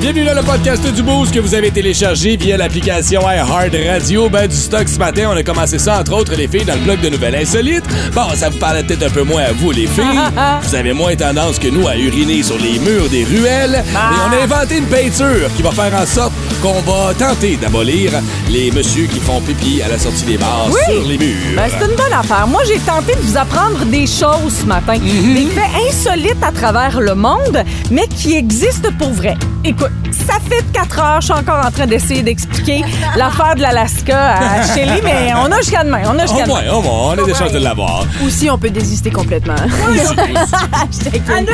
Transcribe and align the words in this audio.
Bienvenue 0.00 0.24
dans 0.24 0.34
le 0.34 0.42
podcast 0.42 0.82
du 0.94 1.02
Boost 1.02 1.34
que 1.34 1.40
vous 1.40 1.54
avez 1.54 1.70
téléchargé 1.70 2.36
via 2.36 2.56
l'application 2.56 3.20
iHeart 3.20 3.74
Radio. 3.86 4.30
Ben, 4.30 4.48
du 4.48 4.56
stock 4.56 4.88
ce 4.88 4.98
matin, 4.98 5.28
on 5.30 5.36
a 5.36 5.42
commencé 5.42 5.78
ça, 5.78 6.00
entre 6.00 6.14
autres, 6.14 6.34
les 6.36 6.48
filles, 6.48 6.64
dans 6.64 6.72
le 6.74 6.80
blog 6.80 7.00
de 7.00 7.10
Nouvelles 7.10 7.34
Insolites. 7.34 7.84
Bon, 8.14 8.22
ça 8.34 8.48
vous 8.48 8.56
parlait 8.58 8.82
peut-être 8.82 9.02
un 9.02 9.10
peu 9.10 9.24
moins 9.24 9.42
à 9.42 9.52
vous, 9.52 9.72
les 9.72 9.86
filles. 9.86 10.18
vous 10.62 10.74
avez 10.74 10.94
moins 10.94 11.14
tendance 11.16 11.58
que 11.58 11.68
nous 11.68 11.86
à 11.86 11.96
uriner 11.96 12.42
sur 12.42 12.56
les 12.58 12.78
murs 12.78 13.10
des 13.10 13.24
ruelles. 13.24 13.84
Et 13.86 13.96
on 14.26 14.32
a 14.32 14.42
inventé 14.42 14.78
une 14.78 14.86
peinture 14.86 15.52
qui 15.54 15.62
va 15.62 15.70
faire 15.70 15.94
en 15.94 16.06
sorte 16.06 16.32
qu'on 16.62 16.80
va 16.80 17.12
tenter 17.14 17.56
d'abolir 17.56 18.12
les 18.50 18.70
messieurs 18.70 19.06
qui 19.06 19.20
font 19.20 19.40
pipi 19.42 19.82
à 19.82 19.88
la 19.88 19.98
sortie 19.98 20.24
des 20.24 20.38
bars 20.38 20.68
Oui. 20.70 20.94
sur 20.94 21.06
les 21.08 21.18
murs. 21.18 21.36
Ben, 21.56 21.68
c'est 21.68 21.84
une 21.84 21.96
bonne 21.96 22.12
affaire. 22.18 22.46
Moi, 22.46 22.62
j'ai 22.66 22.78
tenté 22.78 23.14
de 23.16 23.20
vous 23.20 23.36
apprendre 23.36 23.84
des 23.84 24.06
choses 24.06 24.60
ce 24.62 24.64
matin. 24.66 24.94
Des 24.94 25.46
faits 25.46 25.70
insolites 25.90 26.42
à 26.42 26.52
travers 26.52 27.00
le 27.00 27.14
monde, 27.14 27.62
mais 27.90 28.08
qui 28.08 28.34
existent 28.34 28.88
pour 28.98 29.10
vrai. 29.12 29.36
Écoute, 29.62 29.89
ça 30.10 30.34
fait 30.48 30.64
quatre 30.72 30.98
heures, 31.00 31.20
je 31.20 31.26
suis 31.26 31.34
encore 31.34 31.64
en 31.64 31.70
train 31.70 31.86
d'essayer 31.86 32.22
d'expliquer 32.22 32.84
l'affaire 33.16 33.54
de 33.54 33.62
l'Alaska 33.62 34.34
à 34.34 34.62
Shelly, 34.66 35.00
mais 35.04 35.30
on 35.36 35.50
a 35.50 35.56
jusqu'à 35.58 35.84
demain. 35.84 36.02
On 36.06 36.18
a 36.18 36.24
Au 36.24 36.26
jusqu'à 36.28 36.46
moins, 36.46 36.62
demain. 36.62 36.72
au 36.74 36.82
moins, 36.82 36.92
on 37.16 37.22
a 37.22 37.24
des 37.24 37.34
chances 37.34 37.52
de 37.52 37.58
l'avoir. 37.58 38.04
Ou 38.24 38.28
si 38.28 38.50
on 38.50 38.58
peut 38.58 38.70
désister 38.70 39.10
complètement. 39.10 39.54
Annule! 41.36 41.48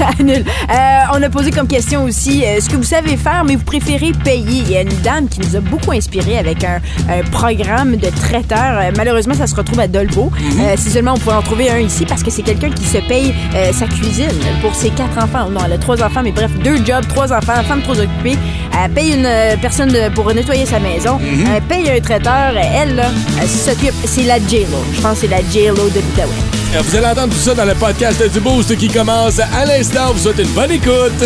Annule. 0.18 0.44
Euh, 0.70 0.74
on 1.12 1.22
a 1.22 1.28
posé 1.28 1.50
comme 1.50 1.66
question 1.68 2.04
aussi 2.04 2.44
euh, 2.44 2.60
ce 2.60 2.68
que 2.68 2.76
vous 2.76 2.82
savez 2.84 3.16
faire, 3.16 3.44
mais 3.44 3.56
vous 3.56 3.64
préférez 3.64 4.12
payer. 4.24 4.62
Il 4.66 4.70
y 4.70 4.76
a 4.76 4.82
une 4.82 5.00
dame 5.02 5.28
qui 5.28 5.40
nous 5.40 5.56
a 5.56 5.60
beaucoup 5.60 5.92
inspiré 5.92 6.38
avec 6.38 6.64
un, 6.64 6.80
un 7.08 7.22
programme 7.30 7.96
de 7.96 8.08
traiteur. 8.08 8.78
Euh, 8.78 8.90
malheureusement, 8.96 9.34
ça 9.34 9.46
se 9.46 9.54
retrouve 9.54 9.80
à 9.80 9.88
Dolbeau. 9.88 10.30
Euh, 10.60 10.74
si 10.76 10.90
seulement 10.90 11.14
on 11.14 11.18
pouvait 11.18 11.36
en 11.36 11.42
trouver 11.42 11.70
un 11.70 11.78
ici, 11.78 12.06
parce 12.06 12.22
que 12.22 12.30
c'est 12.30 12.42
quelqu'un 12.42 12.70
qui 12.70 12.84
se 12.84 12.98
paye 12.98 13.34
euh, 13.54 13.72
sa 13.72 13.86
cuisine 13.86 14.28
pour 14.62 14.74
ses 14.74 14.90
quatre 14.90 15.18
enfants. 15.22 15.48
Non, 15.50 15.60
elle 15.66 15.72
a 15.72 15.78
trois 15.78 16.02
enfants, 16.02 16.20
mais 16.22 16.32
bref, 16.32 16.50
deux 16.62 16.76
jobs, 16.84 17.06
trois 17.08 17.32
enfants, 17.32 17.43
femme 17.44 17.82
trop 17.82 17.92
occupée. 17.98 18.36
Elle 18.82 18.90
paye 18.90 19.12
une 19.14 19.26
euh, 19.26 19.56
personne 19.60 19.88
de- 19.90 20.08
pour 20.14 20.32
nettoyer 20.34 20.66
sa 20.66 20.78
maison. 20.80 21.18
Elle 21.54 21.62
paye 21.62 21.90
un 21.90 22.00
traiteur. 22.00 22.52
Elle, 22.56 22.96
là, 22.96 23.10
elle 23.40 23.48
s'occupe. 23.48 23.94
C'est 24.06 24.24
la 24.24 24.38
J-Lo. 24.38 24.78
Je 24.94 25.00
pense 25.00 25.14
que 25.14 25.26
c'est 25.26 25.28
la 25.28 25.40
J-Lo 25.50 25.74
de 25.90 26.00
l'Outaouais. 26.00 26.32
Euh, 26.76 26.80
Vous 26.82 26.96
allez 26.96 27.06
entendre 27.06 27.32
tout 27.34 27.40
ça 27.40 27.54
dans 27.54 27.64
le 27.64 27.74
podcast 27.74 28.22
du 28.32 28.40
Boost 28.40 28.76
qui 28.76 28.88
commence 28.88 29.38
à 29.38 29.64
l'instant. 29.66 30.12
Vous 30.12 30.18
souhaite 30.18 30.38
une 30.38 30.48
bonne 30.52 30.72
écoute. 30.72 31.22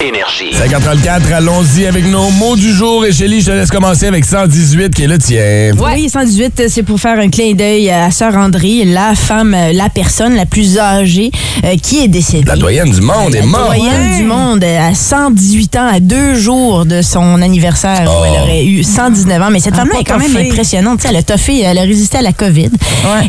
Énergie. 0.00 0.52
534, 0.54 1.32
allons-y 1.32 1.84
avec 1.86 2.06
nos 2.06 2.30
mots 2.30 2.54
du 2.54 2.72
jour. 2.72 3.04
Et 3.04 3.12
Chélie, 3.12 3.40
je 3.40 3.46
te 3.46 3.50
laisse 3.50 3.68
commencer 3.70 4.06
avec 4.06 4.24
118 4.24 4.94
qui 4.94 5.02
est 5.02 5.06
le 5.08 5.18
tien. 5.18 5.72
Oui, 5.76 6.08
118, 6.08 6.68
c'est 6.68 6.84
pour 6.84 7.00
faire 7.00 7.18
un 7.18 7.28
clin 7.28 7.52
d'œil 7.54 7.90
à 7.90 8.12
Sœur 8.12 8.36
André, 8.36 8.84
la 8.84 9.16
femme, 9.16 9.54
euh, 9.54 9.72
la 9.72 9.88
personne 9.88 10.36
la 10.36 10.46
plus 10.46 10.78
âgée 10.78 11.32
euh, 11.64 11.74
qui 11.82 11.98
est 12.04 12.06
décédée. 12.06 12.44
La 12.46 12.54
doyenne 12.54 12.90
du 12.92 13.00
monde 13.00 13.34
est 13.34 13.40
La 13.40 13.46
morte. 13.46 13.66
doyenne 13.66 14.18
du 14.18 14.22
monde, 14.24 14.62
euh, 14.62 14.88
à 14.90 14.94
118 14.94 15.76
ans, 15.76 15.88
à 15.92 15.98
deux 15.98 16.36
jours 16.36 16.86
de 16.86 17.02
son 17.02 17.42
anniversaire, 17.42 18.04
où 18.06 18.22
Oh. 18.22 18.24
elle 18.24 18.40
aurait 18.42 18.64
eu 18.66 18.84
119 18.84 19.42
ans. 19.42 19.50
Mais 19.50 19.58
cette 19.58 19.74
femme-là 19.74 19.94
pas 19.94 20.00
est 20.00 20.04
quand 20.04 20.18
même 20.18 20.36
impressionnante. 20.36 20.98
Tu 21.00 21.02
sais, 21.02 21.08
elle 21.10 21.16
a 21.16 21.22
toffé, 21.24 21.60
elle 21.62 21.76
a 21.78 21.82
résisté 21.82 22.18
à 22.18 22.22
la 22.22 22.32
COVID. 22.32 22.70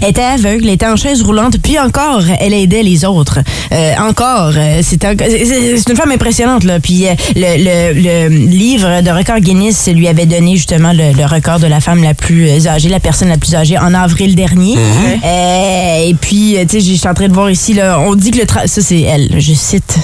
Elle 0.04 0.10
était 0.10 0.22
aveugle, 0.22 0.66
elle 0.68 0.74
était 0.76 0.86
en 0.88 0.96
chaise 0.96 1.24
roulante, 1.24 1.58
puis 1.64 1.80
encore, 1.80 2.22
elle 2.40 2.54
aidait 2.54 2.84
les 2.84 3.06
autres. 3.06 3.40
Euh, 3.72 3.94
encore, 4.00 4.52
euh, 4.56 4.82
c'est 4.84 5.04
un- 5.04 5.14
une 5.14 5.96
femme 5.96 6.12
impressionnante. 6.12 6.59
Là. 6.64 6.80
Puis 6.80 7.08
euh, 7.08 7.12
le, 7.36 7.94
le- 7.94 8.02
le 8.02 8.28
livre 8.30 9.02
de 9.02 9.10
record 9.12 9.40
Guinness 9.40 9.88
lui 9.88 10.08
avait 10.08 10.26
donné 10.26 10.56
justement 10.56 10.92
le, 10.94 11.14
le 11.14 11.26
record 11.26 11.60
de 11.60 11.68
la 11.68 11.80
femme 11.80 12.04
la 12.04 12.14
plus 12.14 12.68
âgée, 12.68 12.90
la 12.90 13.00
personne 13.00 13.30
la 13.30 13.38
plus 13.38 13.56
âgée 13.56 13.78
en 13.78 13.94
avril 13.94 14.36
dernier. 14.36 14.76
Euh, 15.24 16.10
et 16.10 16.14
puis, 16.14 16.58
euh, 16.58 16.64
tu 16.64 16.80
sais, 16.80 16.80
je 16.82 16.94
suis 16.98 17.08
en 17.08 17.14
train 17.14 17.28
de 17.28 17.34
voir 17.34 17.50
ici, 17.50 17.74
là, 17.74 18.00
on 18.00 18.16
dit 18.16 18.32
que 18.32 18.38
le 18.40 18.46
tra- 18.46 18.68
ça 18.68 18.82
c'est 18.82 19.02
elle, 19.02 19.30
je 19.40 19.54
cite 19.54 19.98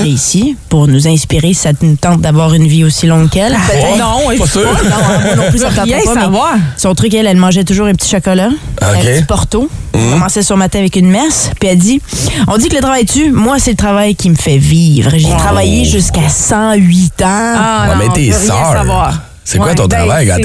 y 0.00 0.02
a 0.02 0.06
ici, 0.06 0.56
pour 0.68 0.86
nous 0.88 1.08
inspirer, 1.08 1.54
ça 1.54 1.70
nous 1.82 1.96
tente 1.96 2.20
d'avoir 2.20 2.54
une 2.54 2.66
vie 2.66 2.84
aussi 2.84 3.06
longue 3.06 3.28
qu'elle. 3.30 3.54
Oh, 3.92 3.96
Non, 3.98 4.30
pas 4.38 4.46
sûr. 4.46 4.62
Non, 4.62 4.96
hein, 4.96 5.20
moi 5.24 5.36
non 5.36 5.50
plus, 5.50 5.58
ça 5.58 5.66
tente 5.70 5.86
pas, 6.04 6.14
mais 6.14 6.20
savoir. 6.22 6.54
Son 6.76 6.94
truc, 6.94 7.14
elle, 7.14 7.26
elle 7.26 7.36
mangeait 7.36 7.64
toujours 7.64 7.86
un 7.86 7.94
petit 7.94 8.08
chocolat, 8.08 8.50
un 8.80 8.86
petit 9.16 9.24
porto. 9.24 9.68
On 9.94 10.12
commençait 10.12 10.42
son 10.42 10.56
matin 10.56 10.78
avec 10.78 10.96
une 10.96 11.10
messe, 11.10 11.50
puis 11.60 11.68
elle 11.68 11.78
dit 11.78 12.00
On 12.48 12.56
dit 12.56 12.68
que 12.68 12.74
le 12.76 12.80
travail 12.80 13.04
tue, 13.04 13.30
moi, 13.30 13.58
c'est 13.58 13.72
le 13.72 13.76
travail 13.76 14.14
qui 14.14 14.30
me 14.30 14.34
fait 14.36 14.58
vivre. 14.58 15.10
J'ai 15.14 15.28
travaillé 15.36 15.84
jusqu'à 15.84 16.28
108 16.28 17.22
ans. 17.22 17.26
Ah, 17.26 17.86
Ouais, 17.88 17.94
non, 17.94 17.98
mais 17.98 18.12
tes 18.14 18.30
veut 18.30 18.48
C'est 19.44 19.58
quoi 19.58 19.68
Ouais, 19.68 19.74
ton 19.74 19.86
ben, 19.86 19.96
travail 19.98 20.28
quand 20.28 20.36
t'es 20.36 20.42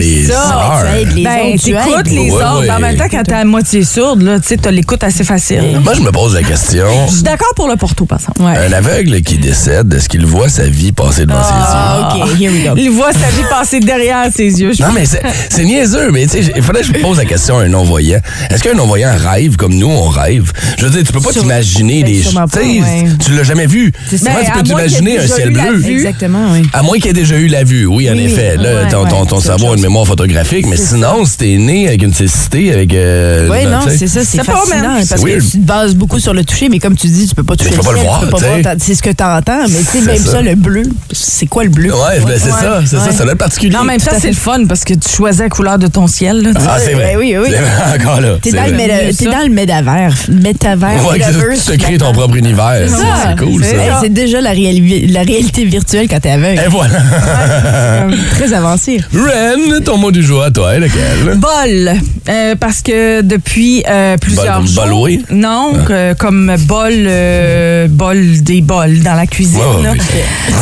les 1.16 1.24
Ben, 1.24 1.56
t'écoutes 1.58 2.08
les 2.10 2.18
Ouais, 2.32 2.32
autres. 2.32 2.62
ouais. 2.62 2.70
En 2.72 2.80
même 2.80 2.98
temps, 2.98 3.06
quand 3.10 3.24
t'es 3.24 3.34
à 3.34 3.46
moitié 3.46 3.84
sourde, 3.84 4.22
là, 4.24 4.40
tu 4.40 4.48
sais, 4.48 4.58
t'as 4.58 4.72
l'écoute 4.72 5.04
assez 5.04 5.24
facile. 5.24 5.80
Moi, 5.84 5.94
je 5.94 6.02
me 6.02 6.12
pose 6.12 6.34
la 6.34 6.42
question. 6.44 6.88
Je 7.08 7.14
suis 7.14 7.24
d'accord 7.24 7.54
pour 7.56 7.68
le 7.68 7.76
Porto, 7.76 8.06
par 8.06 8.20
exemple. 8.20 8.42
Un 8.42 8.74
aveugle 8.74 9.22
qui 9.22 9.38
décède, 9.38 9.94
est-ce 9.94 10.10
qu'il 10.10 10.26
voit 10.26 10.50
sa 10.50 10.64
vie 10.68 10.92
passer 10.92 11.26
devant 11.26 11.38
Ah, 11.42 12.10
OK, 12.26 12.40
here 12.42 12.52
we 12.52 12.64
go. 12.64 12.74
Il 12.76 12.90
voit 12.92 13.14
sa 13.14 13.30
vie 13.30 13.44
passer 13.50 13.80
derrière 13.80 14.26
ses 14.34 14.62
yeux. 14.62 14.72
je 14.72 14.78
ses 14.78 14.82
yeux? 14.84 14.88
Non, 14.88 14.94
mais 14.94 15.06
c'est 15.50 15.64
niaiseux, 15.64 16.10
mais 16.12 16.26
tu 16.26 16.44
sais, 16.44 16.52
il 16.56 16.62
faudrait 16.64 16.82
que 16.82 16.88
je 16.88 16.94
me 16.94 17.00
pose 17.02 17.18
la 17.18 17.26
question 17.26 17.60
à 17.60 17.64
un 17.64 17.68
non-voyant. 17.70 18.20
Est-ce 18.50 18.64
qu'un 18.64 18.74
non-voyant 18.74 19.14
rêve 19.16 19.56
comme 19.58 19.76
nous, 19.76 19.88
on 19.90 20.08
rêve? 20.10 20.52
Je 20.80 20.86
veux 20.86 20.92
dire, 20.92 21.04
tu 21.06 21.14
peux 21.14 21.22
pas 21.22 21.32
t'imaginer 21.32 22.04
Ben, 22.04 22.12
des... 22.14 22.22
pas, 22.34 22.46
tu 22.52 22.60
sais, 22.60 22.82
ouais. 22.82 23.06
Tu 23.24 23.32
l'as 23.34 23.44
jamais 23.44 23.68
vu. 23.68 23.92
Comment 24.10 24.18
tu 24.20 24.26
Ben, 24.26 24.34
peux 24.34 24.40
à 24.40 24.54
moins 24.54 24.64
t'imaginer 24.64 25.12
qu'il 25.12 25.20
un 25.20 25.22
ait 25.22 25.26
déjà 25.28 25.36
ciel 25.36 25.50
eu 25.50 25.54
la 25.54 25.64
bleu? 25.68 25.78
vue. 25.78 25.92
Exactement, 25.94 26.46
oui. 26.52 26.64
À 26.74 26.82
moins 26.84 26.98
qu'il 26.98 27.10
ait 27.12 27.14
déjà 27.14 27.38
eu 27.38 27.48
la 27.48 27.64
vue, 27.64 27.86
oui, 27.86 28.10
en 28.10 28.18
effet. 28.18 28.58
Là, 28.58 28.87
ton, 28.90 29.26
ton, 29.26 29.40
cerveau 29.40 29.72
a 29.72 29.76
une 29.76 29.82
mémoire 29.82 30.06
photographique, 30.06 30.66
mais 30.68 30.78
sinon, 30.78 31.26
si 31.26 31.38
t'es 31.38 31.58
né 31.58 31.88
avec 31.88 32.04
une 32.04 32.14
cécité, 32.14 32.74
avec... 32.74 32.94
Euh, 32.94 33.48
Oui, 33.50 33.66
non, 33.66 33.80
c'est 33.88 34.08
ça, 34.08 34.22
c'est 34.24 34.44
fascinant 34.44 35.00
parce 35.10 35.22
que 35.24 35.40
tu 35.40 35.58
te 35.60 35.66
bases 35.66 35.96
beaucoup 35.96 36.20
sur 36.20 36.34
le 36.34 36.44
toucher, 36.44 36.70
mais 36.70 36.80
comme 36.80 36.96
tu 36.96 37.08
dis, 37.08 37.28
tu 37.28 37.36
peux 37.36 37.44
pas 37.44 37.56
toucher 37.56 37.72
tu 37.72 37.78
peux 37.78 37.84
pas 37.84 37.94
le 37.94 38.00
voir, 38.00 38.24
c'est 38.80 38.96
ce 38.96 39.04
que 39.04 39.10
tu 39.10 39.24
entends, 39.24 39.64
mais 39.70 39.80
tu 39.80 39.86
sais, 39.86 40.00
C'est 40.00 40.02
même 40.02 40.18
ça. 40.18 40.32
ça. 40.32 40.42
le 40.42 40.56
bleu, 40.56 40.84
c'est 41.12 41.48
quoi 41.48 41.64
le 41.64 41.70
bleu? 41.70 41.92
Ouais, 41.94 42.20
ben, 42.26 42.40
c'est 42.42 42.50
ça, 42.52 42.82
c'est 42.86 42.98
ça, 42.98 43.12
ça 43.12 43.24
doit 43.24 43.34
être 43.34 43.40
particulier. 43.40 43.72
Non, 43.76 43.84
même 43.84 44.00
à 44.06 44.20
c'est 44.20 44.28
le 44.28 44.34
fun 44.34 44.66
parce 44.68 44.84
que 44.84 44.94
tu 44.94 45.10
choisis 45.10 45.42
la 45.42 45.50
couleur 45.50 45.78
de 45.78 45.88
ton 45.88 46.08
ciel. 46.08 46.52
Ah, 46.56 46.78
c'est 46.80 46.94
vrai. 46.94 47.14
Ben 47.14 47.18
oui, 47.18 47.36
oui. 47.38 47.50
Encore 47.96 48.22
là. 48.22 48.38
T'es 48.42 48.52
dans, 48.52 48.64
le 48.66 49.14
ça. 49.14 49.50
métavers. 49.50 50.14
Métavers, 50.30 51.02
tu 51.56 51.72
te 51.72 51.78
crées 51.78 51.98
ton 51.98 52.12
propre 52.12 52.36
univers. 52.36 52.82
C'est 52.88 52.90
ça, 52.90 52.98
ça. 53.24 53.36
Cool, 53.38 53.64
ça. 53.64 54.00
C'est 54.02 54.14
déjà 54.14 54.42
la, 54.42 54.54
réali- 54.54 55.12
la 55.12 55.22
réalité 55.22 55.66
virtuelle 55.66 56.08
quand 56.10 56.20
t'es 56.20 56.32
aveugle. 56.32 56.62
Et 56.66 56.70
voilà. 56.70 57.00
Très 58.32 58.54
avancé. 58.54 58.77
Ren, 59.14 59.82
ton 59.84 59.98
mot 59.98 60.12
du 60.12 60.22
jour 60.24 60.44
à 60.44 60.52
toi, 60.52 60.78
lequel? 60.78 61.36
Bol. 61.38 61.94
Euh, 62.30 62.56
parce 62.56 62.82
que 62.82 63.22
depuis 63.22 63.84
euh, 63.90 64.18
plusieurs 64.18 64.60
Bol 64.62 64.68
jours. 64.68 65.08
Non, 65.32 65.74
que- 65.88 66.14
comme 66.14 66.56
bol, 66.68 66.92
euh, 66.94 67.88
bol 67.90 68.42
des 68.42 68.62
bols 68.62 69.00
dans 69.00 69.14
la 69.16 69.26
cuisine. 69.28 69.60
Là. 69.84 69.92
oui. 69.94 70.00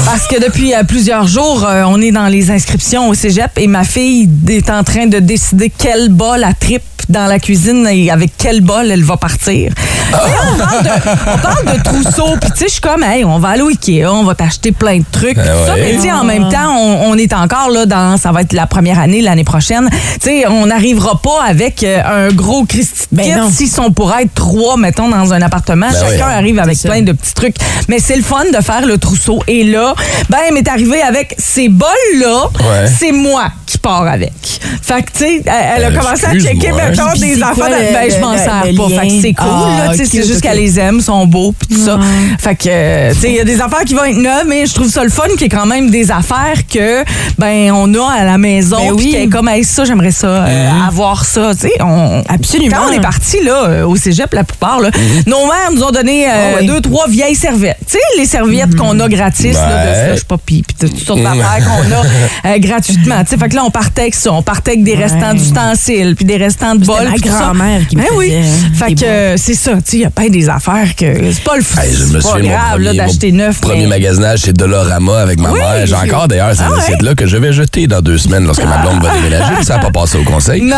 Parce 0.05 0.27
que 0.27 0.43
depuis 0.43 0.73
euh, 0.73 0.83
plusieurs 0.83 1.27
jours, 1.27 1.65
euh, 1.67 1.83
on 1.87 2.01
est 2.01 2.11
dans 2.11 2.27
les 2.27 2.51
inscriptions 2.51 3.09
au 3.09 3.13
cégep 3.13 3.51
et 3.57 3.67
ma 3.67 3.83
fille 3.83 4.29
est 4.49 4.69
en 4.69 4.83
train 4.83 5.07
de 5.07 5.19
décider 5.19 5.71
quel 5.75 6.09
bol 6.09 6.43
à 6.43 6.53
trip 6.53 6.81
dans 7.09 7.25
la 7.27 7.39
cuisine 7.39 7.88
et 7.91 8.09
avec 8.11 8.31
quel 8.38 8.61
bol 8.61 8.89
elle 8.91 9.03
va 9.03 9.17
partir. 9.17 9.71
Ah. 10.13 10.21
On, 10.53 10.57
parle 10.57 10.83
de, 10.83 10.89
on 11.33 11.38
parle 11.39 11.66
de 11.77 11.83
trousseau, 11.83 12.35
puis 12.39 12.51
tu 12.51 12.57
sais, 12.59 12.66
je 12.67 12.71
suis 12.73 12.81
comme, 12.81 13.03
hey, 13.03 13.25
on 13.25 13.39
va 13.39 13.49
aller 13.49 13.61
au 13.61 13.69
Ikea, 13.69 14.05
on 14.07 14.23
va 14.23 14.35
t'acheter 14.35 14.71
plein 14.71 14.99
de 14.99 15.05
trucs, 15.11 15.35
tout 15.35 15.41
Ah 15.43 15.66
ça. 15.67 15.73
ouais. 15.73 15.81
Mais 15.81 15.93
tu 15.95 16.01
sais, 16.01 16.11
en 16.11 16.23
même 16.23 16.49
temps, 16.49 16.75
on, 16.77 17.11
on 17.11 17.17
est 17.17 17.33
encore 17.33 17.69
là 17.69 17.85
dans, 17.85 18.17
ça 18.17 18.31
va 18.31 18.41
être 18.41 18.53
la 18.53 18.67
première 18.67 18.99
année, 18.99 19.21
l'année 19.21 19.43
prochaine. 19.43 19.89
Tu 19.91 20.29
sais, 20.29 20.47
on 20.47 20.67
n'arrivera 20.67 21.19
pas 21.21 21.43
avec 21.47 21.83
euh, 21.83 22.01
un 22.05 22.31
gros 22.33 22.66
Christy 22.66 23.07
Ben 23.11 23.23
kit 23.25 23.31
non. 23.35 23.49
s'ils 23.49 23.69
sont 23.69 23.91
pour 23.91 24.13
être 24.16 24.33
trois, 24.33 24.77
mettons, 24.77 25.09
dans 25.09 25.33
un 25.33 25.41
appartement. 25.41 25.87
Ben 25.89 25.99
Chacun 25.99 26.27
oui. 26.27 26.33
arrive 26.33 26.59
avec 26.59 26.77
plein 26.79 27.01
de 27.01 27.11
petits 27.11 27.33
trucs. 27.33 27.55
Mais 27.87 27.99
c'est 27.99 28.16
le 28.16 28.23
fun 28.23 28.43
de 28.53 28.63
faire 28.63 28.85
le 28.85 28.97
trousseau. 28.97 29.41
Et 29.47 29.63
là, 29.63 29.93
ben, 30.29 30.37
elle 30.47 30.53
m'est 30.53 30.67
arrivée 30.67 31.01
avec 31.01 31.35
ces 31.37 31.67
bols-là. 31.69 32.43
Ouais. 32.59 32.87
C'est 32.99 33.11
moi 33.11 33.45
qui 33.66 33.78
pars 33.78 34.07
avec. 34.07 34.34
Fait 34.81 35.02
que, 35.02 35.11
tu 35.11 35.17
sais, 35.19 35.41
elle, 35.46 35.53
elle 35.78 35.84
a 35.85 35.87
Euh, 35.87 35.99
commencé 35.99 36.25
à 36.25 36.34
checker, 36.34 36.72
Puis 37.11 37.19
des 37.21 37.43
enfants. 37.43 37.65
ben, 37.69 38.11
je 38.11 38.19
m'en 38.19 38.35
sers 38.37 38.45
pas. 38.75 39.01
Fait 39.01 39.07
que 39.07 39.21
c'est 39.21 39.33
cool, 39.33 39.47
Ah, 39.47 39.85
là. 39.87 39.91
Tu 39.91 39.97
sais, 39.97 40.03
ok, 40.03 40.09
c'est 40.11 40.27
juste 40.27 40.41
qu'elle 40.41 40.57
les 40.57 40.79
aime, 40.79 41.01
sont 41.01 41.25
beaux, 41.25 41.53
puis 41.57 41.75
tout 41.75 41.83
ça. 41.85 41.99
Fait 42.39 42.55
que, 42.55 42.67
euh, 42.67 43.13
tu 43.13 43.19
sais, 43.21 43.29
il 43.29 43.35
y 43.35 43.39
a 43.39 43.43
des 43.43 43.61
affaires 43.61 43.83
qui 43.85 43.93
vont 43.93 44.03
être 44.03 44.17
neuves, 44.17 44.45
mais 44.47 44.65
je 44.65 44.73
trouve 44.73 44.89
ça 44.89 45.03
le 45.03 45.09
fun 45.09 45.23
qu'il 45.33 45.41
y 45.41 45.45
ait 45.45 45.49
quand 45.49 45.65
même 45.65 45.89
des 45.89 46.11
affaires 46.11 46.65
que, 46.71 47.03
ben, 47.37 47.71
on 47.71 47.93
a 47.93 48.11
à 48.21 48.23
la 48.23 48.37
maison. 48.37 48.77
Ben 48.77 48.95
puis 48.95 49.05
oui. 49.05 49.11
qu'elle 49.11 49.21
est 49.23 49.29
comme, 49.29 49.47
hey, 49.47 49.63
ça, 49.63 49.85
j'aimerais 49.85 50.11
ça, 50.11 50.27
euh, 50.27 50.69
avoir 50.87 51.25
ça. 51.25 51.51
Tu 51.53 51.67
sais, 51.67 51.73
on. 51.81 52.23
Absolument. 52.27 52.75
Quand 52.77 52.89
on 52.89 52.93
est 52.93 53.01
parti 53.01 53.43
là, 53.43 53.65
euh, 53.67 53.85
au 53.87 53.95
cégep, 53.95 54.33
la 54.33 54.43
plupart, 54.43 54.79
là, 54.79 54.89
nos 55.27 55.45
mères 55.45 55.71
nous 55.73 55.83
ont 55.83 55.91
donné 55.91 56.25
Ah 56.27 56.61
deux, 56.63 56.81
trois 56.81 57.07
vieilles 57.07 57.35
serviettes. 57.35 57.77
Tu 57.85 57.93
sais, 57.93 57.99
les 58.17 58.25
serviettes 58.25 58.75
qu'on 58.75 58.99
a 58.99 59.07
gratis, 59.07 59.53
là, 59.53 59.85
de 59.87 60.13
slush 60.13 60.23
poppy, 60.25 60.63
puis 60.63 60.87
de 60.87 60.93
toutes 60.93 61.05
sortes 61.05 61.21
d'affaires 61.21 61.59
qu'on 61.65 62.49
a 62.49 62.59
gratuitement. 62.59 63.23
Tu 63.23 63.31
sais, 63.31 63.37
fait 63.37 63.49
que 63.49 63.55
là, 63.55 63.63
on 63.65 63.71
partait 63.71 64.01
avec 64.03 64.15
ça. 64.15 64.31
On 64.31 64.41
partait 64.41 64.71
avec 64.71 64.83
des 64.83 64.95
restants 64.95 65.33
d'ustensiles, 65.33 66.15
puis 66.15 66.25
des 66.25 66.37
restants 66.37 66.75
de 66.75 66.84
bol. 66.85 67.03
ma 67.09 67.17
grand-mère 67.17 67.87
qui 67.87 67.96
me 67.97 68.02
Ben 68.02 68.08
oui. 68.16 68.28
faisait, 68.29 68.40
hein, 68.40 68.72
Fait 68.87 68.93
que 68.96 69.05
euh, 69.05 69.34
c'est 69.37 69.53
ça, 69.53 69.72
tu 69.76 69.82
sais, 69.85 69.97
il 69.97 70.02
y 70.02 70.05
a 70.05 70.09
pas 70.09 70.29
des 70.29 70.49
affaires 70.49 70.96
que 70.96 71.05
c'est 71.32 71.43
pas 71.43 71.58
le 71.58 71.64
fou. 71.64 71.79
Hey, 71.79 71.93
je 71.93 72.03
me 72.05 72.20
grave 72.22 72.79
là, 72.79 72.90
premier, 72.91 72.97
d'acheter 72.97 73.32
neuf. 73.32 73.59
premier 73.61 73.82
mais- 73.84 73.87
magasinage, 73.87 74.40
c'est 74.40 74.53
Dolorama 74.53 75.20
avec 75.20 75.40
ma 75.40 75.52
Oui. 75.52 75.59
mère. 75.59 75.85
J'ai 75.85 75.96
encore 75.96 76.28
d'ailleurs 76.28 76.53
ces 76.55 76.64
Ah 76.64 76.72
ouais? 76.72 76.79
assiettes-là 76.79 77.16
que 77.16 77.26
je 77.28 77.37
vais 77.37 77.53
jeter 77.53 77.87
dans 77.87 78.02
deux 78.02 78.17
semaines 78.17 78.46
lorsque 78.46 78.64
ma 78.66 78.78
blonde 78.79 79.02
va 79.03 79.14
déménager. 79.16 79.64
Ça 79.64 79.76
n'a 79.78 79.79
pas 79.82 79.91
passé 79.91 80.17
au 80.17 80.23
conseil. 80.23 80.61
Non? 80.61 80.76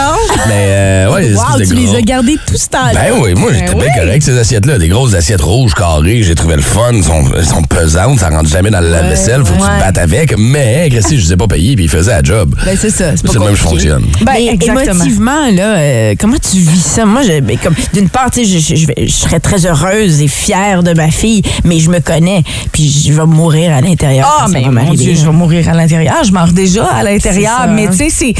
Mais 0.47 0.53
euh, 0.67 1.13
ouais, 1.13 1.31
tu 1.57 1.75
des 1.75 1.75
les 1.75 1.95
as 1.95 2.01
gardés 2.01 2.37
tout 2.45 2.57
ce 2.57 2.67
temps-là. 2.69 2.93
Ben 2.93 3.13
oui, 3.21 3.33
moi 3.35 3.51
j'étais 3.53 3.73
Ben 3.73 3.79
bien 3.79 3.93
correct 3.95 4.21
ces 4.23 4.37
assiettes-là. 4.37 4.77
Des 4.77 4.87
grosses 4.89 5.13
assiettes 5.13 5.41
rouges 5.41 5.73
carrées, 5.73 6.23
j'ai 6.23 6.35
trouvé 6.35 6.55
le 6.55 6.61
fun. 6.61 6.91
Elles 6.93 7.03
sont, 7.03 7.23
elles 7.37 7.45
sont 7.45 7.61
pesantes, 7.63 8.19
ça 8.19 8.29
rentre 8.29 8.49
jamais 8.49 8.69
dans 8.71 8.79
le 8.81 8.89
lave-vaisselle, 8.89 9.41
faut 9.45 9.53
que 9.53 9.59
tu 9.59 9.63
te 9.65 9.79
battes 9.79 9.97
avec. 9.97 10.35
Mais 10.37 10.89
Christy, 10.91 11.17
je 11.17 11.23
ne 11.23 11.27
sais 11.29 11.37
pas 11.37 11.47
payer, 11.47 11.75
puis 11.75 11.85
il 11.85 11.89
faisait 11.89 12.11
la 12.11 12.23
job. 12.23 12.55
Ben, 12.65 12.77
c'est 12.79 12.89
ça. 12.89 13.11
C'est 13.15 13.25
pas 13.25 13.33
le 13.33 13.39
même 13.39 13.49
que 13.49 13.55
je 13.55 13.61
fonctionne. 13.63 14.03
Ben, 14.21 14.33
exactement. 14.35 14.79
émotivement, 14.79 15.51
là, 15.51 15.75
euh, 15.97 16.15
comment 16.19 16.37
tu 16.37 16.57
vis 16.57 16.81
ça? 16.81 17.05
Moi, 17.05 17.21
je, 17.23 17.39
ben, 17.39 17.57
comme, 17.57 17.75
d'une 17.93 18.09
part, 18.09 18.29
tu 18.31 18.45
sais, 18.45 18.59
je, 18.59 18.75
je, 18.75 18.85
je 19.05 19.11
serais 19.11 19.39
très 19.39 19.65
heureuse 19.65 20.21
et 20.21 20.27
fière 20.27 20.83
de 20.83 20.93
ma 20.93 21.09
fille, 21.09 21.41
mais 21.63 21.79
je 21.79 21.89
me 21.89 21.99
connais, 21.99 22.43
puis 22.71 22.89
je 23.07 23.13
vais 23.13 23.25
mourir 23.25 23.73
à 23.73 23.81
l'intérieur. 23.81 24.27
Ah, 24.41 24.47
mais 24.49 24.61
va 24.63 24.71
mon 24.71 24.93
Dieu, 24.93 25.15
je 25.15 25.25
vais 25.25 25.31
mourir 25.31 25.67
à 25.69 25.73
l'intérieur. 25.73 26.15
Je 26.25 26.31
meurs 26.31 26.51
déjà 26.51 26.85
à 26.85 27.03
l'intérieur. 27.03 27.67
Mais 27.69 27.87
hein. 27.87 27.91
tu 27.97 28.09
sais, 28.09 28.33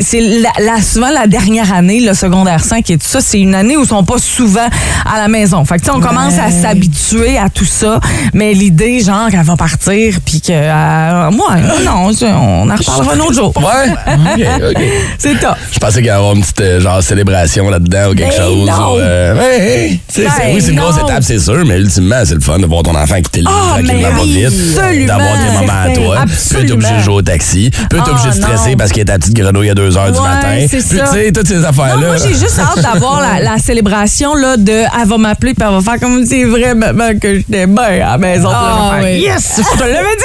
c'est- 0.00 0.20
la, 0.20 0.50
la- 0.64 0.80
souvent 0.82 1.10
la 1.10 1.26
dernière 1.26 1.72
année, 1.72 2.00
le 2.00 2.14
secondaire 2.14 2.62
5 2.64 2.88
et 2.90 2.96
tout 2.98 3.06
ça, 3.06 3.20
c'est 3.20 3.40
une 3.40 3.54
année 3.54 3.76
où 3.76 3.82
ils 3.82 3.88
sont 3.88 4.04
pas 4.04 4.18
souvent 4.18 4.68
à 5.12 5.18
la 5.18 5.28
maison. 5.28 5.64
Fait 5.64 5.76
que 5.76 5.80
tu 5.80 5.86
sais, 5.86 5.92
on 5.96 6.00
commence 6.00 6.38
à 6.38 6.50
s'habituer 6.50 7.38
à 7.38 7.48
tout 7.48 7.64
ça. 7.64 8.00
Mais 8.34 8.54
l'idée, 8.54 9.00
genre, 9.00 9.28
qu'elle 9.30 9.42
va 9.42 9.56
partir, 9.56 10.18
puis 10.24 10.40
que. 10.40 10.52
euh, 10.52 11.30
moi, 11.30 11.56
non, 11.84 12.10
on 12.22 12.70
en 12.70 12.74
reparlera 12.76 13.14
un 13.14 13.20
autre 13.20 13.34
jour. 13.34 13.52
Ouais? 13.56 13.92
C'est 15.18 15.38
top. 15.40 15.56
Je 15.72 15.78
pensais 15.78 15.96
qu'il 15.98 16.06
y 16.06 16.10
avait 16.10 16.32
une 16.34 16.40
petite 16.42 16.60
euh, 16.60 16.80
célébration 17.02 17.68
là-dedans 17.68 18.10
ou 18.10 18.14
quelque 18.14 18.30
Ben 18.36 18.42
chose. 18.44 18.66
non. 18.68 18.94
ou, 18.94 18.98
euh, 18.98 19.34
ouais, 19.34 19.40
ouais. 19.40 19.98
C'est- 20.08 20.22
c'est- 20.22 20.28
Ben 20.28 20.54
oui, 20.54 20.60
c'est 20.62 20.70
une 20.72 20.80
grosse 20.80 20.96
étape, 20.98 21.22
c'est 21.22 21.38
sûr, 21.38 21.64
mais 21.66 21.78
ultimement, 21.78 22.22
c'est 22.24 22.34
le 22.34 22.40
fun 22.40 22.58
de 22.58 22.66
voir 22.66 22.82
ton 22.82 22.94
enfant 22.94 23.16
quitter 23.16 23.40
le 23.40 23.46
lit 23.46 23.52
Ah, 23.52 23.78
tranquillement 23.78 24.16
pas 24.16 24.24
vite. 24.24 25.06
D'avoir 25.06 25.32
tes 25.32 25.52
moments 25.60 25.82
à 25.84 25.90
toi. 25.94 26.16
Absolument. 26.22 26.52
Peut 26.52 26.64
être 26.64 26.70
obligé 26.72 26.94
de 26.96 27.00
jouer 27.02 27.14
au 27.14 27.22
taxi. 27.22 27.70
Peut 27.90 27.96
être 27.98 28.04
Ah, 28.08 28.12
obligé 28.12 28.28
de 28.28 28.34
stresser 28.34 28.70
non. 28.70 28.76
parce 28.76 28.90
qu'il 28.90 28.98
y 28.98 29.02
a 29.02 29.04
ta 29.06 29.18
petite 29.18 29.34
grenouille 29.34 29.70
à 29.70 29.74
2 29.74 29.96
heures 29.96 30.12
du 30.12 30.20
matin. 30.20 30.48
Puis 30.68 30.68
tu 30.68 30.80
sais, 30.82 31.32
toutes 31.32 31.48
ces 31.48 31.64
affaires-là. 31.64 32.06
Moi, 32.06 32.16
j'ai 32.16 32.34
juste 32.34 32.58
hâte 32.58 32.80
d'avoir 32.82 33.20
la, 33.20 33.40
la 33.40 33.58
célébration 33.58 34.34
là, 34.34 34.56
de 34.56 34.72
elle 34.72 35.08
va 35.08 35.18
m'appeler 35.18 35.54
puis 35.54 35.64
elle 35.66 35.74
va 35.74 35.80
faire 35.80 35.98
comme 36.00 36.24
c'est 36.24 36.44
vrai, 36.44 36.74
maman, 36.74 37.10
que 37.20 37.36
j'étais 37.36 37.66
bien 37.66 37.82
à 37.84 37.98
la 38.12 38.18
maison. 38.18 38.48
Puis 38.48 38.56
Ah, 38.58 38.90
faire, 39.00 39.04
oui. 39.04 39.20
Yes, 39.20 39.58
je 39.58 39.78
te 39.78 39.82
l'avais 39.82 40.16
dit. 40.16 40.22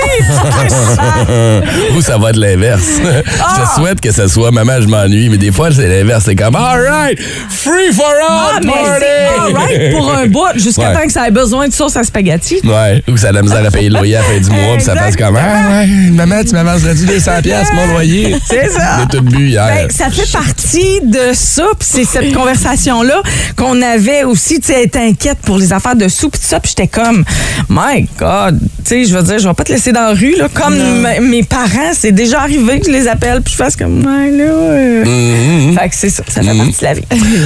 Ou 1.98 2.02
ça 2.02 2.18
va 2.18 2.30
être 2.30 2.38
l'inverse. 2.38 2.88
Ah! 3.40 3.64
Je 3.76 3.82
souhaite 3.82 4.02
que 4.02 4.12
ce 4.12 4.28
soit 4.28 4.52
maman, 4.52 4.74
je 4.82 4.88
m'ennuie, 4.88 5.30
mais 5.30 5.38
des 5.38 5.52
fois, 5.52 5.70
c'est 5.72 5.88
l'inverse. 5.88 6.24
C'est 6.26 6.36
comme, 6.36 6.56
alright, 6.72 7.20
free 7.50 7.92
for 7.94 8.06
all, 8.06 8.56
Ah, 8.56 8.60
party! 8.66 9.06
all 9.40 9.54
right 9.54 9.92
pour 9.96 10.12
un 10.14 10.28
bout 10.28 10.40
jusqu'à 10.58 10.90
Ouais. 10.90 10.94
temps 10.94 11.06
que 11.06 11.12
ça 11.12 11.28
ait 11.28 11.32
besoin 11.32 11.68
de 11.68 11.74
sauce 11.74 11.96
à 11.96 12.04
spaghetti. 12.04 12.60
Ouais, 12.64 13.02
ou 13.08 13.14
que 13.14 13.20
ça 13.20 13.28
a 13.28 13.32
de 13.32 13.36
la 13.38 13.42
misère 13.42 13.66
à 13.66 13.72
payer 13.72 13.90
le 13.90 13.98
loyer 13.98 14.16
à 14.18 14.20
la 14.22 14.26
fin 14.26 14.38
du 14.40 14.50
mois, 14.50 14.76
puis 14.76 14.84
ça 14.84 14.96
fasse 14.96 15.16
comme, 15.16 15.36
ah 15.38 15.70
ouais, 15.82 15.88
maman, 16.12 16.44
tu 16.44 16.54
m'avancerais-tu 16.54 17.06
200 17.06 17.32
pièces 17.44 17.68
mon 17.74 17.88
loyer? 17.88 18.36
C'est 18.50 18.70
ça. 18.70 19.00
J'ai 19.12 19.18
tout 19.18 19.24
bu 19.24 19.50
hier. 19.50 19.66
Ben, 19.68 19.90
ça 19.90 20.10
fait 20.10 20.32
partie 20.32 21.02
de 21.04 21.34
ça, 21.34 21.64
puis 21.80 21.88
c'est 21.90 22.06
cette 22.06 22.34
conversation-là 22.34 23.22
qu'on 23.56 23.82
avait 23.82 24.24
aussi, 24.24 24.60
tu 24.60 24.68
sais, 24.68 24.84
être 24.84 24.98
inquiète 24.98 25.40
pour 25.44 25.58
les 25.58 25.74
affaires 25.74 25.96
de 25.96 26.08
sous, 26.08 26.30
puis 26.30 26.40
tout 26.40 26.48
ça, 26.48 26.60
puis 26.60 26.74
j'étais 26.76 26.88
comme, 26.88 27.24
my 27.70 28.08
God, 28.18 28.60
tu 28.60 28.68
sais, 28.86 29.06
je 29.06 29.16
veux 29.16 29.24
dire, 29.24 29.40
je 29.40 29.48
vais 29.48 29.54
pas 29.54 29.64
te 29.64 29.72
laisser 29.72 29.92
dans 29.92 30.02
la 30.10 30.14
rue, 30.14 30.36
là, 30.38 30.48
comme 30.54 30.76
mes 31.22 31.44
parents, 31.44 31.92
c'est 31.94 32.12
déjà 32.12 32.42
arrivé 32.42 32.80
que 32.80 32.86
je 32.88 32.92
les 32.92 33.08
appelle, 33.08 33.42
puis 33.42 33.52
je 33.54 33.58
fasse 33.58 33.76
comme, 33.76 34.04
là, 34.04 34.10
euh. 34.12 35.06
Mhm. 35.06 35.78
Fait 35.78 35.90
que 35.90 35.96
c'est 35.96 36.10
ça, 36.10 36.24
ça 36.28 36.42
fait 36.42 36.47
partie 36.54 36.80
de 36.80 36.84
la 36.84 36.94
vie. 36.94 37.02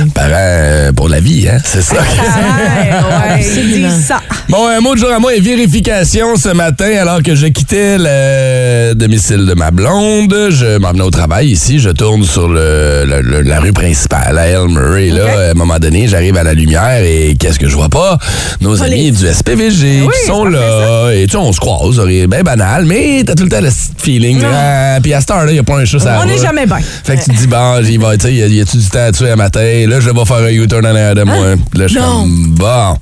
Parents 0.14 0.30
euh, 0.34 0.92
pour 0.94 1.10
la 1.10 1.20
vie, 1.20 1.48
hein, 1.50 1.58
c'est 1.64 1.82
ça. 1.82 1.96
ouais, 1.96 3.38
ouais, 3.38 3.64
dis 3.74 4.02
ça. 4.04 4.22
Bon, 4.50 4.68
un 4.68 4.80
mot 4.82 4.94
de 4.96 5.00
jour 5.00 5.12
à 5.12 5.20
moi 5.20 5.34
est 5.36 5.40
vérification 5.40 6.36
ce 6.36 6.50
matin 6.50 6.90
alors 7.00 7.22
que 7.24 7.36
je 7.36 7.48
quittais 7.48 7.98
le 7.98 8.94
domicile 8.94 9.46
de 9.46 9.54
ma 9.54 9.72
blonde. 9.72 10.34
Je 10.50 10.78
m'en 10.78 10.92
venais 10.92 11.04
au 11.04 11.10
travail 11.12 11.50
ici. 11.50 11.80
Je 11.80 11.90
tourne 11.90 12.24
sur 12.24 12.48
le, 12.50 13.06
le- 13.06 13.22
le- 13.22 13.42
la 13.42 13.60
rue 13.60 13.74
principale, 13.74 14.36
la 14.36 14.48
El 14.48 14.68
Murray. 14.68 15.10
Là, 15.10 15.48
à 15.48 15.52
un 15.52 15.54
moment 15.54 15.80
donné, 15.80 16.08
j'arrive 16.08 16.38
à 16.38 16.44
la 16.44 16.54
lumière 16.54 17.02
et 17.04 17.36
qu'est-ce 17.40 17.60
que 17.60 17.68
je 17.70 17.76
vois 17.76 17.90
pas? 17.90 18.18
Nos 18.60 18.82
amis 18.84 19.12
du 19.12 19.26
SPVG 19.28 20.08
qui 20.12 20.28
sont 20.28 20.46
là. 20.46 21.12
Et 21.14 21.26
tu 21.26 21.32
sais, 21.32 21.38
on 21.38 21.52
se 21.54 21.60
croise, 21.60 21.96
c'est 22.06 22.28
bien 22.28 22.44
banal, 22.44 22.86
mais 22.86 23.24
t'as 23.26 23.36
tout 23.36 23.44
le 23.44 23.50
temps 23.50 23.62
le 23.62 23.70
feeling. 23.98 24.42
Ah, 24.44 24.98
Puis 25.02 25.14
à 25.14 25.20
cette 25.22 25.32
heure-là, 25.32 25.52
il 25.52 25.54
n'y 25.54 25.60
a 25.60 25.64
pas 25.64 25.78
un 25.78 25.86
chat 25.86 26.06
à 26.06 26.22
On 26.22 26.26
n'est 26.26 26.38
jamais 26.38 26.66
bien. 26.66 26.80
Fait 27.04 27.16
que 27.18 27.24
tu 27.24 27.32
te 27.32 27.36
dis, 27.38 27.48
bon, 27.48 27.78
y 27.80 28.42
a- 28.42 28.48
y 28.48 28.62
a-tu 28.62 28.78
du 28.78 28.90
temps 28.92 29.26
un 29.26 29.36
matin? 29.36 29.86
Là, 29.88 30.00
je 30.00 30.10
vais 30.10 30.26
faire 30.26 30.38
un 30.38 30.50
U-turn 30.50 30.86
en 30.86 30.90
arrière 30.90 31.16
de 31.16 31.24
moi. 31.24 31.36
Hein? 31.36 31.56
Là, 31.74 31.88
je 31.88 31.94
suis 31.94 32.00
comme, 32.02 32.56
bon. 32.56 32.96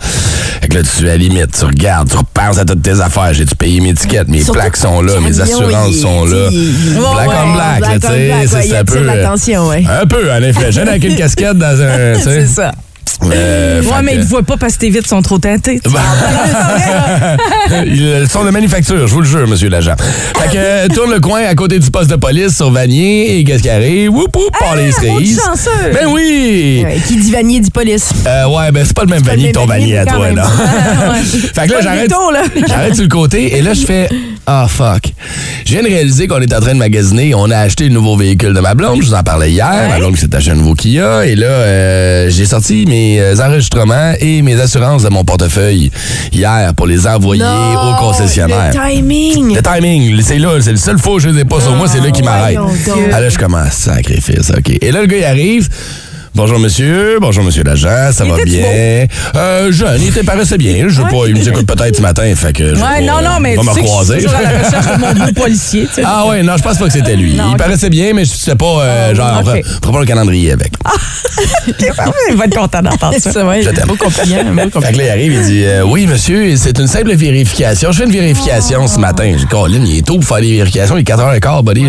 Fait 0.62 0.68
que 0.68 0.76
là, 0.78 0.82
tu 0.84 1.06
es 1.06 1.10
à 1.10 1.12
la 1.12 1.18
limite, 1.18 1.58
tu 1.58 1.66
regardes, 1.66 2.10
tu 2.10 2.18
repenses 2.18 2.58
à 2.58 2.66
toutes 2.66 2.82
tes 2.82 3.00
affaires. 3.00 3.34
J'ai-tu 3.34 3.56
payé 3.56 3.80
mes 3.80 3.94
tickets? 3.94 4.28
Mes 4.28 4.40
Surtout 4.40 4.54
plaques 4.60 4.76
sont 4.78 5.02
là, 5.02 5.14
mes 5.22 5.40
assurances 5.40 5.96
sont 5.96 6.26
là. 6.26 6.50
Black 6.50 7.28
Ouais, 7.30 7.36
on 7.46 7.54
black, 7.54 8.00
tu 8.02 8.08
sais. 8.08 8.48
c'est- 8.48 8.76
un 8.78 8.84
peu. 8.84 8.98
euh. 9.10 9.26
Un 10.02 10.06
peu, 10.06 10.32
en 10.32 10.44
effet. 10.44 10.72
Jeune 10.72 10.90
avec 10.90 11.04
une 11.06 11.16
casquette 11.18 11.58
dans 11.58 11.82
un. 11.82 12.16
C'est 12.22 12.48
ça. 12.48 12.72
Euh, 13.24 13.82
Ouais, 13.82 14.02
mais 14.04 14.14
que- 14.14 14.18
ils 14.20 14.24
te 14.24 14.30
voient 14.30 14.44
pas 14.44 14.58
parce 14.58 14.74
que 14.76 14.80
tes 14.80 14.90
vitres 14.90 15.08
sont 15.10 15.22
trop 15.22 15.38
teintées. 15.40 15.80
Ils 17.86 18.28
sont 18.30 18.44
de 18.44 18.50
manufacture, 18.50 19.08
je 19.08 19.14
vous 19.14 19.22
le 19.22 19.28
jure, 19.28 19.48
monsieur 19.48 19.70
l'agent. 19.70 19.96
Fait 20.38 20.48
que 20.50 20.58
euh, 20.58 20.88
tourne 20.88 21.12
le 21.12 21.20
coin 21.20 21.42
à 21.44 21.56
côté 21.56 21.80
du 21.80 21.90
poste 21.92 22.10
de 22.10 22.16
police 22.16 22.56
sur 22.56 22.72
Vanier 22.72 23.38
et 23.40 23.44
qu'est-ce 23.44 23.64
qui 23.64 23.70
arrive? 23.70 24.12
Whoop, 24.12 24.36
whoop, 24.36 24.52
par 24.60 24.76
les 24.76 24.90
autre 24.90 25.02
cerises. 25.02 25.42
chanceux. 25.44 25.92
Ben 25.94 26.08
oui! 26.10 26.86
Qui 27.08 27.18
dit 27.18 27.32
vanier 27.32 27.60
dit 27.60 27.72
police. 27.72 28.10
Euh, 28.26 28.48
ouais, 28.48 28.72
ben 28.72 28.84
c'est 28.86 28.96
pas 28.96 29.04
le 29.04 29.10
même 29.10 29.24
vanier 29.24 29.50
que 29.50 29.54
ton 29.54 29.66
vanier, 29.66 29.98
à 29.98 30.06
toi. 30.06 30.20
Ouais. 30.30 30.36
fait 31.24 31.68
que 31.68 31.72
là, 31.74 31.82
j'arrête. 31.82 32.10
là. 32.12 32.42
J'arrête 32.68 32.94
sur 32.96 33.04
le 33.04 33.10
côté 33.10 33.58
et 33.58 33.62
là, 33.62 33.74
je 33.74 33.86
fais 33.86 34.10
Ah, 34.46 34.66
fuck. 34.68 35.14
Je 35.66 35.74
viens 35.74 35.84
de 35.84 35.88
réaliser 35.88 36.28
qu'on 36.28 36.42
est 36.42 36.54
en 36.54 36.60
train 36.60 36.74
de 36.74 36.80
magasiner. 36.80 37.36
On 37.36 37.52
a 37.52 37.58
acheté 37.58 37.84
le 37.84 37.92
nouveau 37.92 38.16
véhicule 38.16 38.54
de 38.54 38.60
ma 38.60 38.74
blonde. 38.74 39.02
Je 39.02 39.08
vous 39.08 39.14
en 39.14 39.22
parlais 39.22 39.52
hier. 39.52 39.88
Ma 39.90 40.00
blonde 40.00 40.18
s'est 40.18 40.34
acheté 40.34 40.52
un 40.52 40.56
nouveau 40.56 40.74
Kia. 40.74 41.26
Et 41.26 41.36
là, 41.36 41.48
euh, 41.48 42.30
j'ai 42.32 42.46
sorti 42.46 42.86
mes 42.88 43.20
euh, 43.20 43.36
enregistrements 43.40 44.14
et 44.20 44.42
mes 44.42 44.60
assurances 44.60 45.04
de 45.04 45.10
mon 45.10 45.24
portefeuille 45.24 45.92
hier 46.32 46.74
pour 46.76 46.88
les 46.88 47.06
envoyer 47.06 47.44
au 47.44 47.96
concessionnaire. 48.00 48.72
Le 48.74 48.96
timing. 48.96 49.56
Le 49.56 49.62
timing, 49.62 50.22
c'est 50.24 50.40
là, 50.40 50.60
c'est 50.62 50.72
le 50.72 50.78
seul 50.78 50.98
fois 50.98 51.14
où 51.14 51.20
je 51.20 51.30
les 51.30 51.42
ai 51.42 51.46
pas 51.46 51.62
sur 51.62 51.76
moi, 51.76 51.88
c'est 51.88 52.02
là 52.02 52.10
qui 52.10 52.24
m'arrête. 52.24 52.58
Ah 53.14 53.20
là, 53.22 53.30
je 53.30 53.38
commence, 53.38 53.74
sacrifice, 53.74 54.52
OK. 54.58 54.78
Et 54.82 54.92
là, 54.92 55.02
le 55.02 55.08
gars, 55.08 55.18
il 55.18 55.26
arrive. 55.26 55.70
Bonjour 56.36 56.60
monsieur, 56.60 57.18
bonjour 57.20 57.44
monsieur 57.44 57.64
l'agent, 57.64 58.12
ça 58.14 58.24
va 58.24 58.42
bien? 58.44 59.08
Euh, 59.36 59.72
jeune, 59.72 60.00
il 60.02 60.12
te 60.14 60.24
paraissait 60.24 60.58
bien. 60.58 60.86
Je 60.88 60.96
sais 61.02 61.08
pas, 61.10 61.28
il 61.28 61.34
nous 61.34 61.50
écoute 61.50 61.66
peut-être 61.66 61.98
ce 61.98 62.02
matin, 62.02 62.24
fait 62.36 62.54
que 62.54 62.76
je 62.76 62.80
Ouais, 62.80 63.02
non, 63.02 63.16
non, 63.22 63.32
euh, 63.38 63.40
mais 63.42 63.56
va 63.56 63.64
me 63.64 63.74
je 63.74 63.80
croiser. 63.80 64.16
toujours 64.18 64.36
à 64.36 64.42
la 64.44 64.50
recherche 64.64 64.86
de 64.86 65.20
mon 65.20 65.34
policier, 65.34 65.88
tu 65.88 65.96
sais. 65.96 66.02
Ah 66.06 66.28
ouais, 66.28 66.44
non, 66.44 66.54
je 66.56 66.62
pense 66.64 66.78
pas 66.78 66.86
que 66.86 66.94
c'était 66.94 67.16
lui. 67.16 67.34
Non, 67.34 67.52
il 67.52 67.58
paraissait 67.58 67.90
bien, 67.90 68.14
mais 68.14 68.24
je 68.26 68.30
sais 68.30 68.56
pas, 68.56 68.66
euh, 68.84 69.16
genre, 69.16 69.40
ok. 69.40 69.42
on 69.42 69.46
fera- 69.46 69.58
on 69.58 69.82
fera 69.82 69.92
pas 69.94 70.00
le 70.00 70.06
calendrier 70.06 70.52
avec. 70.54 70.72
Parfait, 71.98 72.12
il 72.30 72.38
va 72.38 72.46
être 72.46 72.56
content 72.58 72.82
d'entendre 72.84 73.16
ça. 73.20 73.32
Ça, 73.32 73.46
ouais. 73.46 73.62
Je 73.64 73.70
t'aime. 73.72 73.88
Beau 73.88 73.96
compliment, 73.96 74.64
Fait 74.82 74.92
que 74.94 74.98
là, 74.98 75.04
il 75.06 75.10
arrive, 75.10 75.34
il 75.34 75.42
dit 75.44 75.64
euh, 75.66 75.84
Oui, 75.84 76.06
monsieur, 76.08 76.56
c'est 76.58 76.78
une 76.80 76.88
simple 76.88 77.14
vérification. 77.16 77.92
Je 77.92 77.98
fais 77.98 78.06
une 78.06 78.12
vérification 78.12 78.88
ce 78.88 79.00
matin. 79.00 79.24
J'ai 79.26 79.36
dit 79.38 79.46
Colin, 79.48 79.84
il 79.86 79.98
est 79.98 80.02
tôt 80.06 80.16
pour 80.20 80.26
faire 80.28 80.40
les 80.42 80.58
vérifications, 80.58 80.96
il 80.96 81.02
est 81.02 81.04
4h15, 81.12 81.64
buddy. 81.66 81.88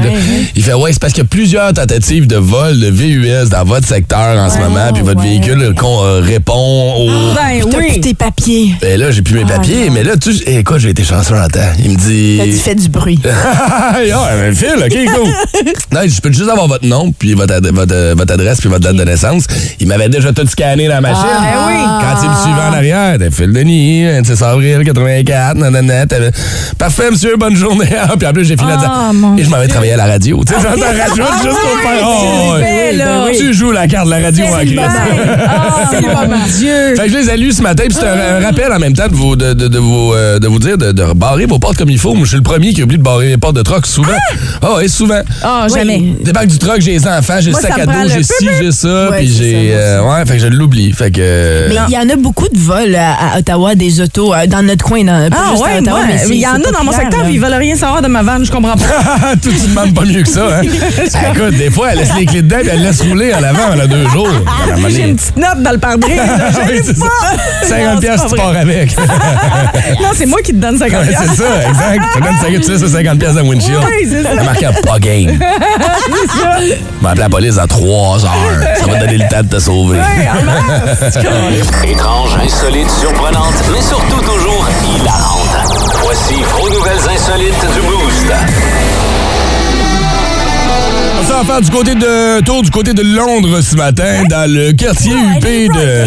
Il 0.56 0.62
fait 0.62 0.72
Ouais, 0.72 0.92
c'est 0.92 0.98
parce 1.00 1.12
qu'il 1.12 1.22
y 1.22 1.26
a 1.26 1.28
plusieurs 1.28 1.72
tentatives 1.74 2.26
de 2.26 2.36
vol 2.36 2.80
de 2.80 2.88
VUS 2.90 3.48
dans 3.50 3.64
votre 3.64 3.86
secteur 3.86 4.29
en 4.38 4.50
ce 4.50 4.58
moment, 4.58 4.92
puis 4.92 5.02
votre 5.02 5.20
véhicule 5.20 5.74
con- 5.76 6.04
euh, 6.04 6.20
répond 6.20 6.94
au. 6.98 7.06
Ben 7.34 7.60
T'as 7.70 7.76
plus 7.78 7.86
oui. 7.90 8.00
tes 8.00 8.14
papiers. 8.14 8.74
Ben 8.80 8.98
là, 8.98 9.10
j'ai 9.10 9.22
plus 9.22 9.34
mes 9.34 9.44
papiers, 9.44 9.90
mais 9.90 10.02
là, 10.02 10.16
tu 10.16 10.32
sais, 10.32 10.54
écoute, 10.58 10.78
j'ai 10.78 10.90
été 10.90 11.04
chanceux 11.04 11.34
en 11.34 11.48
temps. 11.48 11.60
Il 11.82 11.90
me 11.92 11.96
dit. 11.96 12.36
T'as 12.38 12.46
dit 12.46 12.58
fait 12.58 12.74
du 12.74 12.88
bruit. 12.88 13.18
Ah, 13.32 13.96
un 14.48 14.52
fil, 14.54 14.74
OK, 14.76 15.14
cool. 15.14 15.28
non, 15.92 16.00
je 16.06 16.20
peux 16.20 16.32
juste 16.32 16.48
avoir 16.48 16.66
votre 16.68 16.86
nom, 16.86 17.12
puis 17.16 17.34
votre, 17.34 17.54
ad- 17.54 17.66
votre, 17.72 17.94
euh, 17.94 18.14
votre 18.16 18.32
adresse, 18.32 18.60
puis 18.60 18.68
votre 18.68 18.82
date 18.82 18.96
de 18.96 19.04
naissance. 19.04 19.44
Il 19.78 19.86
m'avait 19.88 20.08
déjà 20.08 20.32
tout 20.32 20.46
scanné 20.46 20.88
dans 20.88 20.94
la 20.94 21.00
machine. 21.00 21.24
Ah, 21.24 21.66
oui. 21.68 21.74
Quand 22.00 22.22
il 22.22 22.30
me 22.30 22.34
suivait 22.36 22.68
en 22.68 22.72
arrière, 22.72 23.16
t'as 23.18 23.30
Phil 23.30 23.52
Denis, 23.52 24.06
26 24.06 24.42
avril 24.42 24.82
84, 24.84 25.56
nanana, 25.56 26.04
Parfait, 26.78 27.10
monsieur, 27.10 27.36
bonne 27.36 27.56
journée. 27.56 27.86
puis 28.18 28.28
en 28.28 28.32
plus, 28.32 28.44
j'ai 28.44 28.56
fini 28.56 28.72
à 28.72 28.76
dire. 28.76 28.90
Ah, 28.92 29.10
mon 29.12 29.36
Et 29.36 29.44
je 29.44 29.50
m'avais 29.50 29.68
travaillé 29.68 29.92
à 29.92 29.96
la 29.96 30.06
radio. 30.06 30.42
Tu 30.46 30.52
sais, 30.54 30.60
j'entends 30.62 30.80
la 30.80 31.04
radio 31.04 31.24
juste 31.42 31.60
pour 31.60 31.80
faire. 31.80 32.06
Oh, 32.06 32.52
ouais. 32.54 32.62
fait, 32.62 32.92
là. 32.96 33.26
Tu 33.36 33.52
joues 33.54 33.72
la 33.72 33.86
carte 33.88 34.06
de 34.06 34.10
la 34.10 34.19
radio 34.22 34.44
en 34.46 34.58
crise. 34.58 34.80
Ah, 35.48 36.26
mon 36.28 36.46
Dieu. 36.58 36.94
Fait 36.96 37.04
que 37.06 37.10
je 37.12 37.16
les 37.18 37.30
ai 37.30 37.36
lus 37.36 37.52
ce 37.52 37.62
matin, 37.62 37.84
puis 37.88 37.96
c'est 37.98 38.06
un, 38.06 38.36
un 38.38 38.44
rappel 38.44 38.72
en 38.72 38.78
même 38.78 38.94
temps 38.94 39.08
de 39.08 39.14
vous, 39.14 39.36
de, 39.36 39.52
de, 39.54 39.68
de 39.68 39.78
vous, 39.78 40.12
euh, 40.14 40.38
de 40.38 40.46
vous 40.48 40.58
dire 40.58 40.78
de, 40.78 40.92
de 40.92 41.04
barrer 41.14 41.46
vos 41.46 41.58
portes 41.58 41.76
comme 41.76 41.90
il 41.90 41.98
faut. 41.98 42.14
Moi, 42.14 42.24
je 42.24 42.28
suis 42.30 42.36
le 42.36 42.42
premier 42.42 42.72
qui 42.72 42.82
oublie 42.82 42.98
de 42.98 43.02
barrer 43.02 43.28
les 43.28 43.36
portes 43.36 43.56
de 43.56 43.62
truck 43.62 43.86
souvent. 43.86 44.08
Ah 44.62 44.74
ouais, 44.76 44.88
souvent. 44.88 45.20
Ah, 45.42 45.66
jamais. 45.74 46.14
Débarque 46.22 46.46
du 46.48 46.58
truck, 46.58 46.80
j'ai 46.80 46.92
les 46.92 47.06
enfants, 47.06 47.34
j'ai 47.40 47.46
le 47.46 47.52
Moi, 47.52 47.60
sac 47.60 47.72
ça 47.76 47.82
à 47.82 47.86
prend 47.86 48.02
dos, 48.02 48.08
le 48.08 48.14
j'ai 48.14 48.22
ci, 48.22 48.48
j'ai 48.60 48.72
ça, 48.72 49.10
Ouais, 49.10 49.18
puis 49.18 49.28
c'est 49.28 49.42
j'ai. 49.44 49.72
ça, 49.74 50.02
moi 50.02 50.14
euh, 50.14 50.18
ouais, 50.20 50.26
fait 50.26 50.34
que 50.36 50.42
je 50.42 50.46
l'oublie. 50.48 50.92
Fait 50.92 51.10
que. 51.10 51.66
Mais 51.68 51.76
il 51.88 51.94
y 51.94 51.98
en 51.98 52.08
a 52.08 52.16
beaucoup 52.16 52.48
de 52.48 52.58
vols 52.58 52.94
à, 52.94 53.34
à 53.34 53.38
Ottawa, 53.38 53.74
des 53.74 54.00
autos, 54.00 54.34
euh, 54.34 54.46
dans 54.46 54.62
notre 54.62 54.84
coin, 54.84 55.04
dans, 55.04 55.28
pas 55.30 55.36
Ah 55.38 55.50
juste 55.52 55.62
à 55.62 55.66
ouais, 55.66 55.78
Ottawa, 55.80 55.98
moi, 55.98 56.06
mais 56.08 56.18
c'est- 56.18 56.28
il 56.30 56.40
y 56.40 56.46
en 56.46 56.50
c'est 56.62 56.68
a 56.68 56.72
dans 56.72 56.78
mon 56.84 56.90
populaire, 56.90 57.00
secteur, 57.00 57.22
là. 57.24 57.30
ils 57.30 57.40
veulent 57.40 57.54
rien 57.54 57.76
savoir 57.76 58.02
de 58.02 58.08
ma 58.08 58.22
vanne, 58.22 58.44
je 58.44 58.50
comprends 58.50 58.76
pas. 58.76 59.34
Tout, 59.42 59.50
tu 59.50 59.68
demandes 59.68 59.94
pas 59.94 60.04
mieux 60.04 60.22
que 60.22 60.28
ça, 60.28 60.58
hein? 60.58 60.62
Écoute, 61.34 61.56
des 61.56 61.70
fois, 61.70 61.88
elle 61.92 61.98
laisse 61.98 62.14
les 62.18 62.26
clés 62.26 62.42
dedans, 62.42 62.58
puis 62.60 62.70
elle 62.72 62.82
laisse 62.82 63.00
rouler 63.02 63.32
en 63.34 63.42
avant, 63.42 63.72
elle 63.74 63.80
a 63.82 63.86
deux. 63.86 64.04
Toujours. 64.12 64.28
À 64.70 64.88
J'ai 64.88 65.08
une 65.08 65.16
petite 65.16 65.36
note 65.36 65.62
dans 65.62 65.70
le 65.72 65.78
pare-brise. 65.78 66.20
Je 66.52 66.60
Oui, 66.66 66.72
l'ai 66.72 66.82
c'est 66.82 66.96
ça. 66.96 67.04
pas. 67.06 67.66
50 67.68 67.94
Non, 67.94 68.00
piastres, 68.00 68.26
c'est 68.28 68.34
tu 68.36 68.40
pars 68.42 68.56
avec. 68.56 68.96
Non, 70.00 70.08
c'est 70.14 70.26
moi 70.26 70.40
qui 70.42 70.52
te 70.52 70.56
donne 70.58 70.78
50 70.78 71.00
Ouais, 71.00 71.06
piastres. 71.08 71.24
c'est 71.30 71.42
ça, 71.42 71.68
exact. 71.68 72.04
Tu 72.14 72.20
donnes 72.22 72.36
50, 72.40 72.60
tu 72.62 72.70
laisses 72.70 72.92
50 72.92 73.18
piastres 73.18 73.36
dans 73.36 73.42
le 73.42 73.48
windshield. 73.48 73.80
Oui, 73.84 74.08
c'est 74.08 74.22
ça. 74.22 74.42
Marqué 74.42 74.66
pas 74.86 74.98
game. 74.98 75.38
On 77.00 77.04
va 77.04 77.10
appeler 77.10 77.22
la 77.22 77.28
police 77.28 77.54
dans 77.56 77.66
3 77.66 78.24
heures. 78.24 78.30
Ça 78.78 78.86
va 78.86 78.94
te 78.94 79.00
donner 79.00 79.18
le 79.18 79.28
temps 79.28 79.42
de 79.42 79.48
te 79.48 79.58
sauver. 79.58 79.98
Étrange, 81.84 82.36
insolite, 82.42 82.90
surprenante, 82.90 83.54
mais 83.72 83.82
surtout 83.82 84.20
toujours 84.20 84.66
hilarante. 84.96 85.40
Voici 86.02 86.34
vos 86.42 86.68
nouvelles 86.70 87.08
insolites 87.14 87.60
du 87.74 87.80
Boost. 87.80 88.32
On 91.20 91.24
s'en 91.24 91.42
va 91.42 91.44
faire 91.44 91.60
du 91.60 91.70
côté 91.70 91.94
de 91.94 92.40
tour 92.44 92.62
du 92.62 92.70
côté 92.70 92.94
de 92.94 93.02
Londres 93.02 93.60
ce 93.60 93.76
matin, 93.76 94.24
dans 94.30 94.50
le 94.50 94.72
quartier 94.72 95.12
huppé 95.12 95.68
de 95.68 96.06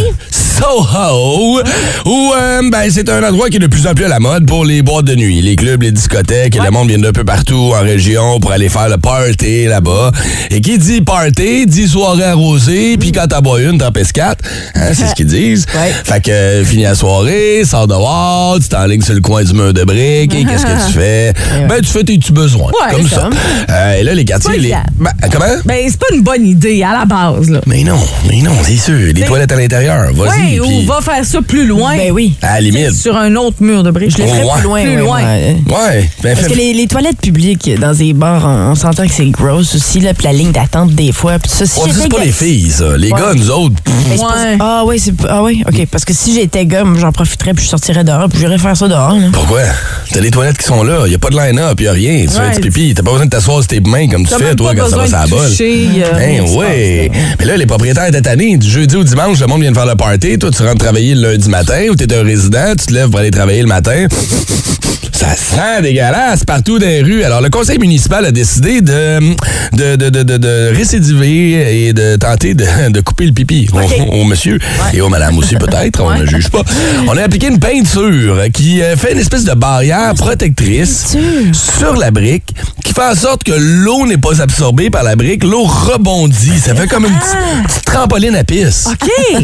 Soho, 0.57 1.61
où 2.05 2.31
euh, 2.37 2.61
ben, 2.71 2.89
c'est 2.91 3.09
un 3.09 3.23
endroit 3.23 3.49
qui 3.49 3.55
est 3.57 3.59
de 3.59 3.67
plus 3.67 3.87
en 3.87 3.93
plus 3.95 4.05
à 4.05 4.07
la 4.07 4.19
mode 4.19 4.45
pour 4.45 4.65
les 4.65 4.83
boîtes 4.83 5.05
de 5.05 5.15
nuit, 5.15 5.41
les 5.41 5.55
clubs, 5.55 5.81
les 5.81 5.91
discothèques, 5.91 6.55
et 6.55 6.59
le 6.59 6.69
monde 6.69 6.89
vient 6.89 6.99
d'un 6.99 7.11
peu 7.11 7.23
partout 7.23 7.71
en 7.75 7.81
région 7.81 8.39
pour 8.39 8.51
aller 8.51 8.69
faire 8.69 8.87
le 8.87 8.97
party 8.97 9.65
là-bas. 9.65 10.11
Et 10.51 10.61
qui 10.61 10.77
dit 10.77 11.01
party, 11.01 11.65
dit 11.65 11.87
soirée 11.87 12.25
arrosée, 12.25 12.97
puis 12.97 13.11
quand 13.11 13.25
t'en 13.27 13.41
bois 13.41 13.61
une, 13.61 13.79
t'en 13.79 13.91
pèses 13.91 14.11
quatre. 14.11 14.43
Hein, 14.75 14.91
c'est 14.93 15.07
ce 15.07 15.15
qu'ils 15.15 15.25
disent. 15.33 15.65
Fait 16.03 16.21
que 16.21 16.29
euh, 16.31 16.63
fini 16.63 16.83
la 16.83 16.93
soirée, 16.93 17.63
sors 17.65 17.87
dehors, 17.87 18.57
tu 18.61 18.69
t'enlignes 18.69 19.01
sur 19.01 19.15
le 19.15 19.21
coin 19.21 19.43
du 19.43 19.53
mur 19.53 19.73
de 19.73 19.83
briques, 19.83 20.35
et 20.35 20.45
qu'est-ce 20.45 20.65
que 20.65 20.87
tu 20.87 20.93
fais? 20.99 21.33
Ben, 21.67 21.81
tu 21.81 21.89
fais 21.89 22.03
tes 22.03 22.17
petits 22.17 22.31
besoins, 22.31 22.67
Ouais, 22.67 22.95
comme 22.95 23.09
ça. 23.09 23.29
Euh, 23.69 23.93
et 23.99 24.03
là, 24.03 24.13
les 24.13 24.25
quartiers, 24.25 24.59
les... 24.59 24.75
Ben, 24.99 25.11
comment? 25.31 25.45
Ben, 25.65 25.85
c'est 25.89 25.99
pas 25.99 26.13
une 26.13 26.21
bonne 26.21 26.45
idée 26.45 26.83
à 26.83 26.93
la 26.93 27.05
base, 27.05 27.49
là. 27.49 27.61
Mais 27.65 27.83
non, 27.83 27.99
mais 28.29 28.41
non, 28.41 28.51
c'est 28.63 28.77
sûr. 28.77 29.13
Les 29.13 29.23
toilettes 29.25 29.51
à 29.51 29.55
l'intérieur, 29.55 30.13
vas-y. 30.13 30.42
Ouais, 30.51 30.59
ou 30.59 30.65
puis 30.65 30.85
va 30.85 31.01
faire 31.01 31.23
ça 31.25 31.41
plus 31.41 31.65
loin? 31.65 31.95
Ben 31.95 32.11
oui. 32.11 32.33
À 32.41 32.55
la 32.55 32.61
limite. 32.61 32.93
Sur 32.93 33.15
un 33.17 33.35
autre 33.35 33.57
mur 33.61 33.83
de 33.83 33.91
briques. 33.91 34.11
Je 34.17 34.21
le 34.23 34.27
ferais 34.27 34.43
Ouais. 34.43 34.49
plus 34.55 34.63
loin. 34.63 34.81
Plus 34.83 34.89
ouais, 34.91 34.97
loin. 34.97 35.21
ouais. 35.23 35.55
Ouais, 35.67 36.09
ben 36.21 36.35
Parce 36.35 36.47
fais- 36.47 36.53
que 36.53 36.57
les, 36.57 36.73
les 36.73 36.87
toilettes 36.87 37.19
publiques 37.21 37.69
dans 37.79 37.93
des 37.93 38.13
bars, 38.13 38.43
on, 38.45 38.71
on 38.71 38.75
s'entend 38.75 39.05
que 39.05 39.13
c'est 39.13 39.25
gross 39.29 39.75
aussi, 39.75 39.99
là, 39.99 40.13
puis 40.13 40.25
la 40.25 40.33
ligne 40.33 40.51
d'attente 40.51 40.91
des 40.93 41.11
fois. 41.11 41.39
Puis 41.39 41.51
ça, 41.51 41.65
si 41.65 41.79
On 41.79 41.85
dit 41.85 41.91
j'étais 41.91 42.03
c'est 42.03 42.09
pas 42.09 42.17
gars- 42.17 42.25
les 42.25 42.31
filles, 42.31 42.69
ça. 42.71 42.97
Les 42.97 43.11
Ouais. 43.11 43.19
gars, 43.19 43.33
nous 43.35 43.49
autres, 43.49 43.75
pff, 43.83 43.93
Mais 44.09 44.17
c'est 44.17 44.21
pas- 44.23 44.33
Ouais. 44.43 44.57
Ah 44.59 44.83
oui, 44.85 44.99
c'est 44.99 45.13
ah 45.29 45.43
oui, 45.43 45.63
OK, 45.67 45.87
parce 45.91 46.05
que 46.05 46.13
si 46.13 46.33
j'étais 46.33 46.65
gars, 46.65 46.83
moi, 46.83 46.97
j'en 46.99 47.11
profiterais 47.11 47.53
puis 47.53 47.63
je 47.65 47.69
sortirais 47.69 48.03
dehors, 48.03 48.27
puis 48.29 48.39
j'irais 48.39 48.57
faire 48.57 48.75
ça 48.75 48.87
dehors. 48.87 49.13
là. 49.15 49.27
pourquoi? 49.31 49.61
T'as 50.11 50.19
les 50.19 50.31
toilettes 50.31 50.57
qui 50.57 50.65
sont 50.65 50.83
là, 50.83 51.07
y 51.07 51.15
a 51.15 51.17
pas 51.19 51.29
de 51.29 51.35
line-up, 51.37 51.79
y 51.81 51.87
a 51.87 51.91
rien. 51.91 52.21
Tu 52.23 52.29
fais 52.29 52.39
un 52.39 52.47
Ouais. 52.49 52.51
petit 52.51 52.61
pipi, 52.69 52.93
t'as 52.93 53.03
pas 53.03 53.11
besoin 53.11 53.25
de 53.25 53.31
t'asseoir 53.31 53.57
sur 53.59 53.67
tes 53.67 53.79
mains 53.79 54.07
comme 54.07 54.23
tu 54.23 54.29
T'as 54.29 54.37
fais, 54.37 54.43
même 54.45 54.55
toi, 54.55 54.73
pas 54.73 54.81
quand 54.81 54.89
ça 54.89 54.95
va 54.97 55.03
besoin 55.03 55.07
sur 55.07 55.17
la 55.19 55.25
de 55.25 55.29
bolle. 55.41 55.49
toucher, 55.49 55.87
euh, 55.97 56.11
Ben 56.11 56.17
rien 56.17 56.43
qui 56.43 56.51
se 56.51 56.55
ouais. 56.57 57.11
Mais 57.39 57.45
là, 57.45 57.57
les 57.57 57.65
propriétaires 57.65 58.05
étaient 58.07 58.21
tannés. 58.21 58.57
Du 58.57 58.69
jeudi 58.69 58.95
au 58.95 59.03
dimanche, 59.03 59.39
le 59.39 59.47
monde 59.47 59.61
vient 59.61 59.71
de 59.71 59.75
faire 59.77 59.85
le 59.85 59.95
party. 59.95 60.32
Toi, 60.39 60.51
tu 60.51 60.63
rentres 60.63 60.77
travailler 60.83 61.15
le 61.15 61.31
lundi 61.31 61.49
matin 61.49 61.87
ou 61.89 61.95
t'es 61.95 62.13
un 62.15 62.23
résident, 62.23 62.73
tu 62.77 62.87
te 62.87 62.93
lèves 62.93 63.09
pour 63.09 63.19
aller 63.19 63.31
travailler 63.31 63.61
le 63.61 63.67
matin. 63.67 64.07
Ça 65.11 65.35
sent 65.37 65.81
dégueulasse 65.83 66.43
partout 66.43 66.79
dans 66.79 66.87
les 66.87 67.01
rues. 67.01 67.23
Alors, 67.23 67.39
le 67.39 67.49
conseil 67.49 67.77
municipal 67.77 68.25
a 68.25 68.31
décidé 68.31 68.81
de, 68.81 69.19
de, 69.71 69.95
de, 69.95 70.09
de, 70.09 70.37
de- 70.37 70.75
récidiver 70.75 71.85
et 71.87 71.93
de 71.93 72.15
tenter 72.17 72.55
de, 72.55 72.65
de 72.89 72.99
couper 72.99 73.27
le 73.27 73.31
pipi 73.31 73.69
au, 73.73 73.77
au 74.21 74.23
monsieur 74.25 74.59
et 74.93 74.99
aux 75.01 75.09
madame 75.09 75.37
aussi, 75.37 75.55
peut-être. 75.55 76.01
On 76.03 76.17
ne 76.17 76.25
juge 76.25 76.49
pas. 76.49 76.63
On 77.07 77.15
a 77.15 77.21
appliqué 77.23 77.47
une 77.47 77.59
peinture 77.59 78.37
qui 78.51 78.81
euh, 78.81 78.97
fait 78.97 79.13
une 79.13 79.19
espèce 79.19 79.45
de 79.45 79.53
barrière 79.53 80.13
protectrice 80.15 81.15
sur 81.53 81.95
la 81.95 82.11
brique 82.11 82.53
qui 82.83 82.91
fait 82.93 83.07
en 83.11 83.15
sorte 83.15 83.43
que 83.43 83.53
l'eau 83.55 84.05
n'est 84.07 84.17
pas 84.17 84.41
absorbée 84.41 84.89
par 84.89 85.03
la 85.03 85.15
brique. 85.15 85.43
L'eau 85.43 85.63
rebondit. 85.63 86.59
Ça 86.59 86.75
fait 86.75 86.87
comme 86.87 87.05
une 87.05 87.13
petite, 87.15 87.67
petite 87.67 87.85
trampoline 87.85 88.35
à 88.35 88.43
pisse. 88.43 88.87
OK. 88.91 89.09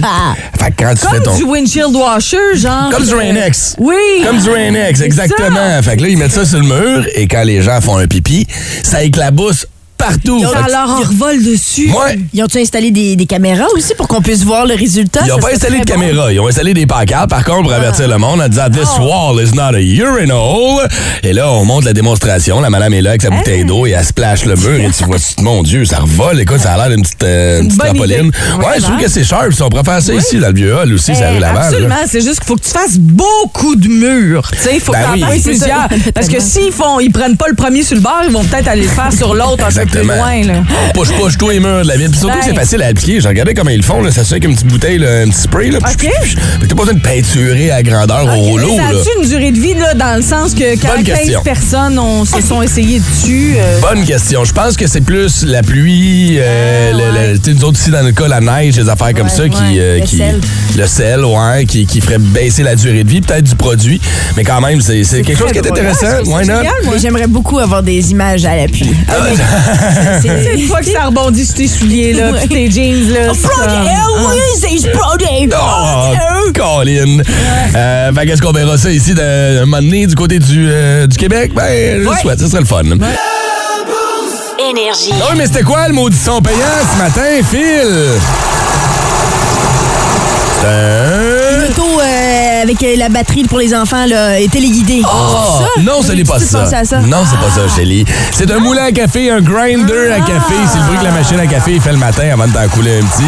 Fait 0.59 0.71
que 0.75 0.78
quand 0.79 0.93
tu 0.93 1.01
fais 1.01 1.17
Comme 1.17 1.23
ton... 1.23 1.35
du 1.35 1.43
windshield 1.43 1.95
washer, 1.95 2.55
genre. 2.55 2.89
Comme 2.91 3.03
du 3.03 3.13
euh, 3.13 3.17
Rain-X. 3.17 3.75
Oui. 3.79 3.95
Comme 4.25 4.39
du 4.39 4.49
Rain-X, 4.49 5.01
exactement. 5.01 5.81
Fait 5.83 5.97
que 5.97 6.03
là, 6.03 6.07
ils 6.07 6.17
mettent 6.17 6.31
ça 6.31 6.45
sur 6.45 6.59
le 6.59 6.65
mur 6.65 7.05
et 7.15 7.27
quand 7.27 7.43
les 7.43 7.61
gens 7.61 7.81
font 7.81 7.97
un 7.97 8.07
pipi, 8.07 8.47
ça 8.83 9.03
éclabousse 9.03 9.67
partout. 9.99 10.41
Ça 10.41 10.65
leur 10.67 10.89
en 10.89 10.99
revole 11.01 11.43
dessus. 11.43 11.91
Ouais. 11.91 12.17
Ils 12.33 12.41
ont-tu 12.43 12.57
installé 12.59 12.89
des, 12.91 13.15
des 13.15 13.25
caméras 13.25 13.67
aussi 13.75 13.93
pour 13.95 14.07
qu'on 14.07 14.21
puisse 14.21 14.43
voir 14.43 14.65
le 14.65 14.73
résultat? 14.73 15.21
Ils 15.25 15.29
n'ont 15.29 15.37
pas 15.37 15.51
installé 15.53 15.79
de 15.79 15.85
très 15.85 15.95
bon. 15.95 16.01
caméra. 16.01 16.33
Ils 16.33 16.39
ont 16.39 16.47
installé 16.47 16.73
des 16.73 16.85
pancartes, 16.87 17.29
par 17.29 17.43
contre, 17.43 17.63
pour 17.63 17.73
avertir 17.73 18.07
le 18.07 18.17
monde 18.17 18.41
en 18.41 18.47
disant 18.47 18.69
This 18.71 18.89
wall 18.99 19.39
is 19.43 19.53
not 19.53 19.75
a 19.75 19.81
urinal. 19.81 20.87
Et 21.23 21.33
là, 21.33 21.51
on 21.51 21.65
montre 21.65 21.85
la 21.85 21.93
démonstration. 21.93 22.61
La 22.61 22.69
madame 22.69 22.93
est 22.93 23.01
là 23.01 23.11
avec 23.11 23.21
sa 23.21 23.29
bouteille 23.29 23.65
d'eau 23.65 23.85
et 23.85 23.91
elle 23.91 24.05
splash 24.05 24.45
le 24.45 24.55
mur. 24.55 24.79
Et 24.79 24.91
tu 24.91 25.03
vois, 25.03 25.17
mon 25.41 25.61
Dieu, 25.63 25.85
ça 25.85 25.99
revole. 25.99 26.39
Écoute, 26.39 26.59
ça 26.59 26.73
a 26.73 26.77
l'air 26.77 26.95
d'une 26.95 27.03
petite, 27.03 27.23
euh, 27.23 27.61
une 27.61 27.67
petite 27.67 27.79
trampoline. 27.81 28.31
Ouais, 28.59 28.77
je 28.77 28.81
trouve 28.83 28.97
que 28.97 29.09
c'est 29.09 29.23
sharp. 29.23 29.51
ça. 29.53 29.65
On 29.65 29.69
pourrait 29.69 29.83
faire 29.83 30.01
ça 30.01 30.13
ici, 30.13 30.37
dans 30.39 30.47
le 30.47 30.53
vieux 30.53 30.73
hall 30.75 30.93
aussi, 30.93 31.15
ça 31.15 31.29
rue 31.31 31.39
Laval. 31.39 31.55
là. 31.55 31.65
Absolument, 31.67 31.95
c'est 32.07 32.21
juste 32.21 32.39
qu'il 32.39 32.47
faut 32.47 32.55
que 32.55 32.63
tu 32.63 32.69
fasses 32.71 32.97
beaucoup 32.97 33.75
de 33.75 33.87
murs. 33.87 34.49
Tu 34.53 34.59
sais, 34.59 34.75
il 34.75 34.79
faut 34.81 34.91
Ben 34.93 35.03
que 35.13 35.17
tu 35.17 35.23
en 35.23 35.27
fasses 35.27 35.41
plusieurs. 35.43 35.87
Parce 36.13 36.27
que 36.27 36.39
s'ils 36.39 36.71
font, 36.71 36.99
ils 36.99 37.11
prennent 37.11 37.37
pas 37.37 37.47
le 37.49 37.55
premier 37.55 37.83
sur 37.83 37.95
le 37.95 38.01
bord, 38.01 38.21
ils 38.25 38.31
vont 38.31 38.43
peut-être 38.43 38.67
aller 38.67 38.83
le 38.83 38.87
faire 38.87 39.11
sur 39.11 39.33
l'autre 39.35 39.65
plus 39.67 39.88
Exactement. 39.89 40.15
loin. 40.15 40.43
Là. 40.43 40.63
On 40.87 40.99
push, 40.99 41.09
push 41.11 41.37
tous 41.37 41.49
les 41.49 41.59
murs 41.59 41.83
de 41.83 41.87
la 41.87 41.97
ville. 41.97 42.09
Puis 42.09 42.19
surtout 42.19 42.33
Ben. 42.35 42.39
que 42.39 42.45
c'est 42.45 42.55
facile 42.55 42.81
à 42.83 42.87
appliquer. 42.87 43.19
J'ai 43.21 43.27
regardé 43.27 43.53
comment 43.53 43.69
ils 43.71 43.77
le 43.77 43.83
font. 43.83 44.01
Là. 44.01 44.11
Ça 44.11 44.23
se 44.23 44.29
fait 44.29 44.35
avec 44.35 44.45
une 44.45 44.53
petite 44.55 44.67
bouteille, 44.67 44.97
là, 44.99 45.21
un 45.25 45.29
petit 45.29 45.41
spray. 45.41 45.69
Là. 45.71 45.79
OK. 45.79 45.87
Fait 46.01 46.09
que 46.09 46.65
t'as 46.65 46.75
pas 46.75 46.83
besoin 46.83 46.93
de 46.93 46.99
peinturer 47.01 47.71
à 47.71 47.83
grandeur 47.83 48.25
au 48.25 48.39
rouleau. 48.41 48.75
ça 48.75 48.87
a-tu 48.87 49.09
une 49.23 49.29
durée 49.29 49.51
de 49.51 49.59
vie 49.59 49.73
là, 49.73 49.93
dans 49.93 50.15
le 50.15 50.21
sens 50.21 50.53
que 50.53 50.79
quand 50.79 50.95
Bonne 50.95 51.03
15 51.03 51.17
question. 51.19 51.41
personnes 51.43 51.99
ont- 51.99 52.25
se 52.25 52.41
sont 52.41 52.61
essayées 52.61 52.99
dessus? 52.99 53.55
euh, 53.57 53.79
Bonne 53.81 54.03
question. 54.05 54.43
Je 54.45 54.53
pense 54.53 54.75
que 54.77 54.87
c'est 54.87 55.01
plus 55.01 55.43
la 55.45 55.61
pluie, 55.63 56.37
euh, 56.39 56.91
Ah, 56.91 56.97
le- 56.97 56.97
ouais. 57.19 57.31
le- 57.33 57.39
tu 57.39 57.51
sais, 57.51 57.57
nous 57.57 57.63
autres 57.65 57.79
ici 57.79 57.89
dans 57.89 58.05
le 58.05 58.11
cas, 58.11 58.27
la 58.27 58.39
neige, 58.41 58.77
les 58.77 58.89
affaires 58.89 59.13
comme 59.13 59.29
ça, 59.29 59.47
qui, 59.47 59.79
euh, 59.79 59.99
Le 59.99 60.05
qui- 60.05 60.17
sel. 60.17 60.39
le 60.77 60.87
sel, 60.87 61.25
ouais, 61.25 61.65
qui, 61.65 61.85
qui 61.85 62.01
ferait 62.01 62.17
baisser 62.19 62.63
la 62.63 62.75
durée 62.75 63.03
de 63.03 63.09
vie, 63.09 63.21
peut-être 63.21 63.43
du 63.45 63.55
produit, 63.55 63.99
mais 64.37 64.43
quand 64.43 64.61
même, 64.61 64.81
c'est 64.81 65.01
quelque 65.23 65.37
chose 65.37 65.51
qui 65.51 65.57
est 65.57 65.67
intéressant. 65.69 66.23
Why 66.25 66.45
not? 66.47 66.53
Mais 66.91 66.99
J'aimerais 66.99 67.27
beaucoup 67.27 67.59
avoir 67.59 67.81
des 67.83 68.11
images 68.11 68.45
à 68.45 68.55
l'appui. 68.55 68.89
Ah, 69.07 69.13
C'est- 70.21 70.53
une 70.55 70.67
fois 70.67 70.79
que 70.79 70.85
ça 70.91 71.05
rebondit 71.05 71.45
sur 71.45 71.55
tes 71.55 71.67
souliers, 71.67 72.13
là, 72.13 72.31
puis 72.33 72.47
tes 72.47 72.71
jeans, 72.71 73.13
là. 73.13 73.31
oh, 73.31 74.29
oui, 74.31 74.39
c'est 74.59 74.91
Brody. 74.91 75.49
Oh, 75.53 76.13
Colin! 76.55 77.19
Euh, 77.75 78.13
fait 78.13 78.25
qu'est-ce 78.25 78.41
qu'on 78.41 78.51
verra 78.51 78.77
ça 78.77 78.91
ici 78.91 79.13
d'un 79.13 79.61
un 79.61 79.65
moment 79.65 79.81
donné 79.81 80.07
du 80.07 80.15
côté 80.15 80.39
du, 80.39 80.67
euh, 80.69 81.07
du 81.07 81.17
Québec? 81.17 81.51
Ben, 81.53 81.97
je 81.97 82.01
le 82.03 82.07
Ouais. 82.09 82.15
souhaite, 82.21 82.39
ce 82.39 82.47
serait 82.47 82.61
le 82.61 82.65
fun. 82.65 82.81
Énergie. 82.83 85.11
Ah 85.21 85.25
oui, 85.31 85.35
mais 85.37 85.45
c'était 85.47 85.63
quoi 85.63 85.87
le 85.87 85.93
maudit 85.93 86.17
son 86.17 86.41
payant 86.41 86.57
ce 86.93 86.97
matin, 87.01 87.21
Phil? 87.49 88.19
C'est 90.61 90.67
un... 90.67 91.67
L'auto 91.67 91.99
euh, 92.01 92.58
avec 92.69 92.83
euh, 92.83 92.95
la 92.97 93.09
batterie 93.09 93.43
pour 93.43 93.57
les 93.57 93.73
enfants 93.73 94.05
là, 94.05 94.39
est 94.39 94.51
téléguidée. 94.51 95.01
Ah, 95.03 95.65
non, 95.81 96.03
ce 96.03 96.11
n'est 96.11 96.23
pas 96.23 96.39
ça. 96.39 96.65
à 96.71 96.85
ça? 96.85 96.99
Non, 96.99 97.23
c'est 97.27 97.39
pas 97.39 97.49
ça, 97.49 97.67
Shelly. 97.75 98.05
C'est 98.31 98.51
un 98.51 98.59
moulin 98.59 98.83
à 98.83 98.91
café, 98.91 99.31
un 99.31 99.41
grinder 99.41 100.11
à 100.13 100.19
café. 100.19 100.53
C'est 100.71 100.77
le 100.77 100.83
bruit 100.85 100.97
que 100.99 101.03
la 101.03 101.11
machine 101.11 101.39
à 101.39 101.47
café 101.47 101.79
fait 101.79 101.91
le 101.91 101.97
matin 101.97 102.29
avant 102.31 102.47
de 102.47 102.53
t'en 102.53 102.67
couler 102.67 102.99
un 102.99 103.05
petit. 103.05 103.23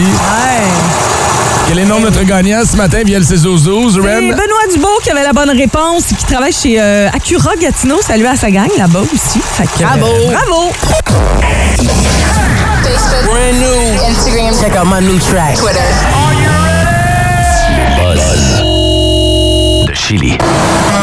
Quel 1.68 1.80
est 1.80 1.84
le 1.84 1.88
nom 1.90 2.00
de 2.00 2.06
notre 2.06 2.22
gagnant 2.24 2.62
ce 2.70 2.78
matin 2.78 3.00
via 3.04 3.18
le 3.18 3.26
6 3.26 3.42
12 3.42 3.64
12 3.64 3.94
C'est 3.94 4.00
Ren? 4.08 4.22
Benoît 4.28 4.68
Dubois 4.72 4.90
qui 5.04 5.10
avait 5.10 5.24
la 5.24 5.34
bonne 5.34 5.50
réponse, 5.50 6.04
qui 6.06 6.26
travaille 6.26 6.54
chez 6.54 6.80
euh, 6.80 7.08
Acura 7.10 7.56
Gatineau. 7.60 8.00
Salut 8.06 8.28
à 8.28 8.36
sa 8.36 8.52
gang 8.52 8.70
là-bas 8.78 9.02
aussi. 9.02 9.40
Fait 9.42 9.64
que, 9.64 9.84
Bravo. 9.84 10.06
euh, 10.06 10.32
bravo! 10.32 10.72
Instagram. 14.08 14.54
Check 14.60 14.76
out 14.76 14.86
my 14.86 15.00
new 15.02 15.18
track. 15.20 15.56
Twitter. 15.56 16.31
De 20.12 21.01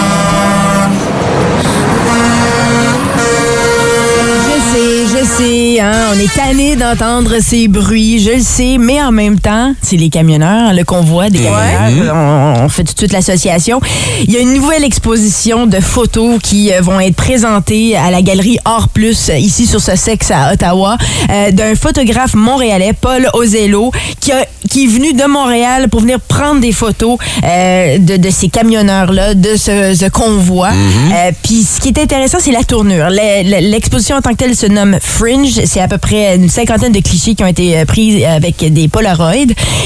sais, 5.39 5.81
hein, 5.81 6.11
on 6.15 6.19
est 6.19 6.33
tanné 6.35 6.75
d'entendre 6.77 7.37
ces 7.41 7.69
bruits, 7.69 8.19
je 8.21 8.31
le 8.37 8.43
sais, 8.43 8.77
mais 8.79 9.01
en 9.01 9.13
même 9.13 9.39
temps, 9.39 9.73
c'est 9.83 9.97
les 9.97 10.09
camionneurs, 10.11 10.73
le 10.73 10.83
convoi 10.85 11.31
des 11.31 11.39
camionneurs, 11.39 12.15
on, 12.17 12.65
on 12.65 12.69
fait 12.69 12.83
tout 12.85 12.93
de 12.95 12.99
suite 12.99 13.13
l'association. 13.13 13.81
Il 14.25 14.33
y 14.33 14.37
a 14.37 14.41
une 14.41 14.55
nouvelle 14.55 14.85
exposition 14.85 15.67
de 15.67 15.79
photos 15.81 16.39
qui 16.43 16.73
euh, 16.73 16.81
vont 16.81 16.99
être 17.01 17.15
présentées 17.15 17.97
à 17.97 18.11
la 18.11 18.21
galerie 18.23 18.59
Or 18.65 18.89
Plus, 18.89 19.31
ici 19.39 19.67
sur 19.67 19.81
ce 19.81 19.95
sexe 19.97 20.31
à 20.33 20.53
Ottawa, 20.53 20.97
euh, 21.31 21.51
d'un 21.53 21.75
photographe 21.77 22.35
montréalais, 22.35 22.93
Paul 23.01 23.29
Ozello, 23.35 23.93
qui, 24.21 24.33
a, 24.33 24.45
qui 24.69 24.85
est 24.85 24.89
venu 24.89 25.13
de 25.13 25.25
Montréal 25.25 25.89
pour 25.89 26.01
venir 26.01 26.19
prendre 26.21 26.61
des 26.61 26.73
photos 26.73 27.17
euh, 27.45 27.99
de, 27.99 28.17
de 28.17 28.31
ces 28.31 28.49
camionneurs-là, 28.49 29.35
de 29.35 29.57
ce, 29.57 29.95
ce 29.95 30.09
convoi. 30.11 30.69
Euh, 30.71 31.31
Puis 31.45 31.63
ce 31.63 31.81
qui 31.81 31.89
est 31.89 31.99
intéressant, 31.99 32.39
c'est 32.41 32.53
la 32.53 32.65
tournure. 32.65 33.07
Le- 33.11 33.45
le- 33.45 33.69
L'exposition 33.71 34.17
en 34.17 34.21
tant 34.21 34.31
que 34.31 34.37
telle 34.37 34.57
se 34.57 34.67
nomme 34.67 34.97
C'est 35.65 35.81
à 35.81 35.89
peu 35.89 35.99
près 35.99 36.37
une 36.37 36.49
cinquantaine 36.49 36.93
de 36.93 37.01
clichés 37.01 37.35
qui 37.35 37.45
ont 37.45 37.47
été 37.49 37.79
euh, 37.79 37.85
pris 37.85 38.25
avec 38.25 38.57
des 38.73 38.89
Polaroids. 38.89 39.33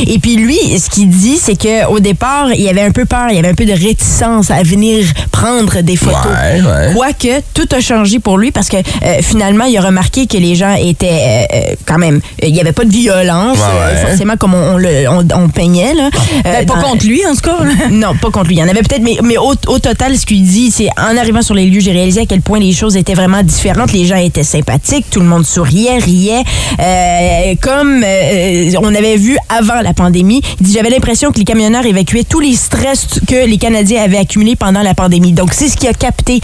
Et 0.06 0.18
puis 0.18 0.37
lui, 0.37 0.56
ce 0.78 0.88
qu'il 0.88 1.08
dit, 1.08 1.37
c'est 1.40 1.56
que 1.56 1.87
au 1.88 1.99
départ, 2.00 2.52
il 2.54 2.68
avait 2.68 2.82
un 2.82 2.90
peu 2.92 3.04
peur, 3.04 3.28
il 3.32 3.38
avait 3.38 3.49
un 3.49 3.54
peu 3.54 3.64
de 3.64 3.72
réticence 3.72 4.50
à 4.50 4.62
venir 4.62 5.04
prendre 5.32 5.80
des 5.80 5.96
photos. 5.96 6.16
Ouais, 6.26 6.61
ouais. 6.61 6.94
Quoique, 6.94 7.40
tout 7.54 7.68
a 7.72 7.80
changé 7.80 8.18
pour 8.20 8.38
lui 8.38 8.52
parce 8.52 8.68
que 8.68 8.76
euh, 8.76 9.18
finalement, 9.22 9.64
il 9.64 9.76
a 9.76 9.80
remarqué 9.80 10.26
que 10.26 10.37
les 10.37 10.54
gens 10.54 10.75
étaient 10.75 11.08
euh, 11.11 11.44
euh, 11.54 11.75
quand 11.87 11.99
même... 11.99 12.16
euh, 12.42 12.46
Il 12.46 12.52
n'y 12.52 12.61
avait 12.61 12.72
pas 12.72 12.84
de 12.84 12.92
violence, 12.92 13.58
Ouais, 13.58 13.64
euh, 13.64 13.94
ouais. 14.02 14.06
forcément, 14.11 14.37
comme 14.37 14.54
on, 14.54 14.75
on 14.75 14.76
le, 14.78 15.08
on, 15.08 15.26
on 15.34 15.49
peignait. 15.49 15.94
Là, 15.94 16.11
Euh, 16.12 16.40
Ben, 16.44 16.66
pas 16.66 16.75
dans- 16.76 16.82
contre 16.90 17.06
lui, 17.06 17.20
en 17.26 17.34
tout 17.34 17.40
cas. 17.40 17.56
non, 17.90 18.14
pas 18.14 18.30
contre 18.30 18.46
lui. 18.49 18.56
Il 18.56 18.58
y 18.58 18.62
en 18.62 18.68
avait 18.68 18.82
peut-être, 18.82 19.02
mais, 19.02 19.16
mais 19.22 19.37
au, 19.38 19.54
au 19.68 19.78
total, 19.78 20.16
ce 20.16 20.26
qu'il 20.26 20.44
dit, 20.44 20.70
c'est 20.70 20.88
en 20.99 21.16
arrivant 21.16 21.42
sur 21.42 21.54
les 21.54 21.66
lieux, 21.66 21.80
j'ai 21.80 21.92
réalisé 21.92 22.20
à 22.20 22.26
quel 22.26 22.40
point 22.42 22.58
les 22.61 22.72
choses 22.72 22.96
étaient 22.96 23.14
vraiment 23.14 23.42
différentes. 23.42 23.92
Les 23.92 24.04
gens 24.06 24.16
étaient 24.16 24.42
sympathiques, 24.44 25.06
tout 25.11 25.20
le 25.20 25.26
monde 25.26 25.32
souriait, 25.43 25.99
riait. 25.99 26.43
Euh, 26.81 27.55
comme 27.61 28.03
euh, 28.05 28.71
on 28.81 28.95
avait 28.95 29.17
vu 29.17 29.37
avant 29.49 29.81
la 29.83 29.95
pandémie, 29.95 30.41
il 30.61 30.67
dit 30.67 30.73
J'avais 30.75 30.91
l'impression 30.91 31.33
que 31.33 31.39
les 31.39 31.45
camionneurs 31.45 31.87
évacuaient 31.87 32.25
tous 32.25 32.41
les 32.41 32.55
stress 32.55 33.07
que 33.27 33.47
les 33.47 33.59
Canadiens 33.59 34.03
avaient 34.03 34.19
accumulés 34.19 34.57
pendant 34.57 34.83
la 34.83 34.95
pandémie. 34.95 35.33
Donc, 35.33 35.53
c'est 35.53 35.69
ce 35.69 35.77
qui 35.77 35.89
a 35.89 35.93
capté 35.93 36.41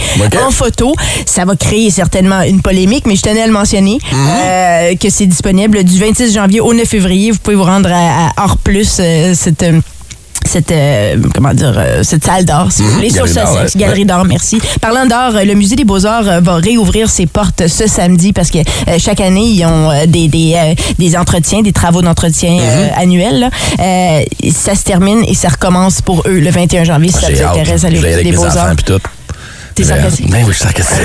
en 0.47 0.50
photo. 0.50 0.95
Ça 1.26 1.45
va 1.45 1.57
créer 1.57 1.90
certainement 1.90 2.42
une 2.42 2.62
polémique, 2.62 3.07
mais 3.07 3.16
je 3.16 3.23
tenais 3.23 3.42
à 3.42 3.47
le 3.47 3.52
mentionner 3.52 3.99
euh, 4.14 4.95
que 4.97 5.11
c'est 5.11 5.26
disponible 5.26 5.85
du 5.85 5.99
26 5.99 6.35
janvier 6.35 6.61
au 6.61 6.73
9 6.75 6.87
février. 6.87 7.30
Vous 7.30 7.38
pouvez 7.38 7.57
vous 7.57 7.64
rendre 7.64 7.90
à, 7.92 8.28
à 8.37 8.45
Or 8.45 8.57
Plus, 8.59 9.00
cette. 9.35 9.64
Cette 10.47 10.71
euh, 10.71 11.16
comment 11.35 11.52
dire 11.52 11.75
euh, 11.76 12.02
cette 12.02 12.25
salle 12.25 12.45
d'art 12.45 12.73
si 12.73 12.83
vous 12.83 12.90
voulez 12.92 13.11
sur 13.11 13.26
Sussex 13.26 13.50
ouais. 13.50 13.66
galerie 13.76 14.04
d'art 14.04 14.25
merci 14.25 14.59
parlant 14.80 15.04
d'art 15.07 15.37
euh, 15.37 15.45
le 15.45 15.54
musée 15.54 15.76
des 15.76 15.85
beaux-arts 15.85 16.28
euh, 16.28 16.40
va 16.40 16.57
réouvrir 16.57 17.11
ses 17.11 17.26
portes 17.26 17.66
ce 17.66 17.87
samedi 17.87 18.33
parce 18.33 18.50
que 18.50 18.59
euh, 18.59 18.99
chaque 18.99 19.21
année 19.21 19.47
ils 19.47 19.64
ont 19.64 19.90
des 20.07 20.28
des, 20.28 20.54
euh, 20.57 20.75
des 20.99 21.16
entretiens 21.16 21.62
des 21.62 21.73
travaux 21.73 22.02
d'entretien 22.02 22.38
Mm-hmm. 22.49 23.00
annuels 23.02 23.40
là. 23.40 23.50
Euh, 23.80 24.23
ça 24.52 24.75
se 24.75 24.85
termine 24.85 25.23
et 25.26 25.35
ça 25.35 25.49
recommence 25.49 26.02
pour 26.02 26.23
eux 26.26 26.38
le 26.40 26.50
21 26.50 26.85
janvier 26.85 27.11
si 27.11 27.18
ça 27.18 27.30
vous 27.30 27.42
intéresse 27.42 27.85
à 27.85 27.90
Je 27.90 27.97
vais 27.97 27.99
y 27.99 28.00
le 28.00 28.07
aller 28.07 28.09
musée 28.09 28.14
avec 28.14 28.25
des 28.25 28.30
mes 28.30 28.37
beaux-arts. 28.37 28.75
T'es 29.78 29.85
sarcastique. 29.85 30.28
Ben 30.30 30.38
oui, 30.44 30.52
je 30.52 30.58
suis 30.58 30.62
sarcastique. 30.64 30.97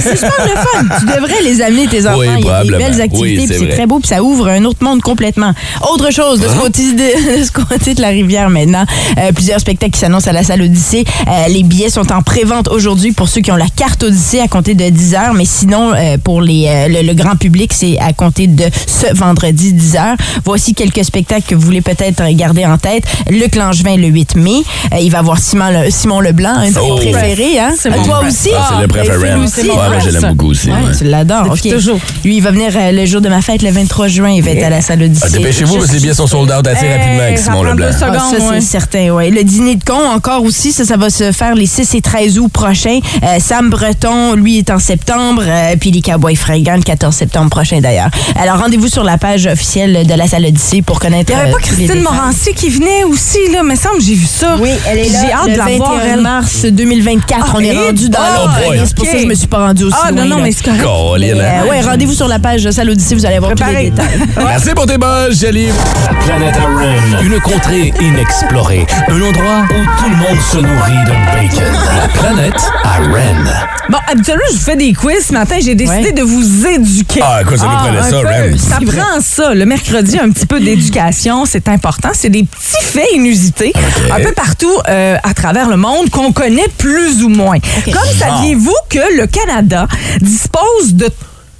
c'est 0.00 0.16
super 0.16 0.32
le 0.46 0.54
fun. 0.54 0.96
Tu 1.00 1.06
devrais 1.06 1.42
les 1.42 1.60
amener, 1.60 1.86
tes 1.88 2.06
enfants. 2.06 2.18
Oui, 2.18 2.26
Il 2.38 2.44
y 2.46 2.48
a 2.48 2.62
des 2.62 2.70
belles 2.70 3.00
activités, 3.00 3.46
Oui, 3.48 3.56
c'est 3.58 3.68
très 3.70 3.86
beau, 3.86 3.98
puis 3.98 4.08
ça 4.08 4.22
ouvre 4.22 4.48
un 4.48 4.64
autre 4.64 4.84
monde 4.84 5.00
complètement. 5.02 5.52
Autre 5.92 6.12
chose, 6.12 6.38
de 6.40 6.46
ce, 6.48 6.54
côté 6.54 6.92
de, 6.92 7.38
de 7.40 7.44
ce 7.44 7.50
côté 7.50 7.94
de 7.94 8.00
la 8.00 8.08
rivière 8.08 8.50
maintenant, 8.50 8.84
euh, 9.18 9.32
plusieurs 9.32 9.58
spectacles 9.58 9.92
qui 9.92 9.98
s'annoncent 9.98 10.30
à 10.30 10.32
la 10.32 10.44
salle 10.44 10.62
Odyssée. 10.62 11.04
Euh, 11.26 11.48
les 11.48 11.62
billets 11.64 11.90
sont 11.90 12.12
en 12.12 12.22
pré-vente 12.22 12.68
aujourd'hui 12.68 13.10
pour 13.12 13.28
ceux 13.28 13.40
qui 13.40 13.50
ont 13.50 13.56
la 13.56 13.68
carte 13.74 14.04
Odyssée 14.04 14.38
à 14.40 14.46
compter 14.48 14.74
de 14.74 14.88
10 14.88 15.14
heures, 15.14 15.34
mais 15.34 15.44
sinon, 15.44 15.92
euh, 15.92 16.16
pour 16.22 16.40
les, 16.40 16.66
euh, 16.68 16.88
le, 16.88 17.02
le 17.06 17.14
grand 17.14 17.34
public, 17.36 17.72
c'est 17.74 17.98
à 17.98 18.12
compter 18.12 18.46
de 18.46 18.64
ce 18.86 19.12
vendredi 19.14 19.72
10 19.72 19.96
heures. 19.96 20.16
Voici 20.44 20.74
quelques 20.74 21.04
spectacles 21.04 21.46
que 21.48 21.54
vous 21.56 21.62
voulez 21.66 21.80
peut-être 21.82 22.22
garder 22.36 22.64
en 22.64 22.78
tête. 22.78 23.04
Luc 23.28 23.56
Langevin 23.56 23.96
le 23.96 24.06
8 24.06 24.36
mai. 24.36 24.62
Euh, 24.92 24.98
il 25.00 25.10
va 25.10 25.20
voir 25.22 25.38
Simon, 25.38 25.70
Le- 25.70 25.90
Simon 25.90 26.20
Leblanc, 26.20 26.54
un 26.58 26.68
de 26.68 26.74
tes 26.74 26.80
Oh. 26.80 26.96
préférés. 26.96 27.58
Hein? 27.58 27.74
Toi 28.04 28.18
préf. 28.20 28.28
aussi? 28.32 28.50
Ah, 28.56 28.66
c'est 28.68 28.80
le 28.82 28.86
ben, 28.86 28.88
préféré. 28.88 29.34
Moi, 29.36 29.98
je 30.04 30.10
l'aime 30.10 30.32
beaucoup 30.34 30.50
aussi. 30.50 30.68
Ouais, 30.68 30.74
ouais. 30.74 30.96
tu 30.96 31.04
l'adores. 31.04 31.50
Ok. 31.52 31.68
toujours. 31.70 31.98
Lui, 32.24 32.36
il 32.36 32.42
va 32.42 32.50
venir 32.50 32.70
euh, 32.76 32.92
le 32.92 33.06
jour 33.06 33.20
de 33.20 33.28
ma 33.28 33.40
fête, 33.42 33.62
le 33.62 33.70
23 33.70 34.08
juin. 34.08 34.30
Il 34.30 34.42
va 34.42 34.50
être 34.52 34.64
à 34.64 34.70
la 34.70 34.80
salle 34.80 35.02
Odyssée. 35.02 35.24
Ah, 35.26 35.30
Dépêchez-vous 35.30 35.76
parce 35.76 35.88
que 35.88 35.92
les 35.94 36.00
billets 36.00 36.14
sont 36.14 36.26
sold 36.26 36.50
out 36.52 36.66
assez 36.66 36.86
Hey, 36.86 36.98
rapidement 36.98 37.36
Simon 37.42 37.62
Leblanc. 37.62 37.86
deux 37.86 37.92
secondes. 37.92 38.14
Ah, 38.16 38.30
ça, 38.38 38.44
ouais. 38.50 38.60
c'est 38.60 38.66
certain, 38.66 39.10
oui. 39.10 39.30
Le 39.30 39.42
dîner 39.44 39.76
de 39.76 39.84
con, 39.84 39.98
encore 40.14 40.42
aussi, 40.44 40.72
ça, 40.72 40.84
ça 40.84 40.96
va 40.96 41.10
se 41.10 41.32
faire 41.32 41.54
les 41.54 41.66
6 41.66 41.94
et 41.94 42.00
13 42.00 42.38
août 42.38 42.48
prochains. 42.52 42.98
Euh, 43.22 43.36
Sam 43.38 43.70
Breton, 43.70 44.34
lui, 44.34 44.58
est 44.58 44.70
en 44.70 44.78
septembre. 44.78 45.42
euh, 45.46 45.76
puis 45.80 45.90
les 45.90 46.02
Cowboys 46.02 46.36
fringants, 46.36 46.76
le 46.76 46.82
14 46.82 47.14
septembre 47.14 47.50
prochain, 47.50 47.80
d'ailleurs. 47.80 48.10
Alors, 48.40 48.58
rendez-vous 48.60 48.88
sur 48.88 49.04
la 49.04 49.18
page 49.18 49.46
officielle 49.46 50.06
de 50.06 50.14
la 50.14 50.26
salle 50.26 50.44
Odyssée 50.46 50.82
pour 50.82 51.00
connaître. 51.00 51.30
Il 51.32 51.36
n'y 51.36 51.42
avait 51.42 51.50
pas 51.52 51.58
Christine. 51.58 52.00
Morancy 52.02 52.52
qui 52.54 52.68
venait 52.68 53.04
aussi, 53.04 53.38
là. 53.52 53.62
Me 53.62 53.74
semble, 53.76 54.00
j'ai 54.00 54.14
vu 54.14 54.26
ça. 54.26 54.56
Oui, 54.60 54.70
elle 54.88 54.98
est 54.98 55.08
là. 55.10 55.18
J'ai 55.26 55.32
hâte 55.32 55.50
de 55.52 55.56
la 55.58 55.64
21 55.64 55.76
voir, 55.76 56.16
mars 56.20 56.64
2024. 56.64 57.40
Ah, 57.46 57.52
on 57.56 57.60
est 57.60 57.72
rendu 57.94 58.08
dans 58.10 58.18
boy! 58.18 58.28
l'autre. 58.36 58.68
boy. 58.68 58.80
C'est 58.86 58.96
pour 58.96 59.06
ça 59.06 59.12
que 59.12 59.18
je 59.20 59.26
me 59.26 59.34
suis 59.34 59.46
pas 59.46 59.58
rendue 59.58 59.84
aussi 59.84 59.96
Ah, 60.02 60.10
non, 60.10 60.16
loin, 60.22 60.24
non, 60.30 60.36
là. 60.38 60.42
mais 60.44 60.52
c'est 60.52 60.64
correct. 60.64 60.84
Euh, 60.84 61.68
ouais, 61.70 61.80
rendez-vous 61.80 62.12
sur 62.12 62.28
la 62.28 62.38
page 62.38 62.62
de 62.64 62.70
Salle 62.70 62.90
Odyssée, 62.90 63.14
vous 63.14 63.26
allez 63.26 63.38
voir 63.38 63.52
tous 63.54 63.64
les 63.66 63.90
détails. 63.90 64.06
Merci 64.36 64.70
pour 64.74 64.86
tes 64.86 64.98
buzz, 64.98 65.38
Jelly. 65.40 65.66
La 65.68 66.14
planète 66.24 66.54
Aren, 66.56 67.24
une 67.24 67.40
contrée 67.40 67.92
inexplorée, 68.00 68.86
un 69.08 69.20
endroit 69.20 69.64
où 69.70 70.00
tout 70.02 70.10
le 70.10 70.16
monde 70.16 70.40
se 70.50 70.56
nourrit 70.58 71.04
de 71.04 71.48
bacon. 71.48 71.72
La 71.96 72.08
planète 72.08 72.70
Aren. 72.84 73.50
Bon, 73.90 73.98
habituellement, 74.10 74.44
je 74.50 74.56
vous 74.56 74.62
fais 74.62 74.76
des 74.76 74.92
quiz. 74.94 75.26
Ce 75.28 75.32
matin, 75.32 75.56
j'ai 75.62 75.74
décidé 75.74 75.94
Ouais. 76.06 76.12
de 76.12 76.22
vous 76.22 76.66
éduquer. 76.66 77.20
Ah, 77.22 77.40
écoute, 77.42 77.58
ça 77.58 77.66
nous 77.66 77.76
prenait 77.76 77.98
un 77.98 78.10
ça. 78.10 78.16
Ren. 78.18 78.56
Ça 78.58 78.78
prend 78.86 79.20
ça. 79.20 79.54
Le 79.54 79.66
mercredi, 79.66 80.18
un 80.18 80.30
petit 80.30 80.46
peu 80.46 80.58
d'éducation, 80.58 81.44
c'est 81.44 81.68
important. 81.68 82.08
C'est 82.14 82.30
des 82.30 82.44
petits 82.44 82.82
faits 82.82 83.08
inusités 83.14 83.72
un 84.10 84.20
peu 84.22 84.32
partout 84.32 84.72
euh, 84.88 85.16
à 85.22 85.34
travers 85.34 85.68
le 85.68 85.76
monde 85.76 86.08
qu'on 86.10 86.32
connaît 86.32 86.68
plus 86.78 87.22
ou 87.22 87.28
moins. 87.28 87.58
Comme 87.92 88.18
saviez-vous 88.18 88.76
que 88.88 89.16
le 89.16 89.26
Canada 89.26 89.86
dispose 90.20 90.94
de 90.94 91.08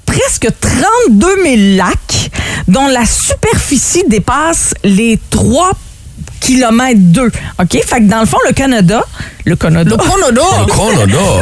presque 0.05 0.47
32 1.07 1.43
000 1.43 1.55
lacs 1.77 2.31
dont 2.67 2.87
la 2.87 3.05
superficie 3.05 4.03
dépasse 4.07 4.73
les 4.83 5.19
3 5.29 5.71
km 6.39 6.93
2. 6.95 7.21
OK? 7.23 7.31
Fait 7.71 7.97
que 7.97 8.03
dans 8.03 8.21
le 8.21 8.25
fond, 8.25 8.37
le 8.47 8.53
Canada, 8.53 9.03
le 9.45 9.55
Canada, 9.55 9.91
Le 9.91 9.97
Canada. 9.97 10.65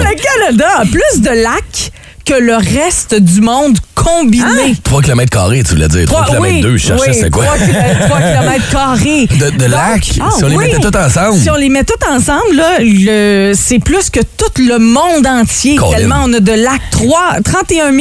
le 0.10 0.16
Canada 0.22 0.68
a 0.80 0.86
plus 0.86 1.22
de 1.22 1.30
lacs 1.30 1.92
que 2.26 2.34
le 2.34 2.56
reste 2.56 3.16
du 3.16 3.42
monde 3.42 3.78
combiné. 4.04 4.76
3 4.84 5.02
km 5.02 5.30
carrés, 5.30 5.64
tu 5.64 5.74
voulais 5.76 5.88
dire. 5.88 6.06
3 6.06 6.26
Trois- 6.26 6.38
km 6.38 6.62
2, 6.62 6.78
je 6.78 6.88
cherchais 6.88 7.10
oui, 7.10 7.18
c'est 7.20 7.30
quoi? 7.30 7.46
3 7.46 7.58
km 8.20 8.70
carrés. 8.72 9.28
De, 9.28 9.50
de 9.58 9.66
lacs, 9.66 10.12
Ah, 10.22 10.30
si 10.38 10.44
on 10.44 10.48
les 10.48 10.56
oui. 10.56 10.66
mettait 10.68 10.80
tous 10.80 10.98
ensemble. 10.98 11.38
Si 11.42 11.50
on 11.50 11.56
les 11.56 11.70
met 11.70 11.84
tous 11.84 11.94
ensemble, 12.10 12.56
là, 12.56 12.78
le- 12.80 13.54
c'est 13.56 13.80
plus 13.80 14.10
que 14.10 14.20
tout 14.20 14.62
le 14.62 14.80
monde 14.80 15.26
entier. 15.28 15.76
Colin. 15.76 15.98
Tellement 15.98 16.24
on 16.26 16.34
a 16.34 16.40
de 16.40 16.52
lacs. 16.52 16.82
3, 16.92 17.38
31 17.44 17.92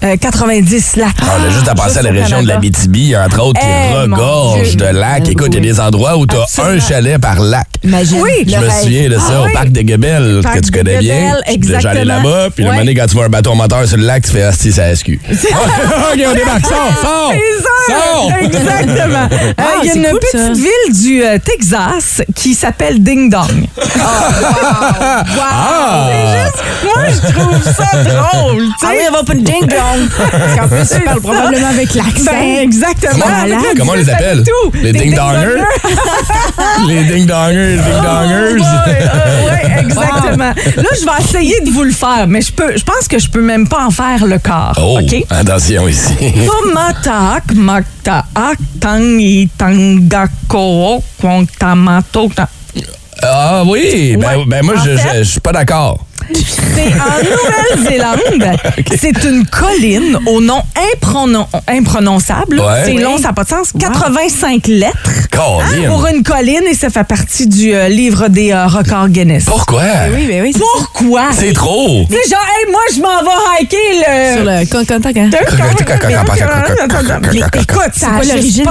990 0.00 0.96
lacs. 0.96 1.08
Ah, 1.22 1.24
On 1.40 1.46
a 1.46 1.50
juste 1.50 1.68
à 1.68 1.74
passer 1.74 1.98
à 1.98 2.02
la 2.02 2.10
région 2.10 2.24
de 2.42 2.46
Canada. 2.46 2.54
l'Abitibi, 2.54 3.16
entre 3.16 3.42
autres, 3.42 3.60
qui 3.60 3.66
Eh, 3.66 3.96
regorge 4.02 4.76
de 4.76 4.84
lacs. 4.84 5.28
Écoute, 5.28 5.48
il 5.52 5.54
y 5.64 5.68
a 5.68 5.72
des 5.72 5.80
endroits 5.80 6.16
où 6.16 6.26
tu 6.26 6.36
as 6.36 6.46
un 6.64 6.78
chalet 6.80 7.18
par 7.18 7.40
lac. 7.40 7.66
Imagine. 7.84 8.20
Oui. 8.22 8.30
Je 8.46 8.52
me 8.56 8.60
rêve. 8.60 8.72
souviens 8.82 9.08
de 9.08 9.14
ça 9.16 9.22
Ah 9.36 9.40
au 9.42 9.46
oui. 9.46 9.52
parc 9.52 9.68
de 9.70 9.88
Gebel, 9.88 10.40
Parc 10.42 10.56
que 10.56 10.64
tu 10.64 10.70
connais 10.70 10.98
bien. 10.98 11.14
Gebel, 11.14 11.42
Je 11.46 11.50
suis 11.52 11.58
déjà 11.60 11.90
allé 11.90 12.04
là-bas, 12.04 12.48
puis 12.54 12.64
le 12.64 12.70
moment 12.70 12.80
donné, 12.82 12.94
quand 12.94 13.06
tu 13.06 13.14
vois 13.14 13.26
un 13.26 13.28
bateau 13.28 13.54
moteur 13.54 13.86
sur 13.86 13.96
le 13.96 14.04
lac, 14.04 14.24
tu 14.24 14.30
fais 14.32 14.42
Ça 14.72 14.94
SQ. 14.94 15.08
OK, 15.30 16.20
on 16.26 16.34
débarque. 16.34 16.66
Sors, 16.66 16.92
sors. 17.02 17.32
C'est 17.32 17.62
ça, 17.62 17.94
Sors. 17.94 18.32
Exactement. 18.42 19.28
Euh, 19.58 19.64
Il 19.82 19.86
y 19.86 19.90
a 19.90 19.92
c'est 19.92 19.98
une 19.98 20.04
cool, 20.10 20.18
petite 20.20 20.40
ça. 20.40 20.52
ville 20.52 20.92
du 21.02 21.22
euh, 21.24 21.38
Texas 21.38 22.22
qui 22.34 22.54
s'appelle 22.54 23.02
Ding 23.02 23.30
Dong. 23.30 23.66
Ah. 25.40 26.08
C'est 26.08 26.42
juste, 26.42 26.62
moi, 26.84 27.04
je 27.08 27.32
trouve 27.32 27.62
ça 27.62 28.02
drôle. 28.04 28.62
tu 28.64 28.70
sais. 28.80 28.86
Ah 28.86 28.90
oui, 28.92 28.98
on 29.08 29.12
va 29.12 29.22
pas 29.24 29.32
une 29.34 29.42
ding 29.42 29.60
dong. 29.66 30.08
Parce 30.16 30.54
qu'en 30.58 30.68
plus, 30.68 30.88
tu 30.96 31.00
parles 31.02 31.20
probablement 31.20 31.68
avec 31.68 31.94
l'accent. 31.94 32.30
Ben, 32.30 32.58
exactement. 32.62 33.12
Comment- 33.24 33.42
Avec 33.42 33.54
le 33.72 33.78
comment 33.78 33.92
on 33.92 33.96
les 33.96 34.10
appelle? 34.10 34.42
tout. 34.44 34.70
Les 34.74 34.92
Des 34.92 34.98
ding-dongers? 35.00 35.62
les 36.86 37.04
ding-dongers, 37.04 37.76
les 37.76 37.76
ding-dongers. 37.76 38.54
Ouais, 38.54 38.98
euh, 39.02 39.46
ouais, 39.46 39.80
exactement. 39.80 40.52
Là, 40.76 40.88
je 41.00 41.04
vais 41.04 41.24
essayer 41.24 41.60
de 41.60 41.70
vous 41.70 41.84
le 41.84 41.92
faire, 41.92 42.26
mais 42.28 42.40
je 42.40 42.52
peux, 42.52 42.76
je 42.76 42.84
pense 42.84 43.08
que 43.08 43.18
je 43.18 43.28
peux 43.28 43.42
même 43.42 43.68
pas 43.68 43.84
en 43.84 43.90
faire 43.90 44.24
le 44.26 44.38
quart. 44.58 44.78
Oh, 44.78 44.98
OK? 44.98 45.24
attention 45.30 45.88
ici. 45.88 46.14
Tomataak, 46.46 47.54
maktaak, 47.54 48.58
tangi, 48.80 49.48
tangako, 49.56 51.02
kwantamato. 51.20 52.28
ta- 52.34 52.48
Ah 53.20 53.62
oui, 53.66 54.16
ben, 54.16 54.44
ben 54.46 54.62
moi, 54.64 54.76
je, 54.84 54.94
je, 54.96 55.18
je 55.18 55.22
suis 55.24 55.40
pas 55.40 55.52
d'accord. 55.52 55.98
C'est 56.32 56.92
en 56.94 57.18
Nouvelle-Zélande. 57.78 58.58
C'est 58.96 59.24
une 59.24 59.46
colline 59.46 60.18
au 60.26 60.40
nom 60.40 60.62
imprononçable. 61.68 62.62
C'est 62.84 62.94
long, 62.94 63.16
ça 63.16 63.28
n'a 63.28 63.32
pas 63.32 63.44
de 63.44 63.48
sens. 63.48 63.72
85 63.78 64.66
lettres 64.68 65.10
hein, 65.36 65.88
pour 65.88 66.06
une 66.06 66.22
colline 66.22 66.64
et 66.70 66.74
ça 66.74 66.90
fait 66.90 67.04
partie 67.04 67.46
du 67.46 67.72
livre 67.88 68.28
des 68.28 68.54
records 68.54 69.08
Guinness. 69.08 69.44
Pourquoi? 69.44 69.82
Mais 70.10 70.26
oui, 70.28 70.40
oui, 70.42 70.52
Pourquoi? 70.58 71.28
C'est 71.32 71.52
trop. 71.52 72.06
C'est 72.10 72.30
genre, 72.30 72.40
moi, 72.70 72.80
je 72.94 73.00
m'en 73.00 73.22
vais 73.22 73.62
hiker 73.62 73.78
le... 74.06 74.34
Sur 74.36 74.44
le 74.44 74.66
Concotagan. 74.70 75.30
Écoute, 77.54 77.92
c'est 77.92 78.06
quoi 78.06 78.24
l'origine? 78.24 78.66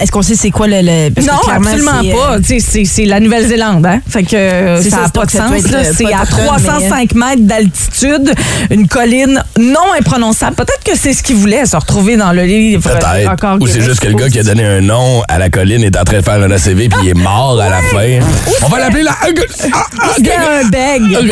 Est-ce 0.00 0.12
qu'on 0.12 0.22
sait 0.22 0.36
c'est 0.36 0.50
quoi 0.50 0.66
le... 0.68 1.10
Non, 1.20 1.40
absolument 1.52 2.02
pas. 2.16 2.38
C'est 2.58 3.04
la 3.04 3.20
Nouvelle-Zélande. 3.20 3.86
Fait 4.08 4.22
que 4.22 4.80
ça 4.88 5.02
n'a 5.02 5.08
pas 5.08 5.24
de 5.26 5.30
sens. 5.30 5.50
C'est 5.96 6.12
à 6.12 6.24
300 6.26 6.65
205 6.66 7.14
mètres 7.14 7.42
d'altitude, 7.42 8.34
une 8.70 8.88
colline 8.88 9.42
non 9.58 9.92
imprononçable. 9.98 10.56
Peut-être 10.56 10.84
que 10.84 10.96
c'est 10.96 11.12
ce 11.12 11.22
qu'il 11.22 11.36
voulait, 11.36 11.66
se 11.66 11.76
retrouver 11.76 12.16
dans 12.16 12.32
le 12.32 12.44
livre. 12.44 12.82
Peut-être. 12.82 13.58
Ou 13.60 13.66
c'est 13.66 13.80
juste 13.80 14.00
que 14.00 14.08
le 14.08 14.14
gars 14.14 14.28
qui 14.28 14.38
a 14.38 14.42
donné 14.42 14.64
un 14.64 14.80
nom 14.80 15.22
à 15.28 15.38
la 15.38 15.50
colline 15.50 15.82
est 15.82 15.96
en 15.96 16.04
train 16.04 16.18
de 16.18 16.24
faire 16.24 16.42
un 16.42 16.50
ACV 16.50 16.88
puis 16.88 16.98
il 17.02 17.08
est 17.10 17.14
mort 17.14 17.60
à 17.60 17.68
la 17.68 17.82
fin. 17.82 18.18
On 18.64 18.68
va 18.68 18.78
l'appeler 18.78 19.02
la... 19.02 19.12
Ah, 19.12 19.26
ah, 19.72 19.86
ah, 20.00 20.08
c'était 20.16 20.34
un 20.34 20.68
beg? 20.68 21.02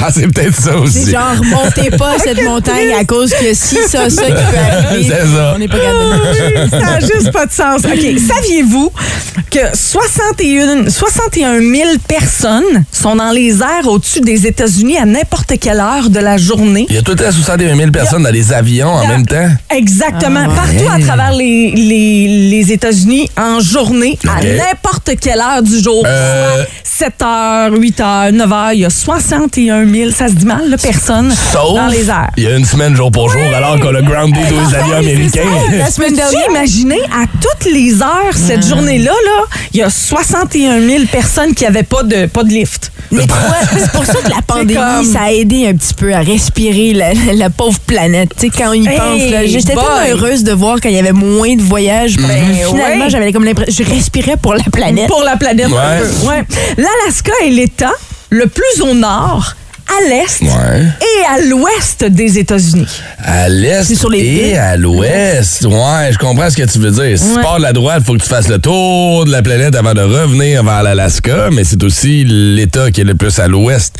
ah, 0.00 0.08
c'est 0.12 0.32
peut-être 0.32 0.54
ça 0.54 0.76
aussi. 0.76 1.04
C'est 1.04 1.12
genre, 1.12 1.34
montez 1.44 1.90
pas 1.90 2.18
cette 2.22 2.42
montagne 2.42 2.92
à 2.98 3.04
cause 3.04 3.32
que 3.32 3.54
si 3.54 3.76
ça, 3.88 4.10
ça 4.10 4.26
qui 4.26 4.32
peut 4.32 4.38
arriver, 4.86 5.14
on 5.54 5.58
n'est 5.58 5.68
pas 5.68 5.78
capable. 5.78 6.70
ça 6.70 6.78
n'a 6.78 7.00
juste 7.00 7.30
pas 7.32 7.46
de 7.46 7.52
sens. 7.52 7.82
OK, 7.84 8.18
saviez-vous 8.18 8.92
que 9.50 9.74
61 9.74 11.60
000 11.60 11.90
personnes 12.06 12.84
sont 12.92 13.14
dans 13.26 13.32
les 13.32 13.60
airs 13.60 13.88
au-dessus 13.88 14.20
des 14.20 14.46
États-Unis 14.46 14.98
à 14.98 15.04
n'importe 15.04 15.54
quelle 15.60 15.80
heure 15.80 16.10
de 16.10 16.20
la 16.20 16.36
journée? 16.36 16.86
Il 16.88 16.94
y 16.94 16.98
a 16.98 17.02
tout 17.02 17.10
le 17.10 17.16
temps 17.16 17.32
61 17.32 17.76
000 17.76 17.90
personnes 17.90 18.22
dans 18.22 18.30
les 18.30 18.52
avions 18.52 18.88
en 18.88 19.04
même 19.08 19.26
temps. 19.26 19.48
Exactement. 19.68 20.44
Partout 20.54 20.88
à 20.88 21.00
travers 21.00 21.32
les, 21.32 21.72
les, 21.72 22.48
les 22.50 22.72
États-Unis 22.72 23.28
en 23.36 23.58
journée, 23.58 24.16
à 24.28 24.44
n'importe 24.44 25.10
quelle 25.20 25.40
heure 25.40 25.60
du 25.60 25.80
jour. 25.80 26.04
Euh. 26.06 26.62
7 26.84 27.12
h, 27.20 27.76
8 27.78 28.00
h, 28.00 28.30
9 28.30 28.48
h, 28.48 28.70
il 28.74 28.80
y 28.80 28.84
a 28.84 28.90
61 28.90 29.86
000, 29.86 30.10
ça 30.12 30.28
se 30.28 30.34
dit 30.34 30.46
mal, 30.46 30.70
là, 30.70 30.78
personnes 30.78 31.30
Sauf, 31.52 31.74
dans 31.74 31.88
les 31.88 32.08
airs. 32.08 32.30
il 32.38 32.44
y 32.44 32.46
a 32.46 32.56
une 32.56 32.64
semaine 32.64 32.94
jour 32.96 33.10
pour 33.10 33.28
jour, 33.28 33.42
alors 33.54 33.78
qu'on 33.80 33.94
a 33.94 34.00
grounded 34.00 34.50
aux 34.50 34.74
avions 34.74 34.96
américains. 34.96 35.42
La 35.76 35.90
semaine 35.90 36.14
dernière. 36.14 36.48
imaginer 36.48 37.00
à 37.12 37.26
toutes 37.40 37.70
les 37.70 38.00
heures 38.00 38.34
cette 38.34 38.66
journée-là, 38.66 39.10
là, 39.12 39.58
il 39.74 39.80
y 39.80 39.82
a 39.82 39.90
61 39.90 40.80
000 40.80 41.04
personnes 41.10 41.54
qui 41.54 41.64
n'avaient 41.64 41.82
pas 41.82 42.02
de, 42.02 42.26
pas 42.26 42.44
de 42.44 42.50
lift. 42.50 42.92
Mais 43.10 43.22
c'est 43.78 43.92
pour 43.92 44.04
ça 44.04 44.14
que 44.14 44.28
la 44.30 44.42
pandémie, 44.46 44.74
comme- 44.74 45.04
ça 45.12 45.22
a 45.22 45.30
aidé 45.32 45.66
un 45.68 45.74
petit 45.74 45.94
peu 45.94 46.12
à 46.14 46.20
respirer 46.20 46.92
la, 46.92 47.14
la- 47.14 47.32
la 47.32 47.50
pauvre 47.50 47.78
planète. 47.80 48.30
Tu 48.38 48.46
sais, 48.46 48.52
quand 48.56 48.70
on 48.70 48.74
y 48.74 48.86
Hey, 48.86 48.98
pense, 48.98 49.30
là, 49.30 49.46
j'étais 49.46 49.74
tellement 49.74 49.82
heureuse 50.08 50.44
de 50.44 50.52
voir 50.52 50.80
qu'il 50.80 50.92
y 50.92 50.98
avait 50.98 51.12
moins 51.12 51.54
de 51.56 51.62
voyages. 51.62 52.16
Puis 52.16 52.24
Finalement, 52.26 53.04
ouais. 53.04 53.10
j'avais 53.10 53.32
comme 53.32 53.44
l'impression, 53.44 53.84
je 53.84 53.90
respirais 53.90 54.36
pour 54.36 54.54
la 54.54 54.64
planète. 54.64 55.08
Pour 55.08 55.22
la 55.22 55.36
planète. 55.36 55.68
Ouais. 55.68 55.76
un 55.76 55.98
peu. 56.00 56.26
Ouais. 56.28 56.44
L'Alaska 56.76 57.32
est 57.44 57.50
l'État 57.50 57.92
le 58.30 58.46
plus 58.46 58.82
au 58.82 58.94
nord, 58.94 59.54
à 59.88 60.08
l'est 60.08 60.42
Ouais. 60.42 60.82
et 61.00 61.24
à 61.26 61.40
l'ouest 61.48 62.04
des 62.04 62.38
États-Unis. 62.38 62.86
À 63.22 63.48
l'est 63.48 63.90
et 64.12 64.50
îles. 64.50 64.56
à 64.56 64.76
l'ouest. 64.76 65.64
Ouais, 65.64 66.10
je 66.12 66.18
comprends 66.18 66.50
ce 66.50 66.56
que 66.56 66.62
tu 66.64 66.78
veux 66.78 66.90
dire. 66.90 67.18
Si 67.18 67.34
tu 67.34 67.40
pars 67.40 67.58
de 67.58 67.62
la 67.62 67.72
droite, 67.72 67.98
il 68.00 68.04
faut 68.04 68.14
que 68.14 68.22
tu 68.22 68.28
fasses 68.28 68.48
le 68.48 68.58
tour 68.58 69.24
de 69.24 69.30
la 69.30 69.42
planète 69.42 69.74
avant 69.76 69.94
de 69.94 70.00
revenir 70.02 70.64
vers 70.64 70.82
l'Alaska, 70.82 71.50
mais 71.52 71.64
c'est 71.64 71.82
aussi 71.82 72.24
l'État 72.26 72.90
qui 72.90 73.02
est 73.02 73.04
le 73.04 73.14
plus 73.14 73.38
à 73.38 73.46
l'ouest, 73.48 73.94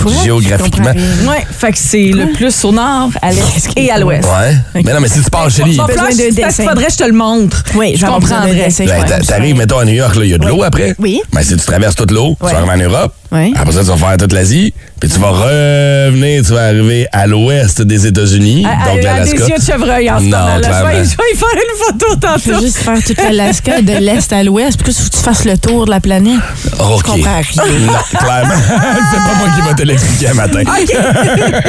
Quoi? 0.00 0.12
géographiquement. 0.24 0.92
Ouais, 1.28 1.44
fait 1.50 1.72
que 1.72 1.78
c'est 1.78 2.10
le 2.10 2.32
plus 2.32 2.64
au 2.64 2.72
nord, 2.72 3.10
à 3.22 3.30
l'est 3.32 3.68
et 3.76 3.90
à 3.90 3.98
l'ouest. 3.98 4.24
Ouais. 4.28 4.82
Mais 4.84 4.92
non, 4.92 5.00
mais 5.00 5.08
si 5.08 5.22
tu 5.22 5.30
pars 5.30 5.50
chez 5.50 5.62
lui, 5.64 5.72
qu'il 5.72 5.80
faudrait 5.80 6.86
que 6.86 6.92
je 6.92 6.98
te 6.98 7.04
le 7.04 7.12
montre. 7.12 7.64
Oui, 7.74 7.94
je 7.96 8.06
comprendrais. 8.06 8.68
ben, 8.78 9.20
t'arrives, 9.26 9.56
mettons, 9.56 9.78
à 9.78 9.84
New 9.84 9.94
York, 9.94 10.14
il 10.22 10.28
y 10.30 10.34
a 10.34 10.38
de 10.38 10.46
l'eau 10.46 10.62
après. 10.62 10.94
Oui. 10.98 11.20
Ben, 11.32 11.42
si 11.42 11.56
tu 11.56 11.64
traverses 11.64 11.94
toute 11.94 12.10
l'eau, 12.10 12.36
tu 12.40 12.46
vas 12.52 12.58
arriver 12.58 12.84
en 12.84 12.88
Europe. 12.90 13.14
Après 13.32 13.72
ça, 13.72 13.80
tu 13.80 13.86
vas 13.86 13.96
faire 13.96 14.16
toute 14.16 14.32
l'Asie. 14.32 14.72
Puis 14.98 15.08
tu 15.08 15.18
vas 15.18 15.30
revenir, 15.30 16.42
tu 16.44 16.52
vas 16.52 16.64
arriver 16.66 17.06
à 17.12 17.26
l'ouest 17.26 17.80
des 17.82 18.06
États-Unis, 18.06 18.62
donc 18.62 18.72
à 18.72 18.94
des 18.96 19.02
l'Alaska. 19.02 19.46
yeux 19.46 19.56
de 19.58 19.62
chevreuil 19.64 20.10
en 20.10 20.18
ce 20.18 20.24
Non, 20.24 20.38
moment. 20.38 20.46
là. 20.46 20.54
Je 20.56 20.60
vais, 20.60 20.68
clairement. 20.68 20.90
je 20.90 21.16
vais 21.16 21.32
y 21.32 21.36
faire 21.36 21.54
une 21.54 21.78
photo 21.78 22.06
Je 22.10 22.14
veux 22.14 22.52
tantôt. 22.54 22.64
juste 22.66 22.76
faire 22.78 23.02
toute 23.04 23.18
l'Alaska 23.22 23.82
de 23.82 23.92
l'Est 23.92 24.32
à 24.32 24.42
l'Ouest. 24.42 24.78
Faut 24.80 24.90
que 24.90 24.90
tu 25.16 25.22
fasses 25.22 25.44
le 25.44 25.56
tour 25.56 25.86
de 25.86 25.90
la 25.90 26.00
planète? 26.00 26.40
OK. 26.80 27.02
Je 27.06 27.12
comprends 27.12 27.14
rien. 27.14 27.78
Non, 27.86 28.18
clairement. 28.18 28.54
c'est 29.10 29.16
pas 29.18 29.34
moi 29.38 29.48
qui 29.56 29.68
va 29.68 29.74
te 29.74 29.82
l'expliquer 29.82 30.28
un 30.28 30.34
matin. 30.34 30.62
OK. 30.62 30.94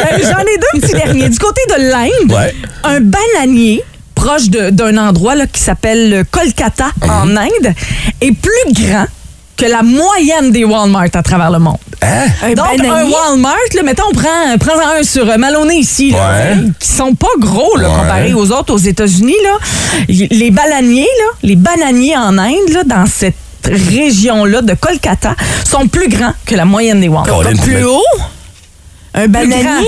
Euh, 0.01 0.17
J'en 0.23 0.39
ai 0.39 0.57
deux 0.57 0.81
petits 0.81 0.93
derniers. 0.93 1.29
Du 1.29 1.37
côté 1.37 1.61
de 1.69 1.89
l'Inde, 1.89 2.31
Ouais. 2.31 2.53
un 2.83 2.99
bananier 3.01 3.83
proche 4.15 4.49
de- 4.49 4.69
d'un 4.69 4.97
endroit 4.97 5.35
là, 5.35 5.45
qui 5.47 5.59
s'appelle 5.61 6.23
Kolkata 6.29 6.87
en 7.01 7.25
Mhm. 7.27 7.37
Inde 7.37 7.73
est 8.21 8.31
plus 8.33 8.73
grand 8.83 9.05
que 9.61 9.69
la 9.71 9.83
moyenne 9.83 10.51
des 10.51 10.63
Walmart 10.65 11.09
à 11.13 11.21
travers 11.21 11.51
le 11.51 11.59
monde. 11.59 11.77
Hein? 12.01 12.25
Un 12.43 12.53
Donc, 12.53 12.65
un? 12.79 13.05
Walmart, 13.09 13.55
là, 13.75 13.83
mettons, 13.83 14.05
on 14.09 14.13
prend, 14.13 14.57
prends 14.59 14.79
un 14.99 15.03
sur 15.03 15.29
euh, 15.29 15.37
Maloney 15.37 15.77
ici, 15.77 16.09
là, 16.11 16.31
Ouais. 16.31 16.57
qui 16.79 16.87
sont 16.87 17.13
pas 17.13 17.27
gros 17.37 17.77
là, 17.77 17.89
Ouais. 17.89 17.95
comparés 17.95 18.33
aux 18.33 18.51
autres 18.51 18.73
aux 18.73 18.77
États-Unis. 18.79 19.35
Les 20.07 20.49
bananiers, 20.49 21.03
là, 21.03 21.31
les 21.43 21.55
bananiers 21.55 22.17
en 22.17 22.37
Inde, 22.39 22.69
là, 22.73 22.83
dans 22.83 23.05
cette 23.05 23.35
région-là 23.65 24.63
de 24.63 24.73
Kolkata, 24.73 25.35
sont 25.69 25.87
plus 25.87 26.09
grands 26.09 26.33
que 26.45 26.55
la 26.55 26.65
moyenne 26.65 26.99
des 26.99 27.07
Walmart. 27.07 27.41
Plus 27.63 27.83
haut? 27.85 28.01
Un 29.13 29.27
bananier? 29.27 29.85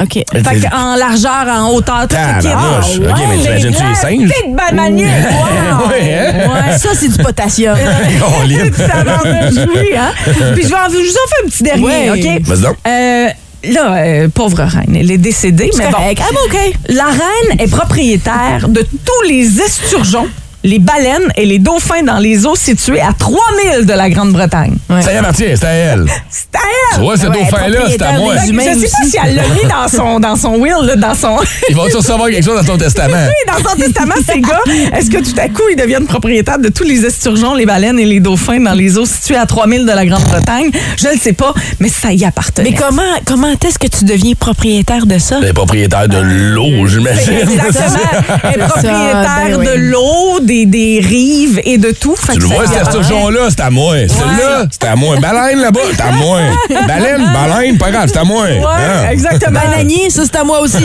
OK. 0.00 0.12
Fait 0.14 0.24
que 0.24 0.74
en 0.74 0.96
largeur, 0.96 1.46
en 1.48 1.70
hauteur, 1.70 2.08
tout 2.08 2.16
le 2.16 2.40
kit. 2.40 2.48
Ah, 2.50 2.80
OK, 2.80 2.98
mais 3.00 3.06
ouais, 3.06 3.42
t'imagines-tu 3.42 3.82
les 3.88 3.94
singes? 3.94 4.28
Petit 4.30 4.48
bananier. 4.50 5.04
Wow. 5.06 5.88
Ouais, 5.88 6.14
hein? 6.14 6.48
Ouais. 6.48 6.78
Ça, 6.78 6.90
c'est 6.94 7.08
du 7.08 7.18
potassium. 7.22 7.76
Colin. 7.76 8.70
Ça 8.76 9.02
va 9.04 9.20
oui, 9.24 9.90
hein? 9.96 10.12
Puis 10.54 10.62
je 10.64 10.68
vais 10.68 10.74
en, 10.74 10.88
vous 10.88 10.96
en 10.96 11.28
fais 11.28 11.44
un 11.44 11.48
petit 11.48 11.62
dernier, 11.62 11.84
Ouais. 11.84 12.10
OK? 12.10 12.42
Vas-y 12.46 12.60
donc. 12.62 12.76
Euh, 12.86 13.28
là, 13.64 13.94
euh, 13.96 14.28
pauvre 14.28 14.62
reine, 14.62 14.96
elle 14.96 15.10
est 15.10 15.18
décédée, 15.18 15.70
mais 15.76 15.88
bon. 15.90 15.98
OK. 15.98 16.58
La 16.88 17.06
reine 17.06 17.58
est 17.58 17.70
propriétaire 17.70 18.68
de 18.68 18.80
tous 18.82 19.28
les 19.28 19.60
esturgeons, 19.60 20.28
les 20.64 20.78
baleines 20.78 21.32
et 21.36 21.44
les 21.46 21.58
dauphins 21.58 22.02
dans 22.02 22.18
les 22.18 22.46
eaux 22.46 22.56
situées 22.56 23.00
à 23.00 23.12
3000 23.18 23.86
de 23.86 23.92
la 23.92 24.08
Grande-Bretagne. 24.10 24.76
Ça 25.00 25.12
y 25.12 25.16
appartient, 25.16 25.44
c'est 25.56 25.64
à 25.64 25.70
elle. 25.72 26.06
C'est 26.30 26.54
à 26.54 26.60
Tu 26.60 26.96
elle! 26.98 27.02
vois, 27.02 27.16
ce 27.16 27.26
Ouais, 27.26 27.32
dauphin-là, 27.32 27.78
c'est 27.88 28.02
à 28.02 28.12
propriétaire 28.12 28.18
moi. 28.20 28.34
Je 28.36 28.46
sais 28.46 28.88
pas 28.88 29.08
si 29.10 29.16
elle 29.24 29.34
l'a 29.34 29.42
mis 29.48 29.68
dans 29.68 29.88
son, 29.88 30.20
dans 30.20 30.36
son 30.36 30.56
will, 30.56 30.74
là, 30.84 30.96
dans 30.96 31.14
son... 31.14 31.36
Il 31.68 31.74
va 31.76 31.82
recevoir 31.82 32.28
quelque 32.28 32.44
chose 32.44 32.60
dans 32.64 32.72
ton 32.72 32.78
testament? 32.78 33.26
Oui, 33.26 33.52
dans 33.52 33.70
son 33.70 33.76
testament, 33.76 34.14
ces 34.26 34.40
gars, 34.40 34.60
est-ce 34.96 35.10
que 35.10 35.18
tout 35.18 35.38
à 35.38 35.48
coup, 35.48 35.62
ils 35.70 35.76
deviennent 35.76 36.06
propriétaires 36.06 36.58
de 36.58 36.68
tous 36.68 36.84
les 36.84 37.04
esturgeons, 37.04 37.54
les 37.54 37.66
baleines 37.66 37.98
et 37.98 38.04
les 38.04 38.20
dauphins 38.20 38.60
dans 38.60 38.72
les 38.74 38.98
eaux 38.98 39.06
situées 39.06 39.36
à 39.36 39.46
3000 39.46 39.84
de 39.86 39.92
la 39.92 40.04
Grande-Bretagne? 40.06 40.70
Je 40.98 41.08
ne 41.08 41.18
sais 41.18 41.32
pas, 41.32 41.52
mais 41.80 41.88
ça 41.88 42.12
y 42.12 42.24
appartenait. 42.24 42.70
Mais 42.70 42.76
comment, 42.76 43.02
comment 43.26 43.48
est-ce 43.64 43.78
que 43.78 43.88
tu 43.88 44.04
deviens 44.04 44.34
propriétaire 44.34 45.06
de 45.06 45.18
ça? 45.18 45.40
Les 45.40 45.52
propriétaires 45.52 46.08
de 46.08 46.18
l'eau, 46.18 46.86
j'imagine. 46.86 47.32
Exactement. 47.32 47.98
Elle 48.44 48.60
est 48.60 48.62
ça, 48.62 48.68
propriétaire 48.68 49.48
ben 49.48 49.56
oui. 49.58 49.66
de 49.66 49.72
l'eau, 49.90 50.40
des, 50.52 50.66
des 50.66 51.00
rives 51.06 51.60
et 51.64 51.78
de 51.78 51.90
tout. 51.92 52.14
Fait 52.16 52.32
Tu 52.34 52.38
que 52.38 52.42
le 52.44 52.48
vois, 52.54 52.66
cet 52.66 52.76
appartient. 52.76 52.98
esturgeon-là, 53.00 53.40
c'est 53.50 53.60
à 53.60 53.70
moi. 53.70 53.94
Celui-là, 53.96 54.66
c'est 54.70 54.84
à 54.86 54.96
moi. 54.96 55.16
Baleine 55.16 55.60
là-bas, 55.60 55.80
c'est 55.94 56.00
à 56.02 56.12
moi. 56.12 56.40
Baleine, 56.86 57.30
baleine, 57.32 57.78
pas 57.78 57.90
grave, 57.90 58.08
c'est 58.12 58.18
à 58.18 58.24
moi. 58.24 58.44
Ouais, 58.44 58.58
Hein? 58.62 59.10
exactement. 59.10 59.60
Bananier, 59.60 60.10
ça, 60.10 60.22
c'est 60.24 60.36
à 60.36 60.44
moi 60.44 60.60
aussi. 60.60 60.84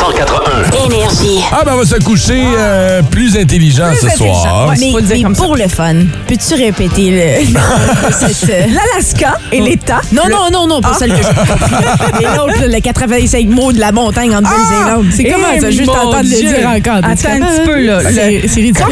181. 0.00 0.84
Énergie. 0.86 1.40
Ah, 1.52 1.62
ben 1.64 1.72
on 1.74 1.78
va 1.78 1.84
se 1.84 1.94
coucher 2.02 2.42
euh, 2.58 3.02
plus 3.02 3.36
intelligent 3.36 3.86
Plus 3.90 4.00
ce 4.00 4.06
intelligent, 4.06 4.42
soir. 4.42 4.68
ouais. 4.68 4.74
mais 4.80 4.90
Faut 4.90 4.96
le 4.98 5.02
dire 5.04 5.16
mais 5.16 5.22
comme 5.22 5.34
ça. 5.34 5.42
pour 5.44 5.56
le 5.56 5.68
fun, 5.68 5.94
peux-tu 6.26 6.54
répéter 6.54 7.10
le, 7.10 7.20
euh, 8.50 8.66
L'Alaska 8.66 9.38
et 9.52 9.60
l'État. 9.60 10.00
Non, 10.12 10.22
le- 10.26 10.32
non, 10.32 10.50
non, 10.52 10.66
non, 10.66 10.80
pas 10.80 10.90
Ah. 10.94 10.96
celle 10.98 11.10
que 11.12 11.18
j'ai 11.18 11.22
compris. 11.52 11.74
Et 12.20 12.24
l'autre, 12.36 12.60
là, 12.60 12.66
le 12.68 12.80
85 12.80 13.46
mots 13.48 13.72
de 13.72 13.78
la 13.80 13.92
montagne 13.92 14.34
en 14.34 14.40
Nouvelle-Zélande. 14.40 15.06
C'est 15.14 15.22
Eh, 15.24 15.30
comment 15.32 15.60
ça? 15.60 15.70
Juste 15.70 15.88
entendre 15.88 16.22
le 16.22 16.28
dire 16.28 16.68
encore. 16.68 17.08
Attends 17.08 17.31
un 17.32 17.40
petit 17.40 17.66
peu, 17.66 17.80
là. 17.86 18.02
Le- 18.02 18.12
C'est 18.12 18.60
ridicule. 18.60 18.84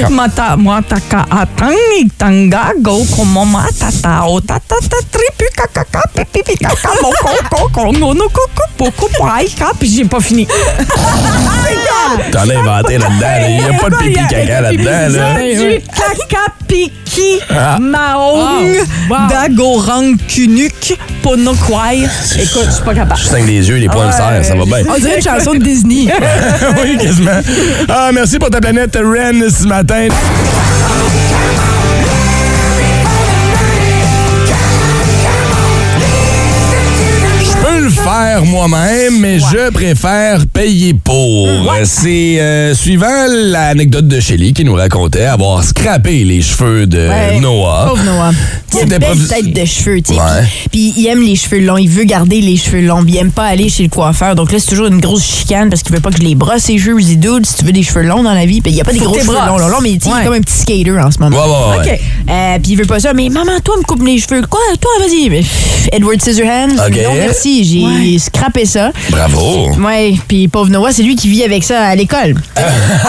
J'ai 9.83 10.05
pas 10.05 10.21
fini. 10.21 10.47
T'en 12.33 12.41
as 12.49 12.55
inventé 12.59 12.99
là-dedans. 12.99 13.27
Il 13.49 13.55
n'y 13.57 13.65
a 13.77 13.79
pas 13.79 13.91
de 13.91 13.97
pipi 13.97 14.21
caca 14.29 14.61
là-dedans. 14.61 15.09
Là. 15.19 15.35
Du 15.41 15.81
kaka 15.95 16.45
piki 16.67 17.41
Ah. 17.51 17.79
maong 17.79 18.75
dagorang 19.29 20.17
kunuk 20.29 20.95
Écoute, 22.37 22.67
je 22.67 22.71
suis 22.71 22.85
pas 22.85 22.95
capable. 22.95 23.21
Je 23.21 23.27
saigne 23.27 23.47
les 23.47 23.69
yeux, 23.69 23.77
les 23.77 23.89
poings 23.89 24.07
le 24.07 24.13
serrent, 24.13 24.43
ça 24.43 24.55
va 24.55 24.65
bien. 24.65 24.85
On 24.89 24.99
dirait 24.99 25.17
une 25.17 25.23
chanson 25.23 25.55
de 25.55 25.59
Disney. 25.59 26.07
oui, 26.83 26.97
quasiment. 26.99 27.41
Ah, 27.89 28.11
merci 28.13 28.39
pour 28.39 28.51
ta 28.51 28.61
planète 28.61 28.97
Ren 28.97 29.49
ce 29.51 29.67
matin. 29.67 30.09
Faire 38.21 38.45
moi-même, 38.45 39.19
mais 39.19 39.39
je 39.39 39.71
préfère 39.71 40.47
payer 40.47 40.93
pour. 40.95 41.49
C'est 41.85 42.39
euh, 42.41 42.75
suivant 42.75 43.27
l'anecdote 43.29 44.09
de 44.09 44.21
Shelly 44.21 44.53
qui 44.53 44.65
nous 44.65 44.75
racontait 44.75 45.25
avoir 45.25 45.65
scrappé 45.65 46.25
les 46.25 46.43
cheveux 46.43 46.87
de 46.87 47.09
Ouais. 47.09 47.41
Noah. 47.41 47.87
Pauvre 47.89 48.05
Noah. 48.05 48.31
Il 48.73 48.79
a 48.79 48.83
une 48.83 48.89
belle 48.99 49.29
tête 49.29 49.53
de 49.53 49.65
cheveux, 49.65 50.01
tu 50.03 50.15
sais. 50.15 50.21
Puis, 50.71 50.93
il 50.97 51.07
aime 51.07 51.23
les 51.23 51.35
cheveux 51.35 51.61
longs. 51.61 51.79
Il 51.79 51.89
veut 51.89 52.05
garder 52.05 52.41
les 52.41 52.57
cheveux 52.57 52.83
longs. 52.83 53.05
Il 53.09 53.17
aime 53.17 53.33
pas 53.33 53.47
aller 53.47 53.69
chez 53.69 53.85
le 53.85 53.89
coiffeur. 53.89 54.35
Donc 54.35 54.53
là, 54.53 54.59
c'est 54.59 54.69
toujours 54.69 54.87
une 54.89 55.01
grosse 55.01 55.25
chicane 55.25 55.71
parce 55.71 55.83
qu'il 55.83 55.95
veut 55.95 56.01
pas 56.01 56.11
que 56.11 56.19
je 56.19 56.23
les 56.23 56.35
brosse 56.35 56.63
ses 56.65 56.79
cheveux. 56.79 56.99
Je 57.01 57.05
dis, 57.07 57.17
dude, 57.17 57.47
si 57.47 57.57
tu 57.57 57.65
veux 57.65 57.73
des 57.73 57.83
cheveux 57.83 58.03
longs 58.03 58.23
dans 58.23 58.35
la 58.35 58.45
vie, 58.47 58.61
puis 58.61 58.71
il 58.73 58.77
y 58.77 58.81
a 58.81 58.85
pas 58.85 58.93
des 58.93 58.99
Faut 58.99 59.07
gros 59.07 59.19
cheveux 59.19 59.33
longs, 59.33 59.57
longs, 59.59 59.69
longs, 59.69 59.81
mais 59.83 59.93
tu 59.97 60.01
sais, 60.09 60.11
il 60.15 60.21
est 60.21 60.25
comme 60.25 60.35
un 60.35 60.41
petit 60.41 60.59
skater 60.59 60.99
en 61.01 61.11
ce 61.11 61.19
moment. 61.19 61.37
Ouais, 61.37 61.79
ouais, 61.79 61.79
ouais. 61.87 61.93
OK. 61.95 62.01
Euh, 62.31 62.59
puis 62.63 62.73
il 62.73 62.77
veut 62.77 62.87
pas 62.87 63.01
ça. 63.01 63.15
Mais 63.15 63.29
maman, 63.31 63.53
toi, 63.65 63.77
me 63.79 63.83
coupe 63.83 64.05
les 64.07 64.19
cheveux. 64.19 64.43
Quoi? 64.49 64.61
Toi, 64.81 64.91
vas-y. 65.01 65.43
Edward 65.93 66.21
Scissorhands. 66.21 66.75
OK. 66.87 66.97
Non, 67.03 67.15
merci. 67.15 67.65
J'ai 67.65 68.10
j'ai 68.13 68.19
scrappé 68.19 68.65
ça. 68.65 68.91
Bravo. 69.11 69.71
Ouais, 69.79 70.15
puis 70.29 70.49
pauvre 70.49 70.71
Noah, 70.71 70.93
c'est 70.93 71.03
lui 71.03 71.17
qui 71.17 71.29
vit 71.29 71.45
avec 71.45 71.65
ça 71.65 71.81
à 71.87 71.95
l'école. 71.95 72.35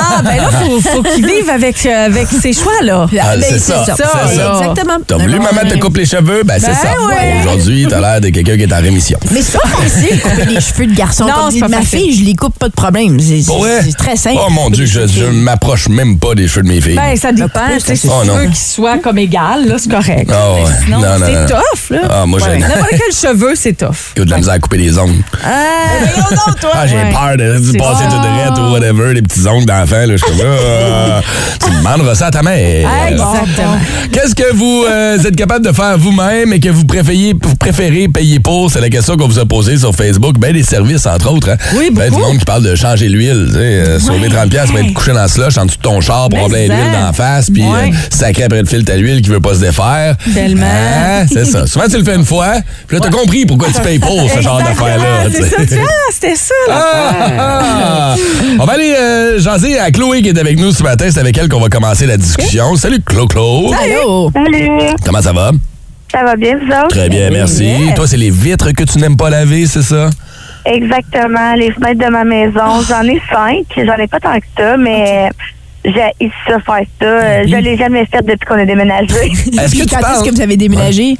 Ah, 0.03 0.21
ben 0.23 0.35
là, 0.37 0.49
faut, 0.49 0.79
faut 0.81 1.03
qu'il 1.03 1.25
vive 1.25 1.49
avec, 1.49 1.85
euh, 1.85 2.05
avec 2.05 2.27
ses 2.27 2.53
choix, 2.53 2.71
là. 2.83 3.05
Ah, 3.21 3.35
Ben, 3.37 3.43
c'est 3.47 3.59
ça, 3.59 3.83
c'est 3.85 3.95
ça. 4.03 4.23
Exactement. 4.59 4.97
T'as 5.05 5.17
voulu, 5.17 5.39
maman, 5.39 5.61
te 5.69 5.77
coupe 5.77 5.97
les 5.97 6.05
cheveux? 6.05 6.43
Ben, 6.43 6.59
c'est 6.59 6.67
Ben 6.67 6.75
ça. 6.75 7.05
ouais. 7.07 7.35
Aujourd'hui, 7.41 7.85
t'as 7.89 7.99
l'air 7.99 8.21
de 8.21 8.29
quelqu'un 8.29 8.55
qui 8.57 8.63
est 8.63 8.73
en 8.73 8.81
rémission. 8.81 9.17
Mais 9.31 9.41
c'est 9.41 9.57
pas 9.57 9.67
facile 9.67 10.19
couper 10.19 10.45
les 10.45 10.61
cheveux 10.61 10.87
de 10.87 10.95
garçon. 10.95 11.25
Non, 11.25 11.33
Comme 11.33 11.51
c'est 11.51 11.59
pas 11.59 11.67
ma 11.69 11.77
facile. 11.81 11.99
fille, 11.99 12.19
je 12.19 12.25
les 12.25 12.35
coupe 12.35 12.57
pas 12.57 12.67
de 12.69 12.73
problème. 12.73 13.19
C'est 13.19 13.45
Pour 13.45 13.59
vrai? 13.59 13.81
c'est 13.83 13.95
très 13.97 14.15
simple. 14.15 14.39
Oh 14.45 14.49
mon 14.51 14.69
Dieu, 14.69 14.85
je, 14.85 15.07
je 15.07 15.25
m'approche 15.25 15.87
même 15.89 16.17
pas 16.17 16.35
des 16.35 16.47
cheveux 16.47 16.63
de 16.63 16.67
mes 16.69 16.81
filles. 16.81 16.95
Ben, 16.95 17.15
ça 17.15 17.31
dépend. 17.31 17.59
tu 17.73 17.79
sais, 17.85 17.95
Si 17.95 18.07
Oh, 18.09 18.19
tu 18.21 18.27
non. 18.27 18.35
veux 18.37 18.45
qu'ils 18.45 18.55
soient 18.55 18.97
comme 18.97 19.17
égal, 19.17 19.67
là, 19.67 19.75
c'est 19.77 19.91
correct. 19.91 20.29
Ah 20.33 20.53
ouais. 20.53 20.59
Sinon, 20.85 20.99
Non, 20.99 21.19
non, 21.19 21.25
c'est 21.25 21.33
non. 21.33 21.47
tough, 21.47 21.89
là. 21.91 21.99
Ah, 22.09 22.25
moi, 22.25 22.39
j'ai- 22.39 22.57
N'importe 22.59 22.89
quel 22.91 23.13
cheveu, 23.15 23.53
c'est 23.55 23.73
tough. 23.77 24.13
J'ai 24.17 24.25
de 24.25 24.29
la 24.29 24.37
misère 24.37 24.53
à 24.53 24.59
couper 24.59 24.77
les 24.81 24.97
ongles. 24.97 25.23
Ah, 26.73 26.87
j'ai 26.87 26.95
Ouais. 26.95 27.09
peur 27.11 27.37
de, 27.37 27.59
de 27.71 27.77
passer 27.77 28.03
tout 28.05 28.17
droit 28.17 28.67
ou 28.67 28.71
whatever, 28.73 29.13
les 29.13 29.21
petits 29.21 29.47
ongles 29.47 29.65
d'enfant. 29.65 29.95
là. 30.05 30.07
Je 30.07 30.17
suis 30.17 30.25
comme, 30.25 30.45
ah, 30.47 31.21
tu 31.63 31.69
demanderas 31.71 32.15
ça 32.15 32.27
à 32.27 32.31
ta 32.31 32.41
mère. 32.43 32.89
Exactement. 33.09 33.77
Qu'est-ce 34.11 34.35
que 34.35 34.53
vous 34.53 34.85
euh, 34.89 35.17
êtes 35.17 35.35
capable 35.35 35.65
de 35.65 35.71
faire 35.71 35.97
vous-même 35.97 36.53
et 36.53 36.59
que 36.59 36.69
vous 36.69 36.85
préférez, 36.85 37.33
vous 37.41 37.55
préférez 37.55 38.07
payer 38.07 38.39
pour? 38.39 38.71
C'est 38.71 38.81
la 38.81 38.89
question 38.89 39.17
qu'on 39.17 39.27
vous 39.27 39.39
a 39.39 39.45
posée 39.45 39.77
sur 39.77 39.93
Facebook. 39.93 40.37
Ben, 40.39 40.53
des 40.53 40.63
services, 40.63 41.05
entre 41.05 41.31
autres. 41.31 41.49
Hein? 41.49 41.57
Oui, 41.75 41.89
Ben, 41.91 42.05
du 42.05 42.11
beaucoup. 42.11 42.23
monde 42.27 42.37
qui 42.39 42.45
parle 42.45 42.63
de 42.63 42.75
changer 42.75 43.09
l'huile. 43.09 43.45
tu 43.47 43.53
sais, 43.53 43.59
euh, 43.59 43.99
Sauver 43.99 44.29
30$ 44.29 44.49
piastres, 44.49 44.71
pour 44.71 44.79
être 44.79 44.93
couché 44.93 45.13
dans 45.13 45.23
le 45.23 45.27
slush 45.27 45.57
en 45.57 45.65
dessous 45.65 45.77
de 45.77 45.81
ton 45.83 46.01
char 46.01 46.29
pour 46.29 46.47
plein 46.49 46.65
d'huile 46.67 46.91
dans 46.93 47.05
la 47.07 47.13
face, 47.13 47.49
puis 47.49 47.63
Ouais. 47.63 47.89
euh, 47.91 47.95
sacré 48.09 48.43
après 48.43 48.61
le 48.61 48.67
filtre 48.67 48.91
à 48.91 48.95
l'huile 48.97 49.21
qui 49.21 49.29
veut 49.29 49.39
pas 49.39 49.53
se 49.55 49.59
défaire. 49.59 50.15
Tellement. 50.33 50.65
Hein? 50.65 51.25
C'est 51.31 51.45
ça. 51.45 51.67
Souvent, 51.67 51.85
tu 51.89 51.97
le 51.97 52.03
fais 52.03 52.15
une 52.15 52.25
fois, 52.25 52.53
puis 52.87 52.97
là, 52.97 53.03
t'as 53.03 53.11
compris 53.15 53.45
pourquoi 53.45 53.67
tu 53.73 53.81
payes 53.81 53.99
pour 53.99 54.29
ce 54.33 54.41
genre 54.41 54.61
tu 55.31 55.43
C'est 55.43 55.67
ça, 55.69 55.75
vois, 55.81 55.89
c'était 56.11 56.35
ça. 56.35 56.53
Ah! 56.69 58.15
On 58.59 58.65
va 58.65 58.73
aller 58.73 58.93
euh, 58.97 59.39
jaser 59.39 59.79
à 59.79 59.91
Chloé 59.91 60.21
qui 60.21 60.29
est 60.29 60.37
avec 60.39 60.57
nous 60.59 60.71
ce 60.71 60.83
matin. 60.83 61.05
C'est 61.09 61.19
avec 61.19 61.37
elle 61.37 61.49
qu'on 61.49 61.59
va 61.59 61.69
commencer 61.69 62.05
la 62.05 62.17
discussion. 62.17 62.75
Salut, 62.75 62.99
Chlo 63.09 63.27
Chlo. 63.31 63.71
Allô? 63.73 64.31
Salut, 64.33 64.69
Comment 65.05 65.21
ça 65.21 65.33
va? 65.33 65.51
ça 66.11 66.23
va 66.23 66.35
bien, 66.35 66.57
vous 66.57 66.67
autres? 66.71 66.87
Très 66.89 67.07
bien, 67.09 67.29
merci. 67.29 67.63
Yes. 67.65 67.95
Toi, 67.95 68.05
c'est 68.07 68.17
les 68.17 68.29
vitres 68.31 68.71
que 68.71 68.83
tu 68.83 68.97
n'aimes 68.97 69.15
pas 69.17 69.29
laver, 69.29 69.65
c'est 69.65 69.81
ça? 69.81 70.09
Exactement, 70.65 71.53
les 71.55 71.71
fenêtres 71.71 72.05
de 72.05 72.11
ma 72.11 72.23
maison. 72.25 72.81
J'en 72.87 73.03
ai 73.03 73.21
cinq. 73.31 73.65
J'en 73.77 73.95
ai 73.95 74.07
pas 74.07 74.19
tant 74.19 74.37
que 74.37 74.45
ça, 74.57 74.77
mais 74.77 75.29
j'ai 75.85 75.93
ça 76.47 76.59
faire 76.59 76.85
ça. 76.99 77.05
Euh, 77.05 77.43
Je 77.47 77.55
l'ai 77.55 77.77
jamais 77.77 78.05
fait 78.05 78.21
depuis 78.21 78.45
qu'on 78.45 78.59
a 78.59 78.65
déménagé. 78.65 79.15
Est-ce 79.59 79.73
que 79.75 79.83
tu 79.83 79.95
quand 79.95 80.01
parles? 80.01 80.15
est-ce 80.17 80.29
que 80.29 80.35
vous 80.35 80.41
avez 80.41 80.57
déménagé? 80.57 81.17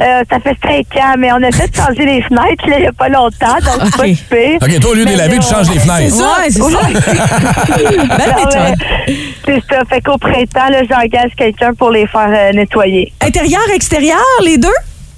Euh, 0.00 0.24
ça 0.28 0.40
fait 0.40 0.56
cinq 0.60 0.86
ans, 1.00 1.14
mais 1.16 1.30
on 1.32 1.36
a 1.42 1.52
fait 1.52 1.70
changer 1.76 2.04
les 2.04 2.20
fenêtres 2.22 2.68
là, 2.68 2.78
il 2.78 2.82
n'y 2.82 2.86
a 2.88 2.92
pas 2.92 3.08
longtemps, 3.08 3.54
donc 3.64 3.80
c'est 3.84 3.96
pas 3.96 4.06
super. 4.08 4.54
OK, 4.60 4.80
toi, 4.80 4.90
au 4.90 4.94
lieu 4.94 5.04
de 5.04 5.10
les 5.10 5.16
laver, 5.16 5.38
tu 5.38 5.46
changes 5.48 5.70
les 5.70 5.78
fenêtres. 5.78 6.16
Ouais, 6.16 6.50
c'est 6.50 6.60
ça. 6.60 7.78
Belle 8.16 8.34
Ah 8.34 8.36
méthode. 8.36 8.78
ouais. 9.08 9.16
C'est 9.46 9.62
ça. 9.70 9.82
Fait 9.88 10.00
qu'au 10.00 10.18
printemps, 10.18 10.68
là, 10.70 10.82
j'engage 10.90 11.30
quelqu'un 11.36 11.72
pour 11.74 11.90
les 11.90 12.06
faire 12.08 12.28
euh, 12.28 12.52
nettoyer. 12.52 13.12
Intérieur, 13.20 13.62
extérieur, 13.74 14.18
les 14.44 14.58
deux? 14.58 14.68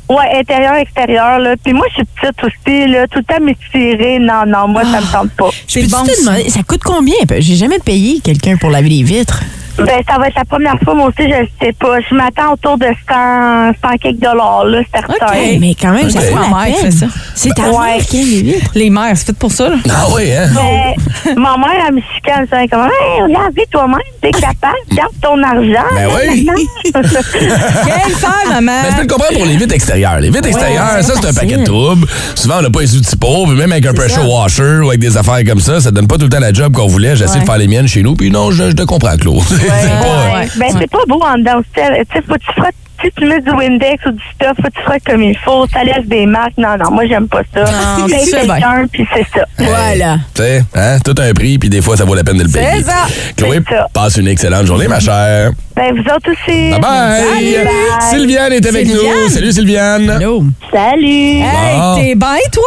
Ouais, 0.08 0.38
intérieur, 0.38 0.74
extérieur, 0.74 1.38
là. 1.40 1.54
Puis 1.64 1.72
moi, 1.72 1.86
je 1.90 1.94
suis 1.96 2.04
petite 2.04 2.44
aussi, 2.44 2.86
là. 2.86 3.06
Tout 3.08 3.18
le 3.20 3.24
temps 3.24 3.40
m'étirer. 3.42 4.18
Non, 4.20 4.44
non, 4.46 4.68
moi, 4.68 4.82
ça 4.84 5.00
me 5.00 5.10
tente 5.12 5.30
pas. 5.32 5.48
C'est 5.66 5.80
Peux-tu 5.80 5.92
bon. 5.92 6.04
te 6.04 6.10
ça. 6.12 6.20
demander, 6.32 6.50
ça 6.50 6.60
coûte 6.62 6.82
combien? 6.84 7.16
J'ai 7.38 7.56
jamais 7.56 7.78
payé 7.78 8.20
quelqu'un 8.22 8.56
pour 8.56 8.70
laver 8.70 8.88
les 8.88 9.02
vitres. 9.02 9.40
Ben, 9.78 10.00
ça 10.08 10.18
va 10.18 10.28
être 10.28 10.36
la 10.36 10.44
première 10.44 10.78
fois, 10.82 10.94
moi 10.94 11.08
aussi, 11.08 11.28
je 11.30 11.46
sais 11.66 11.72
pas. 11.78 11.98
Je 12.08 12.14
m'attends 12.14 12.52
autour 12.54 12.78
de 12.78 12.86
100, 12.86 13.72
100 13.82 13.96
quelques 14.00 14.20
dollars, 14.20 14.64
là, 14.64 14.78
certain. 14.92 15.34
Hey, 15.34 15.58
mais 15.58 15.74
quand 15.80 15.90
même, 15.92 16.08
ça 16.08 16.18
Ok. 16.20 16.24
vaut 16.30 16.34
Ma 16.36 16.64
mère 16.64 16.74
peine. 16.76 16.84
fait 16.86 16.90
ça? 16.92 17.06
C'est 17.34 17.58
à 17.60 17.64
Ouais. 17.64 17.70
voir 17.70 17.96
qu'il 18.08 18.46
y 18.48 18.54
a 18.54 18.58
les 18.74 18.88
mères, 18.90 19.12
c'est 19.16 19.26
fait 19.26 19.36
pour 19.38 19.52
ça, 19.52 19.68
là? 19.68 19.76
Ah 19.90 20.06
oui, 20.14 20.32
hein? 20.32 20.48
Mais 20.54 21.34
ma 21.34 21.56
mère, 21.58 21.84
elle 21.88 21.94
me 21.96 22.00
chicane, 22.14 22.46
ça. 22.50 22.66
Comme, 22.70 22.86
hey, 22.86 23.32
lave 23.32 23.52
toi-même, 23.70 23.98
t'es 24.22 24.30
capable, 24.30 24.76
garde 24.94 25.12
ton 25.20 25.42
argent. 25.42 25.94
Ben 25.94 26.08
oui. 26.16 26.46
Quelle 26.94 28.12
femme, 28.14 28.32
maman? 28.48 28.72
Mais 28.82 28.90
je 28.90 28.96
peux 28.96 29.02
le 29.02 29.08
comprendre 29.08 29.34
pour 29.34 29.44
les 29.46 29.56
vitres 29.56 29.74
extérieures. 29.74 30.20
Les 30.20 30.30
vitres 30.30 30.48
extérieures, 30.48 31.02
ça, 31.02 31.14
c'est 31.20 31.26
un 31.28 31.32
paquet 31.34 31.58
de 31.58 31.64
troubles. 31.64 32.06
Souvent, 32.34 32.56
on 32.58 32.62
n'a 32.62 32.70
pas 32.70 32.80
les 32.80 32.96
outils 32.96 33.16
pour. 33.16 33.46
Puis 33.46 33.56
même 33.56 33.72
avec 33.72 33.86
un 33.86 33.92
pressure 33.92 34.28
washer 34.28 34.80
ou 34.82 34.88
avec 34.88 35.00
des 35.00 35.16
affaires 35.16 35.40
comme 35.46 35.60
ça, 35.60 35.80
ça 35.80 35.90
donne 35.90 36.06
pas 36.06 36.16
tout 36.16 36.24
le 36.24 36.30
temps 36.30 36.38
la 36.40 36.52
job 36.52 36.72
qu'on 36.72 36.86
voulait. 36.86 37.14
J'essaie 37.16 37.40
de 37.40 37.44
faire 37.44 37.58
les 37.58 37.68
miennes 37.68 37.88
chez 37.88 38.02
nous. 38.02 38.14
Puis 38.14 38.30
non, 38.30 38.50
je, 38.50 38.70
je 38.70 38.74
te 38.74 38.82
comprends, 38.82 39.16
Claude. 39.16 39.42
C'est 39.70 39.88
pas- 39.88 40.36
Ouais. 40.38 40.48
Ben, 40.56 40.76
c'est 40.80 40.90
pas 40.90 41.04
beau 41.08 41.20
en 41.22 41.38
dedans. 41.38 41.60
Tu 41.74 41.80
sais, 41.80 42.22
faut 42.26 42.34
que 42.34 42.38
tu 42.38 42.52
frottes. 42.52 42.74
Si 43.04 43.10
tu 43.14 43.26
mets 43.26 43.42
du 43.42 43.50
Windex 43.50 44.06
ou 44.06 44.10
du 44.12 44.22
stuff, 44.34 44.52
faut 44.56 44.62
que 44.62 44.68
tu 44.74 44.80
frottes 44.82 45.02
comme 45.04 45.22
il 45.22 45.36
faut. 45.36 45.66
Ça 45.70 45.84
laisse 45.84 46.06
des 46.06 46.24
marques. 46.24 46.56
Non, 46.56 46.78
non, 46.82 46.90
moi, 46.90 47.04
j'aime 47.06 47.28
pas 47.28 47.42
ça. 47.52 47.60
Non, 47.98 48.06
bien. 48.06 48.16
quelqu'un, 48.18 48.86
puis 48.90 49.06
c'est 49.14 49.26
ça. 49.38 49.44
Voilà. 49.58 50.16
Tu 50.34 50.42
sais, 50.42 50.64
hein, 50.74 50.96
tout 51.04 51.14
un 51.18 51.30
prix, 51.34 51.58
puis 51.58 51.68
des 51.68 51.82
fois, 51.82 51.98
ça 51.98 52.04
vaut 52.06 52.14
la 52.14 52.24
peine 52.24 52.38
de 52.38 52.44
le 52.44 52.48
payer. 52.48 52.66
C'est 52.76 52.84
ça. 52.84 53.04
Chloé, 53.36 53.60
C'est 53.68 53.74
ça. 53.74 53.86
passe 53.92 54.16
une 54.16 54.28
excellente 54.28 54.64
journée, 54.64 54.88
ma 54.88 54.98
chère. 54.98 55.50
Ben, 55.76 55.92
vous 55.94 56.10
autres 56.10 56.30
aussi. 56.32 56.70
Bye 56.70 56.80
bye! 56.80 57.22
Salut, 57.34 57.64
bye. 57.64 58.08
Sylviane 58.10 58.52
est 58.54 58.66
avec 58.66 58.86
Sylviane. 58.86 59.14
nous. 59.24 59.28
Salut, 59.28 59.52
Sylviane. 59.52 60.10
Allô? 60.10 60.44
Salut. 60.72 61.06
Hey, 61.42 61.78
Bon. 61.78 61.96
t'es 61.96 62.14
bien, 62.14 62.36
toi? 62.50 62.64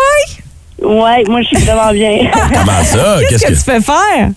Ouais, 0.81 1.23
moi, 1.27 1.41
je 1.41 1.47
suis 1.57 1.65
vraiment 1.65 1.91
bien. 1.91 2.29
Comment 2.53 2.83
ça? 2.83 3.17
Qu'est-ce 3.27 3.45
que 3.47 3.49
tu 3.53 3.55
fais 3.55 3.81
faire? 3.81 4.29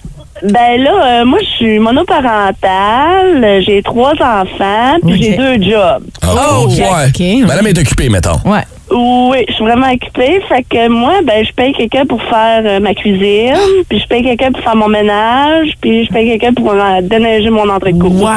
Ben 0.42 0.82
là, 0.82 1.20
euh, 1.20 1.24
moi, 1.24 1.38
je 1.40 1.46
suis 1.46 1.78
monoparentale, 1.78 3.62
j'ai 3.64 3.80
trois 3.82 4.12
enfants, 4.12 4.96
puis 5.06 5.22
j'ai 5.22 5.36
deux 5.36 5.62
jobs. 5.62 6.04
Oh, 6.24 6.64
ok, 6.64 6.78
ouais. 6.78 7.42
ok. 7.42 7.46
Madame 7.48 7.66
est 7.68 7.78
occupée, 7.78 8.08
mettons. 8.08 8.38
Ouais. 8.44 8.62
Oui, 8.94 9.38
je 9.48 9.54
suis 9.54 9.64
vraiment 9.64 9.90
occupée. 9.90 10.40
Fait 10.48 10.64
que 10.68 10.88
moi, 10.88 11.14
ben, 11.24 11.44
je 11.44 11.52
paye 11.52 11.72
quelqu'un 11.72 12.04
pour 12.06 12.22
faire 12.22 12.62
euh, 12.64 12.80
ma 12.80 12.94
cuisine, 12.94 13.54
puis 13.88 13.98
je 14.00 14.06
paye 14.06 14.22
quelqu'un 14.22 14.52
pour 14.52 14.62
faire 14.62 14.76
mon 14.76 14.88
ménage, 14.88 15.70
puis 15.80 16.04
je 16.04 16.12
paye 16.12 16.28
quelqu'un 16.38 16.52
pour 16.54 16.72
euh, 16.72 17.00
déneiger 17.02 17.50
mon 17.50 17.68
entrecôte. 17.68 18.02
Wow! 18.12 18.28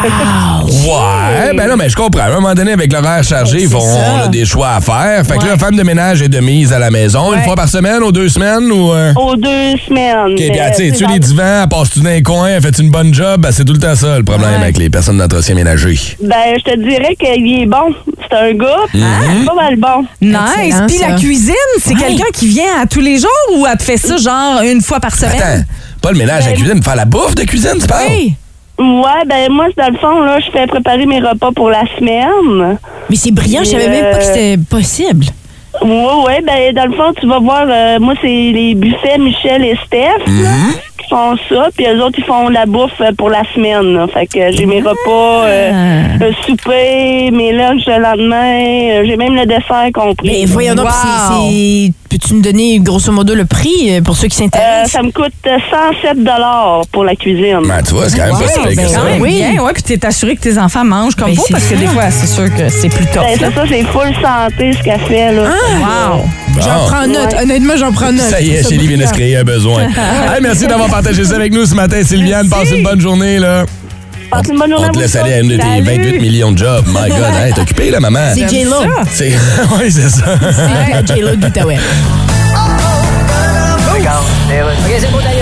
Ouais, 0.85 1.53
ben 1.55 1.67
non, 1.67 1.75
mais 1.77 1.89
je 1.89 1.95
comprends. 1.95 2.21
À 2.23 2.27
un 2.27 2.35
moment 2.35 2.53
donné, 2.53 2.71
avec 2.71 2.91
l'horaire 2.91 3.23
chargé, 3.23 3.61
ils 3.61 3.67
vont 3.67 3.79
on 3.81 4.23
a 4.25 4.27
des 4.27 4.45
choix 4.45 4.69
à 4.71 4.81
faire. 4.81 5.23
Fait 5.25 5.37
que 5.37 5.45
là, 5.45 5.57
femme 5.57 5.75
de 5.75 5.83
ménage 5.83 6.21
est 6.21 6.29
de 6.29 6.39
mise 6.39 6.73
à 6.73 6.79
la 6.79 6.89
maison 6.91 7.33
une 7.33 7.41
fois 7.41 7.55
par 7.55 7.67
semaine 7.67 8.01
ou 8.03 8.11
deux 8.11 8.29
semaines 8.29 8.71
ou. 8.71 8.91
euh? 8.93 9.13
Aux 9.15 9.35
deux 9.35 9.77
semaines. 9.87 10.31
OK, 10.31 10.35
puis 10.35 10.49
Euh, 10.51 10.63
ah, 10.63 10.71
tu 10.71 10.89
sais, 10.89 10.91
tu 10.91 11.05
les 11.11 11.19
divans, 11.19 11.63
elle 11.63 11.69
passe-tu 11.69 12.01
dans 12.01 12.09
les 12.09 12.23
coins, 12.23 12.47
elle 12.47 12.61
fait 12.61 12.77
une 12.79 12.89
bonne 12.89 13.13
job? 13.13 13.41
Ben, 13.41 13.51
c'est 13.51 13.63
tout 13.65 13.73
le 13.73 13.79
temps 13.79 13.95
ça, 13.95 14.17
le 14.17 14.23
problème 14.23 14.61
avec 14.61 14.77
les 14.77 14.89
personnes 14.89 15.17
d'entretien 15.17 15.55
ménager. 15.55 15.95
Ben, 16.21 16.35
je 16.57 16.63
te 16.71 16.77
dirais 16.77 17.15
qu'il 17.15 17.61
est 17.61 17.65
bon. 17.65 17.93
C'est 18.29 18.37
un 18.37 18.53
gars, 18.53 18.75
puis 18.89 19.01
il 19.01 19.41
est 19.41 19.45
pas 19.45 19.53
mal 19.55 19.75
bon. 19.75 20.05
Nice. 20.45 20.65
Excellent, 20.67 20.87
Puis 20.87 20.97
la 20.99 21.15
cuisine, 21.15 21.55
c'est 21.79 21.93
Ouais. 21.93 21.99
quelqu'un 21.99 22.31
qui 22.33 22.47
vient 22.47 22.81
à 22.81 22.85
tous 22.85 23.01
les 23.01 23.17
jours 23.17 23.29
ou 23.57 23.65
elle 23.65 23.77
te 23.77 23.83
fait 23.83 23.97
ça 23.97 24.17
genre 24.17 24.61
une 24.61 24.81
fois 24.81 24.99
par 24.99 25.15
semaine? 25.15 25.41
Attends, 25.41 25.63
pas 26.01 26.11
le 26.11 26.17
ménage 26.17 26.45
à 26.47 26.51
la 26.51 26.55
cuisine, 26.55 26.81
faire 26.83 26.95
la 26.95 27.05
bouffe 27.05 27.35
de 27.35 27.43
cuisine, 27.43 27.77
tu 27.79 27.87
parles? 27.87 28.05
Oui. 28.09 28.33
Ouais, 28.77 29.25
ben 29.25 29.49
moi, 29.51 29.67
dans 29.77 29.89
le 29.89 29.97
fond, 29.97 30.19
là, 30.21 30.39
je 30.41 30.51
fais 30.51 30.67
préparer 30.67 31.05
mes 31.05 31.19
repas 31.21 31.51
pour 31.55 31.69
la 31.69 31.83
semaine. 31.97 32.77
Mais 33.09 33.15
c'est 33.15 33.31
brillant, 33.31 33.61
je 33.63 33.69
savais 33.69 33.87
même 33.87 34.11
pas 34.11 34.17
que 34.17 34.23
c'était 34.25 34.57
possible. 34.69 35.25
Ouais, 35.81 35.89
ouais, 36.25 36.41
ben 36.41 36.73
dans 36.73 36.85
le 36.85 36.93
fond, 36.93 37.13
tu 37.19 37.27
vas 37.27 37.39
voir, 37.39 37.65
euh, 37.69 37.99
moi, 37.99 38.13
c'est 38.21 38.27
les 38.27 38.75
buffets 38.75 39.17
Michel 39.17 39.63
et 39.63 39.77
Steph 39.85 40.25
là, 40.27 40.49
qui 41.05 41.09
font 41.13 41.35
ça, 41.49 41.69
puis 41.75 41.85
eux 41.87 42.03
autres, 42.03 42.17
ils 42.17 42.23
font 42.25 42.49
la 42.49 42.65
bouffe 42.65 42.99
euh, 43.01 43.11
pour 43.17 43.29
la 43.29 43.43
semaine. 43.53 43.93
là. 43.93 44.07
Fait 44.07 44.25
que 44.27 44.51
j'ai 44.51 44.65
mes 44.65 44.81
repas, 44.81 45.45
euh, 45.45 45.71
le 46.19 46.33
souper, 46.45 47.29
mes 47.31 47.51
lunchs 47.53 47.85
le 47.87 47.99
lendemain, 48.01 48.89
euh, 49.01 49.03
j'ai 49.05 49.15
même 49.17 49.35
le 49.35 49.45
dessert 49.45 49.89
compris. 49.93 50.27
Mais 50.41 50.45
voyons 50.45 50.75
donc, 50.75 50.85
Wow. 50.85 50.91
c'est- 51.49 51.91
peux-tu 52.17 52.33
me 52.35 52.41
donner 52.41 52.79
grosso 52.79 53.11
modo 53.11 53.35
le 53.35 53.43
prix 53.45 53.89
euh, 53.89 54.01
pour 54.01 54.15
ceux 54.15 54.27
qui 54.29 54.37
Euh, 54.41 54.45
s'intéressent? 54.45 54.91
ça 54.91 55.03
me 55.03 55.11
coûte 55.11 55.33
euh, 55.47 55.57
107 56.01 56.17
pour 56.91 57.03
la 57.03 57.15
cuisine. 57.15 57.59
Ben, 57.67 57.81
tu 57.83 57.93
vois, 57.93 58.09
c'est 58.09 58.17
quand 58.17 58.25
même 58.27 58.37
pas 58.39 58.47
si 58.47 58.59
pire 58.59 58.69
que 58.69 58.75
ben 58.75 58.87
ça. 58.87 58.97
Quand 58.99 59.03
même 59.05 59.21
Oui. 59.21 59.33
bien, 59.33 59.61
ouais, 59.63 59.73
puis 59.73 59.83
t'es 59.83 60.05
assuré 60.05 60.35
que 60.37 60.41
tes 60.41 60.57
enfants 60.57 60.85
mangent 60.85 61.15
comme 61.15 61.27
Ben, 61.27 61.35
vous, 61.35 61.43
parce 61.51 61.65
que 61.65 61.75
des 61.75 61.87
fois, 61.87 62.09
c'est 62.11 62.27
sûr 62.27 62.45
que 62.55 62.69
c'est 62.69 62.87
plus 62.89 63.05
tough. 63.07 63.21
Ben, 63.23 63.37
c'est 63.37 63.53
ça, 63.53 63.63
c'est 63.67 63.83
full 63.83 64.13
santé 64.21 64.71
ce 64.77 64.83
qu'elle 64.83 64.99
fait, 65.01 65.33
là. 65.33 65.43
Wow! 65.43 66.21
J'en 66.61 66.85
prends 66.87 67.07
note. 67.07 67.35
Honnêtement, 67.41 67.75
j'en 67.77 67.91
prends 67.91 68.11
note. 68.13 68.21
Ça 68.29 68.39
y 68.39 68.51
est, 68.51 68.63
C'est 68.63 68.69
Chélie 68.75 68.87
vient 68.87 68.97
de 68.97 69.05
se 69.05 69.13
créer 69.13 69.35
un 69.35 69.43
besoin. 69.43 69.83
Hey, 69.83 70.41
merci 70.41 70.67
d'avoir 70.67 70.89
partagé 70.89 71.25
ça 71.25 71.35
avec 71.35 71.51
nous 71.51 71.65
ce 71.65 71.75
matin, 71.75 72.01
Sylviane. 72.01 72.47
Passe 72.49 72.71
une 72.71 72.83
bonne 72.83 73.01
journée, 73.01 73.39
là. 73.39 73.65
Passez 74.29 74.51
une 74.51 74.59
bonne 74.59 74.71
journée 74.71 74.85
On 74.87 74.89
à 74.89 74.93
te 74.93 74.99
laisse 74.99 75.15
aller 75.15 75.33
à 75.33 75.39
une 75.39 75.49
de 75.49 75.55
tes 75.57 75.61
Salut. 75.61 75.83
28 75.83 76.19
millions 76.19 76.51
de 76.51 76.57
jobs. 76.57 76.85
My 76.87 77.09
God, 77.09 77.23
hein, 77.23 77.51
t'es 77.53 77.61
occupée, 77.61 77.91
là, 77.91 77.99
maman? 77.99 78.33
C'est 78.33 78.49
J-Lo. 78.49 78.77
C'est... 79.11 79.33
oui, 79.79 79.91
c'est 79.91 80.09
ça. 80.09 80.37
C'est 80.39 80.93
la 80.93 81.05
J-Lo 81.05 81.35
d'Outaouais. 81.35 81.77
Alors, 84.07 84.25
la 85.23 85.34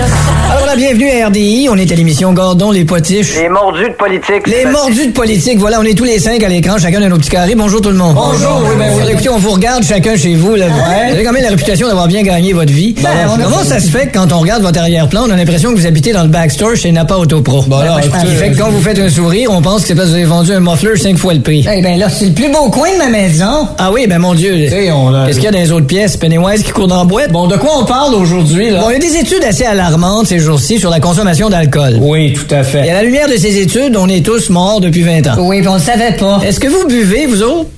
Bienvenue 0.76 1.08
à 1.08 1.28
RDI. 1.28 1.68
On 1.70 1.76
est 1.76 1.92
à 1.92 1.94
l'émission 1.94 2.32
Gordon, 2.32 2.72
les 2.72 2.84
potiches. 2.84 3.36
Les 3.36 3.48
mordus 3.48 3.90
de 3.90 3.94
politique. 3.94 4.44
Les 4.48 4.64
mordus 4.64 5.06
de 5.06 5.12
politique. 5.12 5.58
Voilà, 5.60 5.78
on 5.78 5.84
est 5.84 5.94
tous 5.96 6.02
les 6.02 6.18
cinq 6.18 6.42
à 6.42 6.48
l'écran, 6.48 6.78
chacun 6.78 6.98
dans 6.98 7.08
nos 7.08 7.16
petits 7.16 7.30
carrés. 7.30 7.54
Bonjour 7.54 7.80
tout 7.80 7.90
le 7.90 7.96
monde. 7.96 8.16
Bonjour. 8.16 8.60
Oui, 8.64 8.74
ben, 8.76 8.90
oui. 8.96 9.12
Écoutez, 9.12 9.28
on 9.28 9.38
vous 9.38 9.52
regarde 9.52 9.84
chacun 9.84 10.16
chez 10.16 10.34
vous. 10.34 10.56
Là. 10.56 10.66
Vous 10.66 11.12
avez 11.14 11.22
quand 11.22 11.32
même 11.32 11.44
la 11.44 11.50
réputation 11.50 11.86
d'avoir 11.86 12.08
bien 12.08 12.22
gagné 12.22 12.52
votre 12.52 12.72
vie. 12.72 12.96
Comment 13.40 13.62
ça 13.62 13.78
se 13.78 13.88
fait 13.88 14.08
que 14.08 14.18
quand 14.18 14.32
on 14.32 14.40
regarde 14.40 14.62
votre 14.62 14.80
arrière-plan, 14.80 15.22
on 15.28 15.30
a 15.30 15.36
l'impression 15.36 15.70
que 15.72 15.76
vous 15.76 15.86
habitez 15.86 16.12
dans 16.12 16.24
le 16.24 16.28
backstore 16.28 16.74
chez 16.74 16.90
Napa 16.90 17.14
Autopro? 17.14 17.62
Bon, 17.68 17.78
alors, 17.78 18.00
écoutez, 18.00 18.26
qui 18.26 18.34
fait 18.34 18.50
que 18.50 18.58
quand 18.58 18.70
vous 18.70 18.82
faites 18.82 18.98
un 18.98 19.08
sourire, 19.08 19.50
on 19.52 19.62
pense 19.62 19.82
que 19.82 19.88
c'est 19.88 19.94
parce 19.94 20.08
que 20.08 20.12
vous 20.12 20.18
avez 20.18 20.26
vendu 20.26 20.52
un 20.52 20.60
muffler 20.60 20.96
cinq 20.96 21.16
fois 21.16 21.34
le 21.34 21.40
prix. 21.40 21.64
Eh 21.72 21.82
ben 21.82 21.96
là, 22.00 22.08
c'est 22.10 22.26
le 22.26 22.32
plus 22.32 22.50
beau 22.50 22.68
coin 22.70 22.92
de 22.92 22.98
ma 22.98 23.10
maison. 23.10 23.68
Ah 23.78 23.92
oui, 23.92 24.08
ben 24.08 24.18
mon 24.18 24.34
Dieu. 24.34 24.54
Qu'est-ce 24.68 25.36
qu'il 25.36 25.44
y 25.44 25.46
a 25.46 25.52
dans 25.52 25.58
les 25.58 25.70
autres 25.70 25.86
pièces? 25.86 26.16
Pennywise 26.16 26.64
qui 26.64 26.72
court 26.72 26.88
dans 26.88 26.98
la 26.98 27.04
boîte? 27.04 27.30
Bon, 27.30 27.46
de 27.46 27.56
quoi 27.56 27.70
on 27.78 27.84
parle 27.84 28.14
aujourd'hui, 28.16 28.70
là? 28.70 28.80
Bon, 28.80 28.90
il 28.90 28.94
y 28.94 28.96
a 28.96 28.98
des 28.98 29.16
études 29.18 29.44
assez 29.44 29.64
alarmantes 29.64 30.26
ces 30.26 30.40
sur 30.64 30.90
la 30.90 31.00
consommation 31.00 31.48
d'alcool. 31.48 31.98
Oui, 32.00 32.32
tout 32.32 32.52
à 32.54 32.62
fait. 32.62 32.86
Et 32.86 32.90
à 32.90 32.94
la 32.94 33.02
lumière 33.02 33.28
de 33.28 33.36
ces 33.36 33.58
études, 33.58 33.96
on 33.96 34.08
est 34.08 34.24
tous 34.24 34.50
morts 34.50 34.80
depuis 34.80 35.02
20 35.02 35.26
ans. 35.28 35.34
Oui, 35.38 35.60
puis 35.60 35.68
on 35.68 35.74
le 35.74 35.80
savait 35.80 36.16
pas. 36.16 36.40
Est-ce 36.44 36.58
que 36.58 36.68
vous 36.68 36.86
buvez, 36.88 37.26
vous 37.26 37.42
autres? 37.42 37.68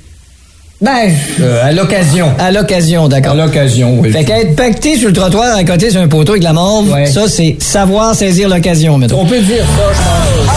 Ben, 0.80 1.10
à 1.62 1.72
l'occasion. 1.72 2.32
À 2.38 2.50
l'occasion, 2.50 3.08
d'accord. 3.08 3.32
À 3.32 3.46
l'occasion, 3.46 3.98
oui. 3.98 4.10
Fait 4.10 4.24
qu'être 4.24 4.54
pacté 4.56 4.98
sur 4.98 5.08
le 5.08 5.14
trottoir 5.14 5.56
à 5.56 5.64
côté 5.64 5.90
sur 5.90 6.02
un 6.02 6.08
poteau 6.08 6.32
avec 6.32 6.42
de 6.42 6.46
la 6.46 6.52
morve, 6.52 6.94
ça, 7.06 7.28
c'est 7.28 7.56
savoir 7.60 8.14
saisir 8.14 8.48
l'occasion, 8.48 8.98
mettons. 8.98 9.20
On 9.20 9.26
peut 9.26 9.40
dire 9.40 9.64
ça, 9.64 9.92
je 9.92 10.46
pense. 10.46 10.55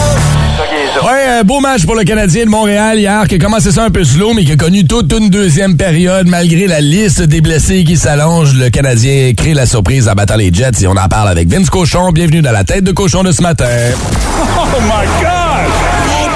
Ouais, 1.11 1.39
un 1.39 1.43
beau 1.43 1.59
match 1.59 1.85
pour 1.85 1.95
le 1.95 2.03
Canadien 2.03 2.45
de 2.45 2.49
Montréal 2.49 2.99
hier, 2.99 3.27
qui 3.27 3.35
a 3.35 3.37
commencé 3.39 3.71
ça 3.71 3.83
un 3.83 3.89
peu 3.89 4.03
slow, 4.03 4.33
mais 4.35 4.45
qui 4.45 4.51
a 4.51 4.55
connu 4.55 4.85
toute 4.85 5.11
une 5.11 5.31
deuxième 5.31 5.75
période. 5.75 6.27
Malgré 6.27 6.67
la 6.67 6.81
liste 6.81 7.23
des 7.23 7.41
blessés 7.41 7.83
qui 7.83 7.97
s'allonge, 7.97 8.53
le 8.53 8.69
Canadien 8.69 9.33
crée 9.33 9.55
la 9.55 9.65
surprise 9.65 10.07
en 10.07 10.13
battant 10.13 10.35
les 10.35 10.53
Jets. 10.53 10.83
Et 10.83 10.87
on 10.87 10.91
en 10.91 11.07
parle 11.07 11.29
avec 11.29 11.47
Vince 11.47 11.71
Cochon. 11.71 12.11
Bienvenue 12.11 12.43
dans 12.43 12.51
la 12.51 12.63
tête 12.63 12.83
de 12.83 12.91
cochon 12.91 13.23
de 13.23 13.31
ce 13.31 13.41
matin. 13.41 13.65
Oh 13.65 14.65
my 14.81 15.07
God! 15.19 15.65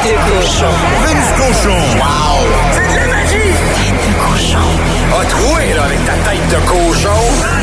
Tête 0.01 0.13
de 0.13 0.41
cochon. 0.41 0.73
Vince 1.05 1.31
cochon. 1.37 1.77
Wow! 1.99 2.47
C'est 2.71 2.81
de 2.81 2.95
la 2.95 3.07
magie! 3.13 3.53
Tête 3.75 3.93
de 3.93 4.13
cochon. 4.25 4.57
A 5.21 5.25
troué, 5.25 5.73
là, 5.75 5.83
avec 5.83 6.03
ta 6.03 6.13
tête 6.13 6.49
de 6.49 6.67
cochon. 6.67 7.62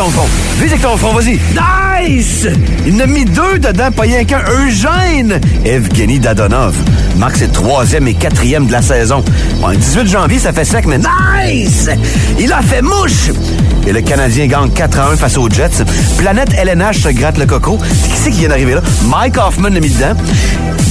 Ton 0.00 0.08
front. 0.08 0.28
Vise 0.58 0.70
avec 0.70 0.80
ton 0.80 0.96
front, 0.96 1.12
vas-y. 1.12 1.38
Nice! 1.52 2.48
Il 2.86 2.94
en 2.96 3.00
a 3.00 3.06
mis 3.06 3.26
deux 3.26 3.58
dedans, 3.58 3.90
pas 3.94 4.02
rien 4.02 4.24
qu'un. 4.24 4.42
Eugène! 4.48 5.38
Evgeny 5.66 6.18
Dadonov. 6.18 6.74
Marque 7.18 7.36
ses 7.36 7.48
troisième 7.48 8.08
et 8.08 8.14
quatrième 8.14 8.66
de 8.66 8.72
la 8.72 8.80
saison. 8.80 9.22
Bon, 9.60 9.68
le 9.68 9.76
18 9.76 10.06
janvier, 10.06 10.38
ça 10.38 10.54
fait 10.54 10.64
sec, 10.64 10.86
mais 10.86 10.96
nice! 10.96 11.90
Il 12.38 12.50
a 12.50 12.62
fait 12.62 12.80
mouche! 12.80 13.30
Et 13.86 13.92
le 13.92 14.00
Canadien 14.00 14.46
gagne 14.46 14.70
4 14.70 14.98
à 14.98 15.08
1 15.10 15.16
face 15.16 15.36
aux 15.36 15.50
Jets. 15.50 15.84
Planète 16.16 16.54
LNH 16.56 17.02
se 17.02 17.08
gratte 17.10 17.36
le 17.36 17.44
coco. 17.44 17.76
Qui 17.76 18.16
c'est 18.16 18.30
qui 18.30 18.40
vient 18.40 18.48
d'arriver 18.48 18.74
là? 18.76 18.82
Mike 19.06 19.36
Hoffman 19.36 19.68
l'a 19.68 19.80
mis 19.80 19.90
dedans. 19.90 20.16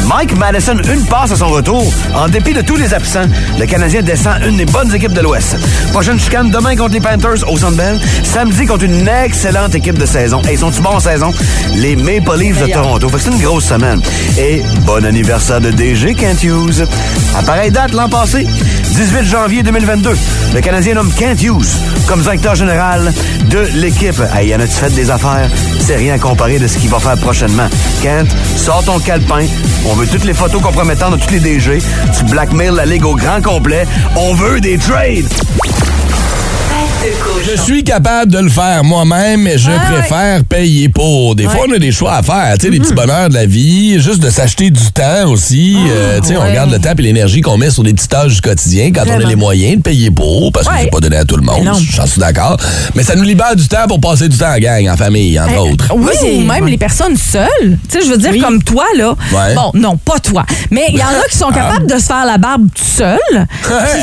Mike 0.10 0.36
Madison, 0.38 0.76
une 0.91 1.06
passe 1.06 1.32
à 1.32 1.36
son 1.36 1.50
retour. 1.50 1.86
En 2.15 2.28
dépit 2.28 2.52
de 2.52 2.62
tous 2.62 2.76
les 2.76 2.93
absents, 2.95 3.28
le 3.60 3.65
Canadien 3.67 4.02
descend 4.02 4.41
une 4.43 4.58
des 4.58 4.65
bonnes 4.65 4.93
équipes 4.93 5.13
de 5.13 5.22
l'Ouest. 5.22 5.56
Prochaine 5.91 6.19
chicane 6.19 6.50
demain 6.50 6.76
contre 6.76 6.93
les 6.93 7.00
Panthers 7.00 7.48
au 7.48 7.58
Centre 7.58 7.78
Bell. 7.78 8.00
Samedi 8.24 8.65
contre 8.65 8.86
une 8.86 9.08
excellente 9.08 9.76
équipe 9.76 10.00
de 10.00 10.08
saison. 10.08 10.41
Et 10.50 10.54
ils 10.54 10.58
sont-ils 10.58 10.82
bons 10.82 10.95
en 10.95 11.00
saison? 11.00 11.32
Les 11.76 11.95
Maple 11.95 12.38
Leafs 12.39 12.60
de 12.60 12.74
Toronto. 12.74 13.08
Fait 13.10 13.17
que 13.17 13.24
c'est 13.24 13.32
une 13.32 13.41
grosse 13.41 13.65
semaine. 13.65 14.02
Et 14.39 14.63
bon 14.82 15.06
anniversaire 15.06 15.62
de 15.62 15.69
DG 15.69 16.15
Kent 16.15 16.43
Hughes. 16.43 16.88
À 17.38 17.43
pareille 17.43 17.72
date 17.72 17.93
l'an 17.93 18.10
passé, 18.10 18.48
18 18.89 19.23
janvier 19.23 19.63
2022, 19.63 20.10
le 20.54 20.62
Canadien 20.62 20.95
nomme 20.95 21.12
Kent 21.13 21.41
Hughes 21.43 21.67
comme 22.08 22.21
directeur 22.21 22.56
général 22.56 23.13
de 23.49 23.60
l'équipe. 23.75 24.19
Hey, 24.34 24.49
y 24.49 24.54
a-tu 24.54 24.67
fait 24.67 24.93
des 24.93 25.10
affaires? 25.10 25.49
C'est 25.80 25.95
rien 25.95 26.17
comparé 26.17 26.60
de 26.60 26.67
ce 26.67 26.78
qu'il 26.78 26.89
va 26.89 26.99
faire 26.99 27.17
prochainement. 27.17 27.67
Kent, 28.02 28.30
sors 28.56 28.84
ton 28.84 28.99
calepin. 28.99 29.45
On 29.86 29.93
veut 29.93 30.08
toutes 30.08 30.25
les 30.25 30.34
photos 30.34 30.62
compromettantes 30.62 31.17
de 31.17 31.23
tous 31.23 31.32
les 31.32 31.39
DG. 31.39 31.78
Tu 32.17 32.23
blackmail 32.25 32.71
la 32.73 32.86
Ligue 32.86 33.06
au 33.06 33.15
grand 33.15 33.41
complet. 33.41 33.86
On 34.15 34.34
veut 34.34 34.60
des 34.60 34.78
trades. 34.78 35.28
Je 37.02 37.62
suis 37.62 37.84
capable 37.84 38.32
de 38.32 38.40
le 38.40 38.50
faire 38.50 38.84
moi-même, 38.84 39.42
mais 39.44 39.58
je 39.58 39.72
préfère 39.92 40.44
payer 40.44 40.90
pour. 40.90 41.34
Des 41.36 41.46
fois, 41.46 41.66
on 41.68 41.72
a 41.72 41.80
des 41.80 41.92
choix 41.92 42.16
à 42.16 42.24
faire. 42.24 42.58
Tu 42.58 42.66
sais, 42.66 42.72
les 42.72 42.80
petits 42.80 42.94
bonheurs 42.94 43.30
de 43.30 43.36
la 43.36 43.46
vie, 43.46 44.02
juste 44.02 44.20
de 44.20 44.30
s'acheter 44.30 44.70
du 44.70 44.92
temps 44.92 45.30
aussi. 45.30 45.78
Euh, 45.90 46.20
tu 46.20 46.30
sais, 46.30 46.38
on 46.38 46.42
regarde 46.42 46.72
le 46.72 46.80
temps 46.80 46.94
et 46.98 47.02
l'énergie 47.02 47.42
qu'on 47.42 47.58
met 47.58 47.70
sur 47.70 47.84
des 47.84 47.94
petites 47.94 48.10
tâches 48.10 48.36
du 48.36 48.42
quotidien 48.42 48.92
quand 48.92 49.04
on 49.08 49.14
a 49.14 49.30
les 49.30 49.36
moyens 49.36 49.78
de 49.78 49.82
payer 49.82 50.12
pour, 50.12 50.52
parce 50.52 50.68
que 50.68 50.74
c'est 50.78 50.92
pas 50.92 51.00
donné 51.00 51.16
à 51.18 51.26
tout 51.26 51.38
le 51.38 51.44
monde. 51.44 51.70
J'en 51.92 52.06
suis 52.06 52.20
d'accord. 52.20 52.58
Mais 52.96 53.04
ça 53.04 53.16
nous 53.16 53.24
libère 53.24 53.56
du 53.56 53.68
temps 53.68 53.88
pour 53.88 54.02
passer 54.02 54.28
du 54.28 54.38
temps 54.38 54.54
en 54.54 54.60
gang, 54.60 54.90
en 54.90 54.98
famille, 54.98 55.40
entre 55.40 55.58
autres. 55.58 55.86
Oui, 55.96 56.40
ou 56.40 56.42
même 56.42 56.68
les 56.68 56.78
personnes 56.78 57.16
seules. 57.16 57.78
Tu 57.90 58.00
sais, 58.00 58.06
je 58.06 58.12
veux 58.12 58.18
dire, 58.18 58.44
comme 58.44 58.62
toi, 58.62 58.86
là. 58.98 59.16
Ouais. 59.32 59.56
Bon, 59.56 59.72
non, 59.74 59.96
pas 59.96 60.20
toi. 60.20 60.46
Mais 60.70 60.88
il 60.90 60.98
y 60.98 61.04
en 61.04 61.08
a 61.08 61.28
qui 61.30 61.38
sont 61.38 61.50
capables 61.54 61.88
de 61.88 61.98
se 61.98 62.06
faire 62.06 62.26
la 62.26 62.38
barbe 62.38 62.68
tout 62.76 62.84
seul. 62.84 63.18
hey, 63.34 64.02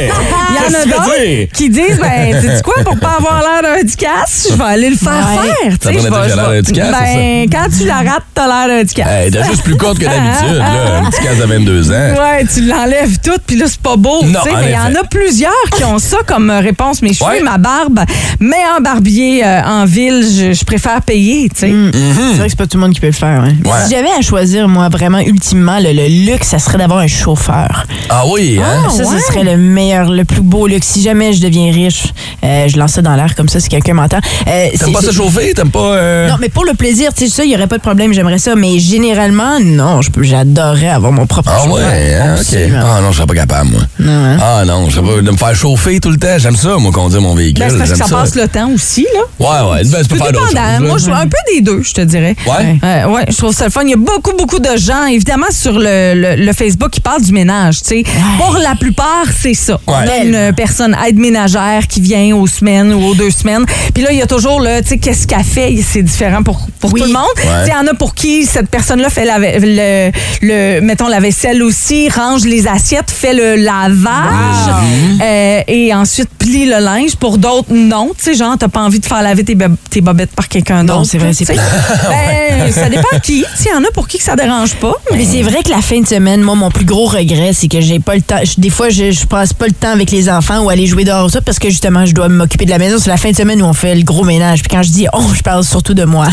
hey. 0.00 0.10
Il 0.50 0.72
y 0.72 0.76
en 0.76 0.80
a 0.80 0.84
d'autres 0.84 1.52
qui 1.52 1.68
disent, 1.68 1.98
ben, 2.00 2.27
sais-tu 2.32 2.62
quoi, 2.62 2.82
pour 2.84 2.98
pas 2.98 3.16
avoir 3.18 3.40
l'air 3.40 3.62
d'un 3.76 3.82
ducasse, 3.84 4.48
je 4.50 4.54
vais 4.56 4.64
aller 4.64 4.90
le 4.90 4.96
faire 4.96 5.12
Ouais. 5.12 5.46
faire. 5.48 5.72
Ça 5.72 5.90
tu 5.90 5.94
sais, 5.98 6.04
je 6.04 6.08
vais- 6.08 6.36
l'air 6.36 6.62
ducasse, 6.62 6.90
Ben, 7.14 7.46
quand 7.50 7.66
tu 7.78 7.86
la 7.86 7.96
rates, 7.96 8.24
t'as 8.34 8.46
l'air 8.46 8.76
d'un 8.78 8.84
ducasse. 8.84 9.06
Hey, 9.08 9.30
t'es 9.30 9.44
juste 9.44 9.62
plus 9.62 9.76
courte 9.76 9.98
que 9.98 10.04
d'habitude, 10.04 10.56
là. 10.58 10.98
Un 11.04 11.10
petit 11.10 11.22
casse 11.22 11.38
de 11.38 11.44
22 11.44 11.90
ans. 11.90 11.94
Ouais, 11.94 12.44
tu 12.52 12.62
l'enlèves 12.62 13.18
tout, 13.22 13.38
puis 13.46 13.56
là, 13.56 13.66
c'est 13.68 13.80
pas 13.80 13.96
beau. 13.96 14.22
Non, 14.24 14.40
tu 14.44 14.50
en 14.50 14.56
mais 14.58 14.66
il 14.70 14.72
y 14.72 14.78
en 14.78 15.00
a 15.00 15.04
plusieurs 15.04 15.52
qui 15.76 15.84
ont 15.84 15.98
ça 15.98 16.18
comme 16.26 16.50
euh, 16.50 16.60
réponse. 16.60 17.02
Mes 17.02 17.12
cheveux, 17.12 17.30
Ouais. 17.30 17.42
ma 17.42 17.58
barbe, 17.58 18.00
mais 18.40 18.56
un 18.76 18.80
barbier 18.80 19.44
euh, 19.44 19.62
en 19.64 19.84
ville, 19.84 20.22
je, 20.24 20.52
je 20.52 20.64
préfère 20.64 21.00
payer, 21.02 21.48
tu 21.48 21.60
sais. 21.60 21.68
Mm. 21.68 21.90
C'est 21.92 22.34
vrai 22.36 22.44
que 22.44 22.50
c'est 22.50 22.56
pas 22.58 22.66
tout 22.66 22.76
le 22.76 22.82
monde 22.82 22.92
qui 22.92 23.00
peut 23.00 23.06
le 23.06 23.12
faire. 23.12 23.42
hein. 23.42 23.52
Ouais. 23.64 23.70
Si 23.86 23.90
j'avais 23.94 24.10
à 24.18 24.20
choisir, 24.22 24.68
moi, 24.68 24.88
vraiment, 24.88 25.18
ultimement, 25.18 25.78
le, 25.78 25.92
le 25.92 26.06
luxe, 26.32 26.48
ça 26.48 26.58
serait 26.58 26.78
d'avoir 26.78 27.00
un 27.00 27.06
chauffeur. 27.06 27.84
Ah 28.08 28.22
oui, 28.26 28.58
hein? 28.62 28.88
ça, 28.90 29.04
ouais. 29.04 29.18
ce 29.20 29.26
serait 29.26 29.44
le 29.44 29.56
meilleur, 29.56 30.10
le 30.10 30.24
plus 30.24 30.40
beau 30.40 30.66
luxe. 30.66 30.86
Si 30.88 31.02
jamais 31.02 31.32
je 31.32 31.40
deviens 31.42 31.72
riche, 31.72 32.12
euh, 32.44 32.68
je 32.68 32.78
lance 32.78 32.92
ça 32.92 33.02
dans 33.02 33.14
l'air 33.14 33.34
comme 33.34 33.48
ça 33.48 33.60
si 33.60 33.68
quelqu'un 33.68 33.94
m'entend. 33.94 34.18
Euh, 34.46 34.68
T'aimes 34.78 34.92
pas 34.92 35.00
se 35.02 35.12
chauffer? 35.12 35.52
T'aimes 35.54 35.70
pas... 35.70 35.78
euh, 35.96 36.28
Non, 36.28 36.36
mais 36.40 36.48
pour 36.48 36.64
le 36.64 36.74
plaisir, 36.74 37.12
tu 37.14 37.26
sais, 37.26 37.30
ça, 37.32 37.44
il 37.44 37.48
n'y 37.50 37.56
aurait 37.56 37.66
pas 37.66 37.76
de 37.78 37.82
problème, 37.82 38.12
j'aimerais 38.12 38.38
ça. 38.38 38.54
Mais 38.54 38.78
généralement, 38.78 39.58
non, 39.60 40.00
j'adorerais 40.20 40.88
avoir 40.88 41.12
mon 41.12 41.26
propre 41.26 41.50
Ah 41.54 41.58
chauffeur. 41.64 41.74
ouais, 41.76 42.14
hein, 42.14 42.36
ok. 42.40 42.58
Ah 42.76 43.00
non, 43.02 43.10
je 43.12 43.16
serais 43.16 43.26
pas 43.26 43.34
capable, 43.34 43.70
moi. 43.70 43.80
Non, 43.98 44.12
hein? 44.12 44.36
Ah 44.40 44.64
non, 44.66 44.88
je 44.88 44.96
serais 44.96 45.06
pas 45.16 45.20
de 45.22 45.30
me 45.30 45.36
faire 45.36 45.54
chauffer 45.54 46.00
tout 46.00 46.10
le 46.10 46.16
temps. 46.18 46.38
J'aime 46.38 46.56
ça, 46.56 46.76
moi, 46.78 46.92
conduire 46.92 47.20
mon 47.22 47.34
véhicule. 47.34 47.64
Ben, 47.64 47.70
c'est 47.70 47.78
parce 47.78 47.90
que 47.92 47.96
ça 47.96 48.08
passe 48.08 48.34
le 48.34 48.48
temps 48.48 48.70
aussi, 48.74 49.06
là. 49.14 49.20
Ouais, 49.38 49.70
ouais. 49.72 49.84
Ben, 49.84 50.02
tu 50.02 50.08
peux 50.08 50.16
faire 50.16 50.32
d'autres 50.32 50.48
choses. 50.48 50.80
Moi, 50.86 50.98
je 50.98 51.02
suis 51.04 51.12
un 51.12 51.26
peu 51.26 51.36
des 51.54 51.60
deux, 51.60 51.82
je 51.82 51.92
te 51.94 52.00
dirais. 52.00 52.36
Ouais? 52.46 52.78
Euh, 52.84 53.06
ouais, 53.08 53.24
je 53.28 53.36
trouve 53.36 53.54
ça 53.54 53.64
le 53.66 53.70
fun. 53.70 53.82
Il 53.84 53.90
y 53.90 53.94
a 53.94 53.96
beaucoup, 53.96 54.32
beaucoup 54.36 54.58
de 54.58 54.76
gens, 54.76 55.06
évidemment, 55.06 55.46
sur 55.50 55.72
le, 55.78 56.14
le- 56.14 56.44
le 56.44 56.52
Facebook 56.52 56.90
qui 56.90 57.00
parlent 57.00 57.22
du 57.22 57.32
ménage. 57.32 57.82
tu 57.82 57.88
sais. 57.88 58.04
Pour 58.38 58.56
la 58.58 58.74
plupart, 58.74 59.24
c'est 59.36 59.54
ça. 59.54 59.78
On 59.86 59.92
Ouais. 59.92 60.08
a 60.10 60.24
une 60.48 60.54
personne 60.54 60.96
aide 61.06 61.18
ménagère 61.18 61.86
qui 61.88 62.00
vient 62.00 62.07
aux 62.32 62.46
semaines 62.46 62.92
ou 62.92 63.04
aux 63.08 63.14
deux 63.14 63.30
semaines. 63.30 63.64
Puis 63.94 64.02
là, 64.02 64.10
il 64.12 64.18
y 64.18 64.22
a 64.22 64.26
toujours 64.26 64.60
le, 64.60 64.80
tu 64.82 64.88
sais, 64.88 64.98
qu'est-ce 64.98 65.26
qu'elle 65.26 65.44
fait? 65.44 65.74
C'est 65.86 66.02
différent 66.02 66.42
pour, 66.42 66.66
pour 66.80 66.92
Oui. 66.92 67.00
tout 67.00 67.06
le 67.06 67.12
monde. 67.12 67.24
Ouais. 67.36 67.66
Il 67.66 67.70
y 67.70 67.74
en 67.74 67.86
a 67.86 67.94
pour 67.94 68.14
qui 68.14 68.44
cette 68.46 68.68
personne-là 68.70 69.10
fait 69.10 69.24
la, 69.24 69.38
le, 69.38 70.10
le, 70.42 70.80
mettons, 70.80 71.08
la 71.08 71.20
vaisselle 71.20 71.62
aussi, 71.62 72.08
range 72.08 72.44
les 72.44 72.66
assiettes, 72.66 73.10
fait 73.10 73.34
le 73.34 73.56
lavage 73.56 74.74
euh, 75.22 75.60
et 75.66 75.94
ensuite 75.94 76.28
plie 76.38 76.66
le 76.66 76.78
linge. 76.78 77.16
Pour 77.16 77.38
d'autres, 77.38 77.72
non. 77.72 78.12
Tu 78.16 78.24
sais, 78.24 78.34
genre, 78.34 78.56
t'as 78.58 78.68
pas 78.68 78.80
envie 78.80 79.00
de 79.00 79.06
faire 79.06 79.22
laver 79.22 79.44
tes, 79.44 79.56
tes 79.90 80.00
bobettes 80.00 80.32
par 80.32 80.48
quelqu'un 80.48 80.84
d'autre. 80.84 80.98
Non, 81.00 81.04
c'est 81.04 81.18
vrai, 81.18 81.32
c'est. 81.32 81.46
Ben, 81.46 82.72
ça 82.72 82.88
dépend 82.88 83.18
qui. 83.22 83.44
Il 83.60 83.66
y 83.66 83.74
en 83.74 83.84
a 83.84 83.90
pour 83.92 84.08
qui 84.08 84.18
que 84.18 84.24
ça 84.24 84.36
dérange 84.36 84.74
pas. 84.76 84.94
Mais 85.12 85.24
c'est 85.24 85.42
vrai 85.42 85.62
que 85.62 85.70
la 85.70 85.80
fin 85.82 86.00
de 86.00 86.06
semaine, 86.06 86.42
moi, 86.42 86.54
mon 86.54 86.70
plus 86.70 86.84
gros 86.84 87.06
regret, 87.06 87.52
c'est 87.52 87.68
que 87.68 87.80
j'ai 87.80 87.98
pas 88.00 88.14
le 88.14 88.22
temps. 88.22 88.40
Des 88.58 88.70
fois, 88.70 88.88
je, 88.88 89.10
je 89.10 89.26
passe 89.26 89.52
pas 89.52 89.66
le 89.66 89.72
temps 89.72 89.90
avec 89.92 90.10
les 90.10 90.28
enfants 90.30 90.60
ou 90.64 90.70
aller 90.70 90.86
jouer 90.86 91.04
dehors 91.04 91.26
ou 91.26 91.28
ça 91.28 91.40
parce 91.40 91.58
que 91.58 91.68
justement, 91.68 91.97
je 92.06 92.12
dois 92.14 92.28
m'occuper 92.28 92.64
de 92.64 92.70
la 92.70 92.78
maison. 92.78 92.96
C'est 92.98 93.10
la 93.10 93.16
fin 93.16 93.30
de 93.30 93.36
semaine 93.36 93.60
où 93.62 93.64
on 93.66 93.72
fait 93.72 93.94
le 93.94 94.02
gros 94.02 94.24
ménage. 94.24 94.62
Puis 94.62 94.68
quand 94.70 94.82
je 94.82 94.90
dis 94.90 95.06
oh, 95.12 95.22
je 95.34 95.42
parle 95.42 95.64
surtout 95.64 95.94
de 95.94 96.04
moi. 96.04 96.26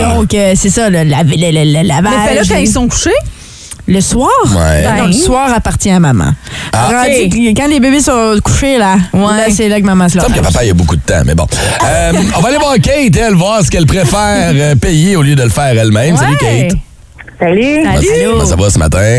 Donc, 0.00 0.34
euh, 0.34 0.52
c'est 0.56 0.70
ça, 0.70 0.88
le, 0.90 1.02
la- 1.04 1.22
le- 1.22 1.34
le- 1.36 1.82
le 1.82 1.86
lavage. 1.86 2.12
Mais 2.26 2.34
fais-le 2.34 2.48
quand 2.48 2.58
ils 2.60 2.68
sont 2.70 2.88
couchés. 2.88 3.10
Le 3.88 4.00
soir? 4.00 4.28
Ouais. 4.46 4.82
Ben, 4.82 4.96
non, 4.96 5.06
le 5.06 5.12
soir 5.12 5.48
appartient 5.54 5.90
à 5.92 6.00
maman. 6.00 6.32
Ah. 6.72 6.88
Rendu 7.04 7.54
quand 7.56 7.68
les 7.68 7.78
bébés 7.78 8.00
sont 8.00 8.34
couchés, 8.42 8.78
là, 8.78 8.96
Ouais. 9.12 9.20
là 9.36 9.44
c'est 9.48 9.68
là 9.68 9.80
que 9.80 9.86
maman 9.86 10.08
se 10.08 10.18
semble 10.18 10.32
que 10.32 10.40
lave. 10.40 10.46
papa, 10.52 10.64
il 10.64 10.68
y 10.68 10.70
a 10.70 10.74
beaucoup 10.74 10.96
de 10.96 11.02
temps, 11.02 11.22
mais 11.24 11.36
bon. 11.36 11.46
Euh, 11.84 12.12
on 12.36 12.40
va 12.40 12.48
aller 12.48 12.58
voir 12.58 12.74
Kate, 12.82 13.16
elle, 13.16 13.34
voir 13.34 13.62
ce 13.62 13.70
qu'elle 13.70 13.86
préfère 13.86 14.50
euh, 14.52 14.74
payer 14.74 15.14
au 15.14 15.22
lieu 15.22 15.36
de 15.36 15.42
le 15.44 15.50
faire 15.50 15.66
elle-même. 15.78 16.16
Salut, 16.16 16.32
Ouais. 16.42 16.66
Kate. 16.68 16.78
Salut. 17.38 17.84
Comment 18.32 18.44
ça 18.44 18.56
va? 18.56 18.70
Ce 18.70 18.78
matin? 18.80 19.18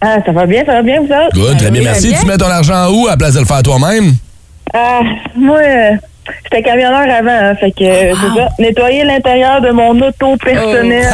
Ah, 0.00 0.16
ça 0.24 0.32
va 0.32 0.46
bien, 0.46 0.62
ça 0.64 0.72
va 0.72 0.82
bien, 0.82 0.96
vous 1.00 1.06
autres? 1.06 1.34
Good, 1.34 1.58
très 1.58 1.70
bien, 1.70 1.82
merci. 1.82 2.08
bien. 2.08 2.18
Tu 2.20 2.26
mets 2.26 2.38
ton 2.38 2.46
argent 2.48 2.90
où 2.92 3.06
à 3.08 3.10
la 3.10 3.16
place 3.18 3.34
de 3.34 3.40
le 3.40 3.44
faire 3.46 3.62
toi-même? 3.62 4.14
Ah, 4.74 5.00
moi, 5.36 5.58
euh, 5.62 5.90
J'étais 6.42 6.60
camionneur 6.62 7.02
avant, 7.08 7.30
hein, 7.30 7.54
fait 7.54 7.70
que 7.70 7.84
euh, 7.84 8.12
c'est 8.20 8.40
ça. 8.40 8.48
Nettoyer 8.58 9.04
l'intérieur 9.04 9.60
de 9.60 9.70
mon 9.70 9.90
auto 10.00 10.36
personnel. 10.36 11.06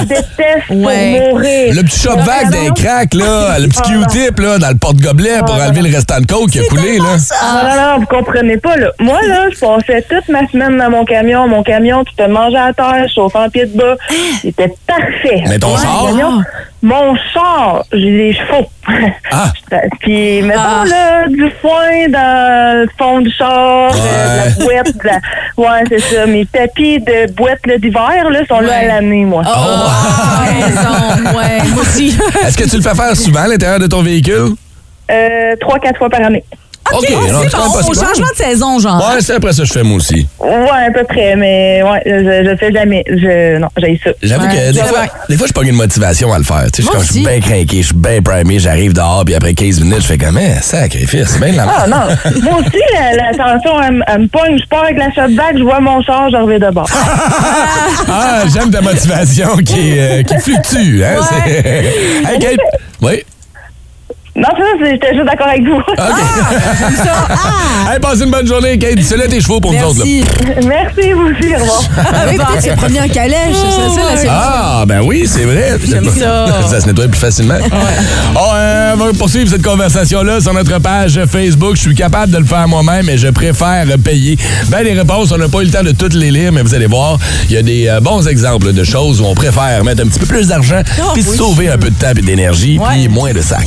Je 0.00 0.04
déteste 0.04 0.70
Ouais. 0.70 1.18
pour 1.20 1.34
mourir. 1.34 1.74
Le 1.74 1.82
petit 1.82 1.98
shop 1.98 2.16
vac 2.18 2.48
des 2.50 2.70
cracks, 2.80 3.12
là, 3.14 3.58
le 3.58 3.66
petit 3.66 3.82
Q-tip, 3.82 4.38
là, 4.38 4.58
dans 4.58 4.68
le 4.68 4.76
porte-gobelet 4.76 5.40
pour 5.44 5.56
enlever 5.56 5.82
le 5.82 5.92
restant 5.96 6.20
de 6.20 6.26
coke 6.26 6.48
qui 6.50 6.60
a 6.60 6.62
coulé, 6.64 6.98
là. 6.98 7.04
Non, 7.42 7.68
non, 7.68 7.74
non, 7.92 7.98
vous 8.00 8.06
comprenez 8.06 8.56
pas, 8.58 8.76
là. 8.76 8.86
Moi, 9.00 9.18
là, 9.26 9.46
je 9.52 9.58
passais 9.58 10.02
toute 10.08 10.28
ma 10.28 10.46
semaine 10.46 10.76
dans 10.78 10.90
mon 10.90 11.04
camion. 11.04 11.48
Mon 11.48 11.64
camion, 11.64 12.04
tu 12.04 12.14
te 12.14 12.22
mangeais 12.28 12.56
à 12.56 12.72
terre, 12.72 13.06
chauffant 13.12 13.48
pied 13.50 13.66
de 13.66 13.76
bas. 13.76 13.96
C'était 14.42 14.72
parfait. 14.86 15.42
Mais 15.48 15.58
ton 15.58 15.72
Ouais, 15.74 15.82
char? 15.82 16.40
Mon 16.84 17.16
char, 17.32 17.82
j'ai 17.94 18.10
des 18.10 18.32
chevaux. 18.34 18.66
Ah. 19.32 19.50
Puis, 20.00 20.42
mettons, 20.42 20.84
là, 20.84 21.26
du 21.28 21.50
foin 21.62 22.08
dans 22.10 22.82
le 22.82 22.88
fond 22.98 23.22
du 23.22 23.32
char, 23.32 23.90
euh, 23.90 24.50
de 24.50 24.60
la 24.60 24.64
boîte, 24.66 24.94
de 24.94 25.06
la... 25.06 25.20
Ouais, 25.56 25.84
c'est 25.88 26.00
ça. 26.00 26.26
Mes 26.26 26.44
tapis 26.44 26.98
de 26.98 27.32
boîte 27.32 27.62
d'hiver, 27.80 28.28
là, 28.28 28.40
sont 28.46 28.60
là 28.60 28.80
à 28.80 28.84
l'année, 28.84 29.24
moi. 29.24 29.42
Ah, 29.46 30.42
raison, 30.44 31.38
ouais, 31.38 31.70
moi 31.72 31.80
aussi. 31.80 32.18
Est-ce 32.46 32.58
que 32.58 32.68
tu 32.68 32.76
le 32.76 32.82
fais 32.82 32.94
faire 32.94 33.16
souvent 33.16 33.44
à 33.44 33.48
l'intérieur 33.48 33.78
de 33.78 33.86
ton 33.86 34.02
véhicule? 34.02 34.50
Euh, 35.10 35.56
trois, 35.58 35.78
quatre 35.78 35.96
fois 35.96 36.10
par 36.10 36.20
année. 36.20 36.44
OK, 36.92 37.10
non, 37.10 37.40
bon. 37.40 37.48
pas 37.48 37.78
Au 37.80 37.94
changement 37.94 38.26
de 38.30 38.36
saison, 38.36 38.78
genre. 38.78 38.98
Ouais, 38.98 39.20
c'est 39.20 39.34
après 39.34 39.52
ça 39.52 39.62
que 39.62 39.68
je 39.68 39.72
fais 39.72 39.82
moi 39.82 39.96
aussi. 39.96 40.26
Ouais, 40.38 40.50
à 40.86 40.90
peu 40.92 41.02
près, 41.04 41.34
mais 41.34 41.82
ouais, 41.82 42.02
je, 42.04 42.50
je 42.50 42.56
fais 42.56 42.72
jamais. 42.72 43.02
Je, 43.08 43.58
non, 43.58 43.68
j'ai 43.78 43.98
ça. 44.04 44.10
J'avoue 44.22 44.44
Ouais, 44.46 44.50
que 44.54 44.72
des 44.72 44.80
fois, 44.82 44.98
des 45.28 45.36
fois, 45.36 45.46
je 45.46 45.52
pogne 45.52 45.68
une 45.68 45.76
motivation 45.76 46.32
à 46.32 46.38
le 46.38 46.44
faire. 46.44 46.66
Tu 46.72 46.82
sais, 46.82 46.90
je 47.00 47.04
suis 47.12 47.20
bien 47.24 47.40
craqué, 47.40 47.78
je 47.78 47.86
suis 47.86 47.94
bien 47.94 48.20
primé, 48.22 48.58
j'arrive 48.58 48.92
dehors, 48.92 49.22
puis 49.24 49.34
après 49.34 49.54
15 49.54 49.80
minutes, 49.80 50.02
je 50.02 50.06
fais 50.06 50.18
comme, 50.18 50.38
eh, 50.38 50.60
sacrifice, 50.60 51.28
c'est 51.28 51.40
bien 51.40 51.52
de 51.52 51.56
la 51.56 51.66
Ah 51.68 51.86
merde. 51.86 52.18
non, 52.34 52.42
moi 52.42 52.58
aussi, 52.60 52.82
la, 52.92 53.16
la 53.16 53.30
tension, 53.34 53.82
elle, 53.82 53.92
me- 53.94 54.04
elle 54.06 54.20
me 54.22 54.28
pogne. 54.28 54.58
Je 54.58 54.66
pars 54.68 54.84
avec 54.84 54.98
la 54.98 55.10
shot 55.12 55.32
bag, 55.34 55.56
je 55.58 55.62
vois 55.62 55.80
mon 55.80 56.02
char, 56.02 56.28
je 56.30 56.36
reviens 56.36 56.58
de 56.58 56.70
bord. 56.74 56.88
Ah, 58.08 58.42
j'aime 58.52 58.70
ta 58.70 58.80
motivation 58.80 59.56
qui, 59.56 59.98
euh, 59.98 60.22
qui 60.22 60.34
fluctue. 60.38 61.02
Hein? 61.02 61.16
c'est- 61.28 61.64
hey, 62.32 62.38
Kate. 62.38 62.58
Oui? 63.00 63.22
Non, 64.36 64.48
ça, 64.48 64.64
c'est- 64.80 64.90
j'étais 64.90 65.14
juste 65.14 65.26
d'accord 65.26 65.46
avec 65.46 65.62
vous. 65.62 65.76
OK. 65.76 65.84
hey, 67.92 68.00
passe 68.00 68.20
une 68.20 68.30
bonne 68.30 68.46
journée, 68.46 68.76
Kate. 68.78 69.00
Celle-là, 69.00 69.28
tes 69.28 69.40
chevaux 69.40 69.60
pour 69.60 69.72
nous 69.72 69.78
autres. 69.78 69.98
là. 70.00 70.04
Merci. 70.04 70.24
Merci, 70.66 71.12
vous 71.12 71.22
aussi, 71.22 71.54
au 71.54 71.58
revoir. 71.60 71.82
Ah 71.98 72.24
oui, 72.28 72.36
c'est 72.60 72.74
promis 72.76 73.00
en 73.00 73.08
calèche. 73.08 73.54
C'est 73.54 73.70
ça, 73.70 74.02
la 74.02 74.08
solution. 74.10 74.30
Ah, 74.32 74.84
ben 74.88 75.00
oui, 75.02 75.24
c'est 75.26 75.44
vrai. 75.44 75.76
J'aime 75.88 76.08
ça. 76.10 76.46
ça 76.68 76.80
se 76.80 76.86
nettoie 76.86 77.06
plus 77.08 77.20
facilement. 77.20 77.58
Oh, 78.34 78.38
euh, 78.54 78.92
on 78.94 79.06
va 79.06 79.12
poursuivre 79.16 79.48
cette 79.48 79.62
conversation-là 79.62 80.40
sur 80.40 80.52
notre 80.52 80.78
page 80.80 81.20
Facebook. 81.30 81.76
Je 81.76 81.82
suis 81.82 81.94
capable 81.94 82.32
de 82.32 82.38
le 82.38 82.44
faire 82.44 82.66
moi-même, 82.66 83.06
mais 83.06 83.16
je 83.18 83.28
préfère 83.28 83.86
payer. 84.04 84.36
Ben, 84.68 84.82
les 84.82 84.94
réponses, 84.94 85.30
on 85.32 85.38
n'a 85.38 85.48
pas 85.48 85.60
eu 85.60 85.66
le 85.66 85.70
temps 85.70 85.82
de 85.84 85.92
toutes 85.92 86.14
les 86.14 86.30
lire, 86.32 86.50
mais 86.52 86.62
vous 86.62 86.74
allez 86.74 86.86
voir, 86.86 87.18
il 87.48 87.54
y 87.54 87.56
a 87.56 87.62
des 87.62 87.86
euh, 87.88 88.00
bons 88.00 88.26
exemples 88.26 88.72
de 88.72 88.82
choses 88.84 89.20
où 89.20 89.24
on 89.26 89.34
préfère 89.34 89.84
mettre 89.84 90.02
un 90.02 90.06
petit 90.08 90.18
peu 90.18 90.26
plus 90.26 90.48
d'argent 90.48 90.80
puis 91.12 91.22
sauver 91.22 91.68
un 91.70 91.78
peu 91.78 91.90
de 91.90 91.94
temps 91.94 92.10
et 92.16 92.22
d'énergie, 92.22 92.80
puis 92.90 93.08
moins 93.08 93.32
de 93.32 93.40
sac. 93.40 93.66